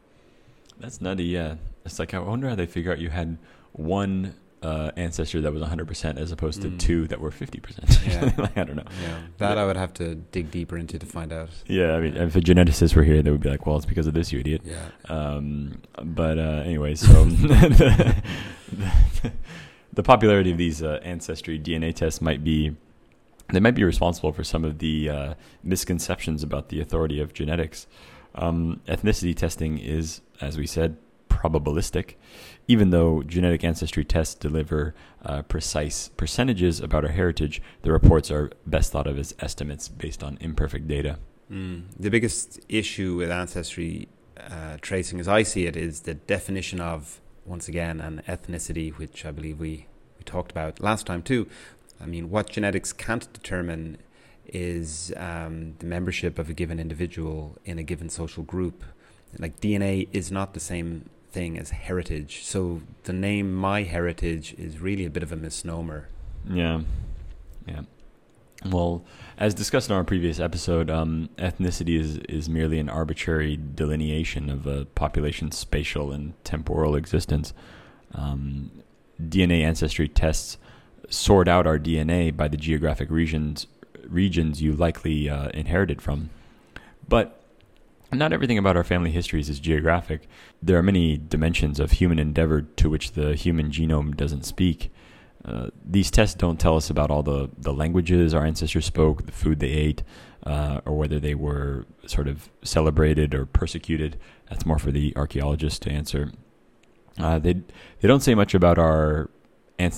That's 0.82 1.00
nutty, 1.00 1.24
yeah. 1.24 1.54
It's 1.86 1.98
like 1.98 2.12
I 2.12 2.18
wonder 2.18 2.48
how 2.48 2.54
they 2.54 2.66
figure 2.66 2.92
out 2.92 2.98
you 2.98 3.08
had 3.10 3.38
one 3.72 4.34
uh, 4.62 4.92
ancestor 4.96 5.40
that 5.40 5.52
was 5.52 5.62
100% 5.62 6.18
as 6.18 6.30
opposed 6.30 6.62
to 6.62 6.68
Mm. 6.68 6.78
two 6.78 7.08
that 7.08 7.20
were 7.20 7.30
50%. 7.30 8.06
Yeah. 8.06 8.32
like, 8.42 8.56
I 8.56 8.64
don't 8.64 8.76
know. 8.76 8.84
Yeah, 9.02 9.18
that 9.38 9.58
I 9.58 9.64
would 9.66 9.76
have 9.76 9.92
to 9.94 10.14
dig 10.14 10.50
deeper 10.52 10.76
into 10.78 10.98
to 11.00 11.06
find 11.06 11.32
out. 11.32 11.48
Yeah, 11.66 11.94
I 11.96 12.00
mean, 12.00 12.16
if 12.16 12.36
a 12.36 12.40
geneticist 12.40 12.94
were 12.94 13.02
here, 13.02 13.22
they 13.22 13.30
would 13.32 13.40
be 13.40 13.48
like, 13.48 13.66
well, 13.66 13.76
it's 13.76 13.86
because 13.86 14.06
of 14.06 14.14
this, 14.14 14.32
you 14.32 14.38
idiot. 14.40 14.62
Yeah. 14.64 14.76
Um, 15.08 15.82
but 16.04 16.38
uh, 16.38 16.62
anyway, 16.64 16.94
so 16.94 17.24
the, 17.24 18.22
the, 19.22 19.32
the 19.92 20.02
popularity 20.02 20.52
of 20.52 20.58
these 20.58 20.82
uh, 20.82 21.00
ancestry 21.02 21.58
DNA 21.58 21.92
tests 21.94 22.20
might 22.20 22.44
be 22.44 22.76
they 23.52 23.60
might 23.60 23.74
be 23.74 23.84
responsible 23.84 24.32
for 24.32 24.44
some 24.44 24.64
of 24.64 24.78
the 24.78 25.10
uh, 25.10 25.34
misconceptions 25.62 26.42
about 26.42 26.68
the 26.70 26.80
authority 26.80 27.20
of 27.20 27.34
genetics. 27.34 27.86
Um, 28.34 28.80
ethnicity 28.88 29.36
testing 29.36 29.76
is, 29.78 30.22
as 30.42 30.58
we 30.58 30.66
said, 30.66 30.96
probabilistic. 31.28 32.14
Even 32.68 32.90
though 32.90 33.22
genetic 33.22 33.64
ancestry 33.64 34.04
tests 34.04 34.34
deliver 34.34 34.94
uh, 35.24 35.42
precise 35.42 36.08
percentages 36.16 36.80
about 36.80 37.04
our 37.04 37.10
heritage, 37.10 37.62
the 37.82 37.92
reports 37.92 38.30
are 38.30 38.50
best 38.66 38.92
thought 38.92 39.06
of 39.06 39.18
as 39.18 39.34
estimates 39.40 39.88
based 39.88 40.22
on 40.22 40.38
imperfect 40.40 40.86
data. 40.86 41.18
Mm. 41.50 41.84
The 41.98 42.10
biggest 42.10 42.60
issue 42.68 43.16
with 43.16 43.30
ancestry 43.30 44.08
uh, 44.38 44.76
tracing, 44.80 45.20
as 45.20 45.28
I 45.28 45.42
see 45.42 45.66
it, 45.66 45.76
is 45.76 46.00
the 46.00 46.14
definition 46.14 46.80
of, 46.80 47.20
once 47.44 47.68
again, 47.68 48.00
an 48.00 48.22
ethnicity, 48.28 48.96
which 48.96 49.24
I 49.24 49.30
believe 49.30 49.58
we, 49.58 49.86
we 50.18 50.24
talked 50.24 50.50
about 50.50 50.80
last 50.80 51.06
time 51.06 51.22
too. 51.22 51.48
I 52.00 52.06
mean, 52.06 52.30
what 52.30 52.50
genetics 52.50 52.92
can't 52.92 53.32
determine 53.32 53.98
is 54.46 55.12
um, 55.16 55.74
the 55.78 55.86
membership 55.86 56.38
of 56.38 56.48
a 56.50 56.52
given 56.52 56.78
individual 56.78 57.56
in 57.64 57.78
a 57.78 57.82
given 57.82 58.08
social 58.08 58.42
group. 58.42 58.84
Like 59.38 59.60
DNA 59.60 60.08
is 60.12 60.30
not 60.30 60.54
the 60.54 60.60
same 60.60 61.08
thing 61.30 61.58
as 61.58 61.70
heritage. 61.70 62.44
So 62.44 62.82
the 63.04 63.12
name 63.12 63.54
My 63.54 63.82
Heritage 63.82 64.54
is 64.58 64.78
really 64.78 65.04
a 65.04 65.10
bit 65.10 65.22
of 65.22 65.32
a 65.32 65.36
misnomer. 65.36 66.08
Yeah. 66.48 66.82
Yeah. 67.66 67.82
Well, 68.64 69.04
as 69.38 69.54
discussed 69.54 69.90
in 69.90 69.96
our 69.96 70.04
previous 70.04 70.38
episode, 70.38 70.88
um, 70.88 71.30
ethnicity 71.36 71.98
is, 71.98 72.18
is 72.28 72.48
merely 72.48 72.78
an 72.78 72.88
arbitrary 72.88 73.56
delineation 73.56 74.50
of 74.50 74.66
a 74.66 74.84
population's 74.84 75.56
spatial 75.56 76.12
and 76.12 76.34
temporal 76.44 76.94
existence. 76.94 77.52
Um, 78.14 78.70
DNA 79.20 79.62
ancestry 79.62 80.06
tests 80.08 80.58
sort 81.08 81.48
out 81.48 81.66
our 81.66 81.78
DNA 81.78 82.34
by 82.36 82.48
the 82.48 82.56
geographic 82.56 83.10
regions 83.10 83.66
regions 84.08 84.60
you 84.60 84.72
likely 84.72 85.28
uh, 85.28 85.48
inherited 85.50 86.02
from. 86.02 86.30
But 87.08 87.41
not 88.12 88.32
everything 88.32 88.58
about 88.58 88.76
our 88.76 88.84
family 88.84 89.10
histories 89.10 89.48
is 89.48 89.58
geographic. 89.58 90.28
There 90.62 90.78
are 90.78 90.82
many 90.82 91.16
dimensions 91.16 91.80
of 91.80 91.92
human 91.92 92.18
endeavor 92.18 92.62
to 92.62 92.90
which 92.90 93.12
the 93.12 93.34
human 93.34 93.70
genome 93.70 94.16
doesn't 94.16 94.44
speak. 94.44 94.92
Uh, 95.44 95.68
these 95.84 96.10
tests 96.10 96.34
don't 96.34 96.60
tell 96.60 96.76
us 96.76 96.88
about 96.90 97.10
all 97.10 97.22
the, 97.22 97.50
the 97.58 97.72
languages 97.72 98.32
our 98.32 98.44
ancestors 98.44 98.86
spoke, 98.86 99.26
the 99.26 99.32
food 99.32 99.58
they 99.58 99.70
ate, 99.70 100.02
uh, 100.44 100.80
or 100.84 100.96
whether 100.96 101.18
they 101.18 101.34
were 101.34 101.86
sort 102.06 102.28
of 102.28 102.48
celebrated 102.62 103.34
or 103.34 103.46
persecuted. 103.46 104.18
That's 104.48 104.66
more 104.66 104.78
for 104.78 104.92
the 104.92 105.12
archaeologists 105.16 105.78
to 105.80 105.90
answer. 105.90 106.32
Uh, 107.18 107.38
they 107.38 107.54
they 107.54 108.08
don't 108.08 108.22
say 108.22 108.34
much 108.34 108.54
about 108.54 108.78
our 108.78 109.30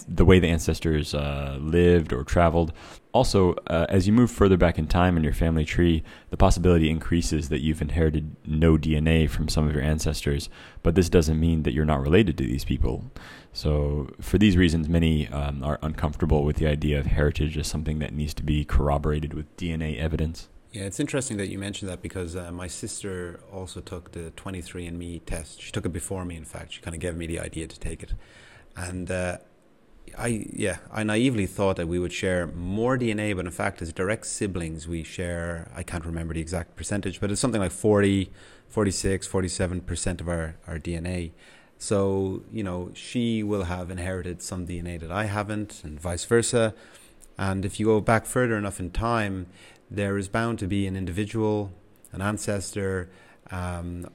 the 0.08 0.24
way 0.24 0.38
the 0.38 0.48
ancestors 0.48 1.14
uh, 1.14 1.58
lived 1.60 2.12
or 2.12 2.24
traveled. 2.24 2.72
Also, 3.12 3.54
uh, 3.68 3.86
as 3.88 4.06
you 4.06 4.12
move 4.12 4.30
further 4.30 4.56
back 4.56 4.78
in 4.78 4.86
time 4.86 5.16
in 5.16 5.22
your 5.22 5.32
family 5.32 5.64
tree, 5.64 6.02
the 6.30 6.36
possibility 6.36 6.90
increases 6.90 7.48
that 7.48 7.60
you've 7.60 7.80
inherited 7.80 8.34
no 8.44 8.76
DNA 8.76 9.28
from 9.30 9.48
some 9.48 9.68
of 9.68 9.74
your 9.74 9.82
ancestors, 9.82 10.48
but 10.82 10.94
this 10.94 11.08
doesn't 11.08 11.38
mean 11.38 11.62
that 11.62 11.72
you're 11.72 11.84
not 11.84 12.00
related 12.00 12.36
to 12.38 12.44
these 12.44 12.64
people. 12.64 13.04
So, 13.52 14.10
for 14.20 14.36
these 14.36 14.56
reasons, 14.56 14.88
many 14.88 15.28
um, 15.28 15.62
are 15.62 15.78
uncomfortable 15.80 16.42
with 16.42 16.56
the 16.56 16.66
idea 16.66 16.98
of 16.98 17.06
heritage 17.06 17.56
as 17.56 17.68
something 17.68 18.00
that 18.00 18.12
needs 18.12 18.34
to 18.34 18.42
be 18.42 18.64
corroborated 18.64 19.32
with 19.32 19.56
DNA 19.56 19.96
evidence. 19.98 20.48
Yeah, 20.72 20.82
it's 20.82 20.98
interesting 20.98 21.36
that 21.36 21.46
you 21.46 21.58
mentioned 21.60 21.88
that 21.88 22.02
because 22.02 22.34
uh, 22.34 22.50
my 22.50 22.66
sister 22.66 23.38
also 23.52 23.80
took 23.80 24.10
the 24.10 24.32
23andMe 24.36 25.24
test. 25.24 25.62
She 25.62 25.70
took 25.70 25.86
it 25.86 25.92
before 25.92 26.24
me, 26.24 26.34
in 26.34 26.44
fact. 26.44 26.72
She 26.72 26.80
kind 26.80 26.96
of 26.96 27.00
gave 27.00 27.14
me 27.14 27.28
the 27.28 27.38
idea 27.38 27.68
to 27.68 27.78
take 27.78 28.02
it. 28.02 28.14
And 28.76 29.08
uh, 29.08 29.38
I 30.16 30.46
yeah, 30.52 30.78
I 30.92 31.02
naively 31.02 31.46
thought 31.46 31.76
that 31.76 31.88
we 31.88 31.98
would 31.98 32.12
share 32.12 32.46
more 32.46 32.96
DNA, 32.98 33.34
but 33.34 33.46
in 33.46 33.50
fact, 33.50 33.82
as 33.82 33.92
direct 33.92 34.26
siblings, 34.26 34.86
we 34.86 35.02
share. 35.02 35.70
I 35.74 35.82
can't 35.82 36.04
remember 36.04 36.34
the 36.34 36.40
exact 36.40 36.76
percentage, 36.76 37.20
but 37.20 37.30
it's 37.30 37.40
something 37.40 37.60
like 37.60 37.72
40, 37.72 38.30
46, 38.68 39.26
47 39.26 39.80
percent 39.80 40.20
of 40.20 40.28
our 40.28 40.56
our 40.66 40.78
DNA. 40.78 41.32
So 41.78 42.42
you 42.52 42.62
know, 42.62 42.90
she 42.94 43.42
will 43.42 43.64
have 43.64 43.90
inherited 43.90 44.42
some 44.42 44.66
DNA 44.66 45.00
that 45.00 45.10
I 45.10 45.24
haven't, 45.24 45.82
and 45.84 46.00
vice 46.00 46.24
versa. 46.24 46.74
And 47.36 47.64
if 47.64 47.80
you 47.80 47.86
go 47.86 48.00
back 48.00 48.26
further 48.26 48.56
enough 48.56 48.78
in 48.78 48.90
time, 48.90 49.46
there 49.90 50.16
is 50.16 50.28
bound 50.28 50.60
to 50.60 50.68
be 50.68 50.86
an 50.86 50.96
individual, 50.96 51.72
an 52.12 52.22
ancestor, 52.22 53.10
um, 53.50 54.06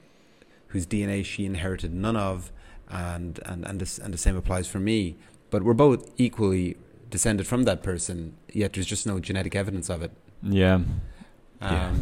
whose 0.68 0.86
DNA 0.86 1.24
she 1.24 1.44
inherited 1.44 1.92
none 1.92 2.16
of, 2.16 2.52
and 2.88 3.40
and 3.44 3.66
and 3.66 3.80
this 3.80 3.98
and 3.98 4.14
the 4.14 4.18
same 4.18 4.36
applies 4.36 4.66
for 4.66 4.78
me 4.78 5.16
but 5.50 5.62
we're 5.62 5.74
both 5.74 6.10
equally 6.16 6.76
descended 7.10 7.46
from 7.46 7.64
that 7.64 7.82
person, 7.82 8.36
yet 8.52 8.72
there's 8.72 8.86
just 8.86 9.06
no 9.06 9.18
genetic 9.20 9.54
evidence 9.54 9.90
of 9.90 10.02
it. 10.02 10.12
Yeah. 10.42 10.74
Um, 10.74 10.88
yeah. 11.60 11.92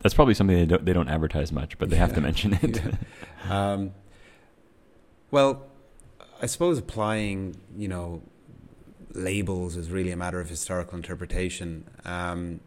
That's 0.00 0.14
probably 0.14 0.34
something 0.34 0.56
they 0.56 0.66
don't, 0.66 0.84
they 0.84 0.92
don't 0.92 1.08
advertise 1.08 1.50
much, 1.50 1.78
but 1.78 1.90
they 1.90 1.96
have 1.96 2.14
to 2.14 2.20
mention 2.20 2.58
it. 2.62 2.80
yeah. 3.46 3.72
um, 3.72 3.92
well, 5.30 5.66
I 6.40 6.46
suppose 6.46 6.78
applying, 6.78 7.56
you 7.76 7.88
know, 7.88 8.22
labels 9.12 9.76
is 9.76 9.90
really 9.90 10.12
a 10.12 10.16
matter 10.16 10.40
of 10.40 10.48
historical 10.48 10.96
interpretation. 10.96 11.84
Um, 12.04 12.60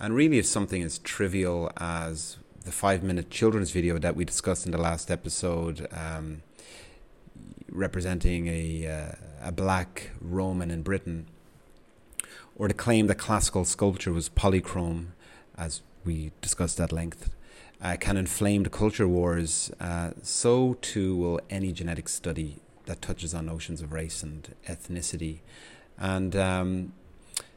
and 0.00 0.14
really, 0.14 0.38
if 0.38 0.46
something 0.46 0.82
as 0.82 0.98
trivial 0.98 1.70
as 1.76 2.38
the 2.64 2.72
five 2.72 3.02
minute 3.02 3.30
children's 3.30 3.70
video 3.70 3.98
that 3.98 4.16
we 4.16 4.24
discussed 4.24 4.66
in 4.66 4.72
the 4.72 4.78
last 4.78 5.10
episode, 5.10 5.86
um, 5.92 6.42
representing 7.70 8.46
a, 8.46 8.86
uh, 8.86 9.48
a 9.48 9.52
black 9.52 10.10
Roman 10.20 10.70
in 10.70 10.82
Britain, 10.82 11.26
or 12.56 12.68
the 12.68 12.74
claim 12.74 13.06
that 13.06 13.16
classical 13.16 13.64
sculpture 13.64 14.12
was 14.12 14.28
polychrome, 14.28 15.08
as 15.56 15.82
we 16.04 16.32
discussed 16.40 16.80
at 16.80 16.92
length, 16.92 17.30
uh, 17.80 17.96
can 18.00 18.16
inflame 18.16 18.64
the 18.64 18.70
culture 18.70 19.06
wars, 19.06 19.70
uh, 19.80 20.10
so 20.22 20.74
too 20.80 21.16
will 21.16 21.40
any 21.48 21.72
genetic 21.72 22.08
study 22.08 22.56
that 22.86 23.00
touches 23.00 23.34
on 23.34 23.46
notions 23.46 23.80
of 23.80 23.92
race 23.92 24.22
and 24.22 24.54
ethnicity. 24.66 25.40
And 25.96 26.34
um, 26.34 26.92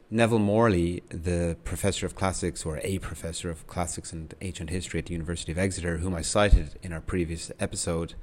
Neville 0.10 0.40
Morley, 0.40 1.04
the 1.10 1.56
professor 1.64 2.06
of 2.06 2.16
classics, 2.16 2.66
or 2.66 2.80
a 2.84 3.00
professor 3.00 3.50
of 3.50 3.66
classics 3.66 4.12
and 4.12 4.34
ancient 4.42 4.70
history 4.70 5.00
at 5.00 5.06
the 5.06 5.14
University 5.14 5.52
of 5.52 5.58
Exeter, 5.58 5.98
whom 5.98 6.14
I 6.14 6.22
cited 6.22 6.78
in 6.84 6.92
our 6.92 7.02
previous 7.02 7.52
episode, 7.60 8.14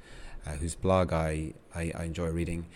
uh, 0.45 0.51
whose 0.51 0.75
blog 0.75 1.13
I, 1.13 1.53
I, 1.75 1.91
I 1.95 2.03
enjoy 2.05 2.29
reading, 2.29 2.67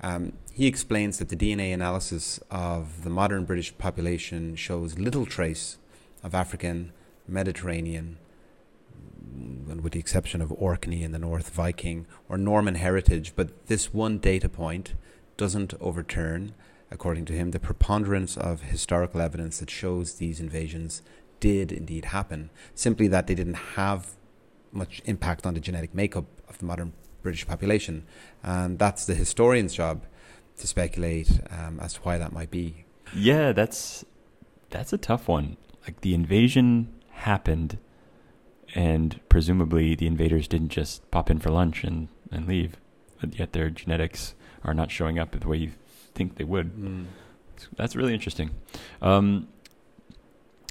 um, 0.00 0.32
he 0.52 0.66
explains 0.66 1.18
that 1.18 1.28
the 1.28 1.36
DNA 1.36 1.72
analysis 1.72 2.40
of 2.50 3.04
the 3.04 3.10
modern 3.10 3.44
British 3.44 3.76
population 3.78 4.56
shows 4.56 4.98
little 4.98 5.26
trace 5.26 5.78
of 6.22 6.34
African, 6.34 6.92
Mediterranean, 7.28 8.18
and 9.68 9.82
with 9.82 9.92
the 9.92 10.00
exception 10.00 10.42
of 10.42 10.52
Orkney 10.52 11.02
in 11.02 11.12
the 11.12 11.18
North, 11.18 11.50
Viking, 11.50 12.06
or 12.28 12.36
Norman 12.36 12.74
heritage, 12.74 13.32
but 13.36 13.66
this 13.66 13.94
one 13.94 14.18
data 14.18 14.48
point 14.48 14.94
doesn't 15.36 15.74
overturn, 15.80 16.54
according 16.90 17.24
to 17.26 17.32
him, 17.32 17.52
the 17.52 17.60
preponderance 17.60 18.36
of 18.36 18.62
historical 18.62 19.20
evidence 19.20 19.58
that 19.60 19.70
shows 19.70 20.14
these 20.14 20.40
invasions 20.40 21.02
did 21.40 21.72
indeed 21.72 22.06
happen, 22.06 22.50
simply 22.74 23.08
that 23.08 23.26
they 23.26 23.34
didn't 23.34 23.74
have 23.74 24.14
much 24.70 25.00
impact 25.04 25.46
on 25.46 25.54
the 25.54 25.60
genetic 25.60 25.94
makeup 25.94 26.24
of 26.48 26.58
the 26.58 26.64
modern 26.64 26.92
British 27.22 27.46
population. 27.46 28.04
And 28.42 28.78
that's 28.78 29.06
the 29.06 29.14
historian's 29.14 29.74
job 29.74 30.04
to 30.58 30.66
speculate 30.66 31.40
um, 31.50 31.80
as 31.80 31.94
to 31.94 32.00
why 32.00 32.18
that 32.18 32.32
might 32.32 32.50
be. 32.50 32.84
Yeah, 33.14 33.52
that's 33.52 34.04
that's 34.70 34.92
a 34.92 34.98
tough 34.98 35.28
one. 35.28 35.56
Like 35.84 36.00
the 36.00 36.14
invasion 36.14 36.92
happened, 37.10 37.78
and 38.74 39.20
presumably 39.28 39.94
the 39.94 40.06
invaders 40.06 40.48
didn't 40.48 40.70
just 40.70 41.08
pop 41.10 41.30
in 41.30 41.38
for 41.38 41.50
lunch 41.50 41.84
and, 41.84 42.08
and 42.30 42.46
leave, 42.46 42.76
but 43.20 43.38
yet 43.38 43.52
their 43.52 43.70
genetics 43.70 44.34
are 44.64 44.74
not 44.74 44.90
showing 44.90 45.18
up 45.18 45.38
the 45.38 45.48
way 45.48 45.56
you 45.56 45.72
think 46.14 46.36
they 46.36 46.44
would. 46.44 46.74
Mm. 46.76 47.06
That's 47.76 47.94
really 47.94 48.14
interesting. 48.14 48.50
Um, 49.00 49.48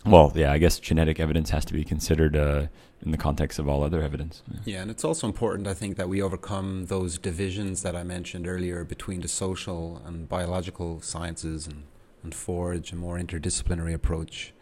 well, 0.06 0.32
yeah, 0.36 0.52
I 0.52 0.58
guess 0.58 0.80
genetic 0.80 1.20
evidence 1.20 1.50
has 1.52 1.66
to 1.66 1.74
be 1.74 1.84
considered 1.84 2.36
uh, 2.36 2.68
in 3.02 3.12
the 3.12 3.18
context 3.18 3.60
of 3.60 3.68
all 3.68 3.84
other 3.84 4.02
evidence. 4.02 4.42
Yeah. 4.48 4.60
yeah. 4.66 4.82
and 4.82 4.92
it's 4.92 5.04
also 5.04 5.28
important, 5.28 5.68
I 5.68 5.74
think, 5.74 5.98
that 5.98 6.10
we 6.10 6.22
overcome 6.22 6.88
those 6.88 7.18
divisions 7.18 7.84
that 7.84 7.96
I 7.96 8.04
mentioned 8.04 8.48
earlier 8.48 8.84
between 8.84 9.22
the 9.22 9.28
social 9.28 10.02
and 10.06 10.28
biological 10.28 11.02
sciences 11.02 11.68
and, 11.68 11.84
and 12.24 12.34
forge 12.34 12.92
a 12.92 12.96
more 12.96 13.18
interdisciplinary 13.18 13.94
approach. 13.94 14.54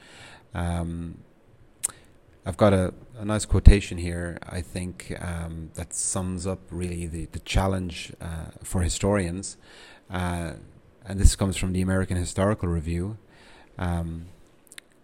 Um, 0.54 1.20
I've 2.46 2.58
got 2.58 2.74
a, 2.74 2.94
a 3.18 3.26
nice 3.26 3.46
quotation 3.46 3.98
here, 3.98 4.40
I 4.48 4.62
think, 4.62 5.16
um, 5.22 5.72
that 5.76 5.94
sums 5.94 6.48
up 6.48 6.60
really 6.72 7.06
the, 7.06 7.26
the 7.26 7.40
challenge 7.40 8.14
uh, 8.20 8.52
for 8.64 8.82
historians. 8.82 9.58
Uh, 10.10 10.54
and 11.06 11.20
this 11.20 11.36
comes 11.36 11.58
from 11.58 11.74
the 11.74 11.82
American 11.82 12.18
Historical 12.18 12.70
Review. 12.70 13.18
Um, 13.78 14.26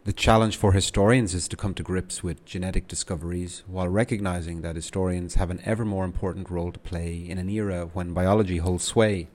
the 0.05 0.13
challenge 0.13 0.55
for 0.55 0.73
historians 0.73 1.33
is 1.33 1.47
to 1.47 1.57
come 1.57 1.73
to 1.73 1.81
grips 1.81 2.21
with 2.21 2.45
genetic 2.45 2.87
discoveries 2.87 3.63
while 3.65 3.87
recognizing 3.87 4.61
that 4.61 4.75
historians 4.75 5.33
have 5.33 5.49
an 5.49 5.59
ever 5.65 5.83
more 5.83 6.05
important 6.05 6.47
role 6.47 6.71
to 6.71 6.77
play 6.77 7.17
in 7.27 7.39
an 7.39 7.49
era 7.49 7.89
when 7.91 8.13
biology 8.13 8.57
holds 8.57 8.83
sway. 8.83 9.27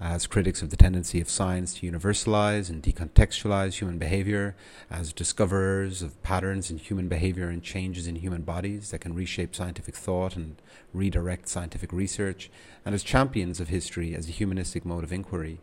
as 0.00 0.26
critics 0.26 0.60
of 0.62 0.70
the 0.70 0.76
tendency 0.76 1.20
of 1.20 1.28
science 1.28 1.74
to 1.74 1.90
universalize 1.90 2.68
and 2.68 2.82
decontextualize 2.82 3.74
human 3.74 3.98
behavior, 3.98 4.54
as 4.90 5.12
discoverers 5.12 6.02
of 6.02 6.22
patterns 6.22 6.70
in 6.70 6.78
human 6.78 7.08
behavior 7.08 7.48
and 7.48 7.62
changes 7.62 8.06
in 8.06 8.16
human 8.16 8.42
bodies 8.42 8.90
that 8.90 9.00
can 9.00 9.14
reshape 9.14 9.54
scientific 9.54 9.94
thought 9.94 10.36
and 10.36 10.56
redirect 10.92 11.48
scientific 11.48 11.92
research, 11.92 12.50
and 12.84 12.94
as 12.94 13.02
champions 13.02 13.58
of 13.58 13.68
history 13.68 14.14
as 14.14 14.28
a 14.28 14.32
humanistic 14.32 14.84
mode 14.84 15.04
of 15.04 15.12
inquiry. 15.12 15.58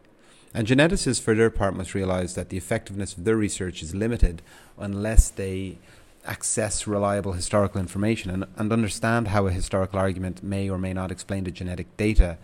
And 0.54 0.68
geneticists, 0.68 1.22
for 1.22 1.34
their 1.34 1.50
part, 1.50 1.76
must 1.76 1.94
realize 1.94 2.36
that 2.36 2.50
the 2.50 2.58
effectiveness 2.58 3.18
of 3.18 3.24
their 3.24 3.36
research 3.36 3.82
is 3.82 3.96
limited 3.96 4.42
unless 4.78 5.30
they 5.30 5.80
access 6.26 6.88
reliable 6.88 7.34
historical 7.34 7.82
information 7.82 8.30
and, 8.30 8.46
and 8.56 8.72
understand 8.72 9.30
how 9.30 9.48
a 9.48 9.52
historical 9.52 10.00
argument 10.00 10.42
may 10.44 10.70
or 10.70 10.78
may 10.78 10.94
not 10.94 11.12
explain 11.12 11.44
the 11.44 11.52
genetic 11.52 11.98
data 11.98 12.38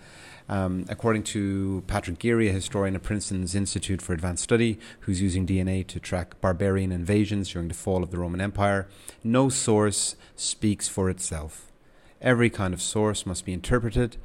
um, 0.50 0.86
according 0.90 1.24
to 1.24 1.84
Patrick 1.86 2.18
Geary, 2.18 2.50
a 2.50 2.52
historian 2.52 2.96
at 2.96 3.04
Princeton's 3.04 3.54
Institute 3.54 4.02
for 4.02 4.14
Advanced 4.14 4.44
Study, 4.44 4.80
who's 5.02 5.22
using 5.22 5.46
DNA 5.46 5.86
to 5.86 6.00
track 6.00 6.42
barbarian 6.42 6.92
invasions 6.92 7.50
during 7.50 7.68
the 7.68 7.76
fall 7.76 8.02
of 8.02 8.10
the 8.10 8.18
Roman 8.18 8.42
Empire, 8.42 8.88
no 9.24 9.50
source 9.50 10.16
speaks 10.36 10.88
for 10.88 11.10
itself. 11.10 11.72
Every 12.20 12.50
kind 12.50 12.74
of 12.74 12.82
source 12.82 13.28
must 13.28 13.46
be 13.46 13.54
interpreted, 13.54 14.18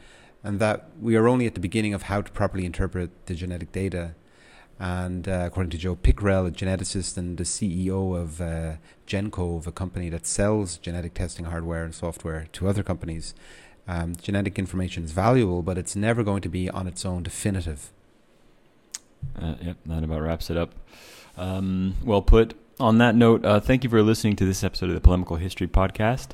and 0.45 0.61
that 0.61 0.91
we 1.01 1.17
are 1.17 1.27
only 1.27 1.47
at 1.47 1.55
the 1.55 1.61
beginning 1.61 1.95
of 1.95 2.03
how 2.03 2.21
to 2.21 2.31
properly 2.31 2.67
interpret 2.67 3.27
the 3.27 3.35
genetic 3.35 3.73
data. 3.73 4.15
And 4.79 5.27
uh, 5.27 5.45
according 5.47 5.71
to 5.71 5.79
Joe 5.79 5.97
Pickrell, 5.97 6.47
a 6.47 6.51
geneticist 6.51 7.17
and 7.17 7.39
the 7.39 7.45
CEO 7.45 8.17
of 8.17 8.41
uh, 8.41 8.75
GenCove, 9.07 9.67
a 9.67 9.73
company 9.73 10.11
that 10.11 10.27
sells 10.27 10.77
genetic 10.77 11.15
testing 11.15 11.47
hardware 11.47 11.85
and 11.85 11.95
software 11.95 12.47
to 12.53 12.69
other 12.69 12.83
companies, 12.83 13.35
um, 13.89 14.15
genetic 14.17 14.59
information 14.59 15.05
is 15.05 15.13
valuable, 15.13 15.63
but 15.63 15.79
it's 15.79 15.97
never 15.97 16.23
going 16.23 16.43
to 16.43 16.49
be 16.49 16.69
on 16.69 16.87
its 16.87 17.05
own 17.07 17.23
definitive. 17.23 17.91
Uh, 19.41 19.55
yep, 19.63 19.77
that 19.87 20.05
about 20.05 20.21
wraps 20.23 20.51
it 20.51 20.57
up. 20.57 20.75
Um, 21.37 21.95
well 22.05 22.23
put. 22.23 22.55
On 22.81 22.99
that 22.99 23.15
note, 23.15 23.45
uh, 23.45 23.61
thank 23.61 23.85
you 23.85 23.91
for 23.91 24.03
listening 24.03 24.37
to 24.37 24.45
this 24.45 24.65
episode 24.65 24.89
of 24.89 24.95
the 24.95 25.01
Polemical 25.01 25.37
History 25.37 25.69
Podcast. 25.69 26.31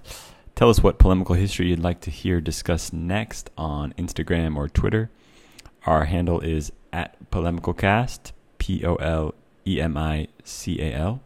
Tell 0.61 0.68
us 0.68 0.82
what 0.82 0.98
polemical 0.98 1.36
history 1.36 1.68
you'd 1.68 1.78
like 1.78 2.02
to 2.02 2.11
hear 2.11 2.38
discussed 2.38 2.92
next 2.92 3.48
on 3.56 3.94
Instagram 3.94 4.56
or 4.56 4.68
Twitter. 4.68 5.11
Our 5.86 6.04
handle 6.04 6.38
is 6.40 6.70
at 6.92 7.16
polemicalcast, 7.30 8.32
P 8.58 8.84
O 8.84 8.96
L 8.96 9.34
E 9.66 9.80
M 9.80 9.96
I 9.96 10.28
C 10.44 10.78
A 10.82 10.92
L. 10.92 11.22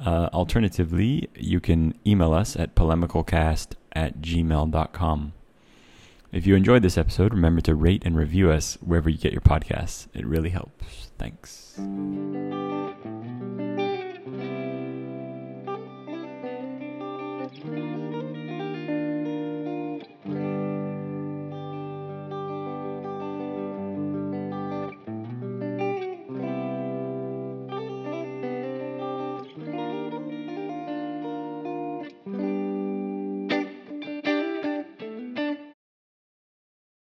Uh, 0.00 0.30
alternatively, 0.32 1.28
you 1.34 1.60
can 1.60 1.98
email 2.06 2.32
us 2.32 2.56
at 2.56 2.74
polemicalcast 2.74 3.74
at 3.92 4.22
gmail.com. 4.22 5.34
If 6.32 6.46
you 6.46 6.54
enjoyed 6.54 6.80
this 6.80 6.96
episode, 6.96 7.34
remember 7.34 7.60
to 7.60 7.74
rate 7.74 8.04
and 8.06 8.16
review 8.16 8.50
us 8.50 8.78
wherever 8.80 9.10
you 9.10 9.18
get 9.18 9.32
your 9.32 9.42
podcasts. 9.42 10.06
It 10.14 10.24
really 10.24 10.48
helps. 10.48 11.10
Thanks. 11.18 11.78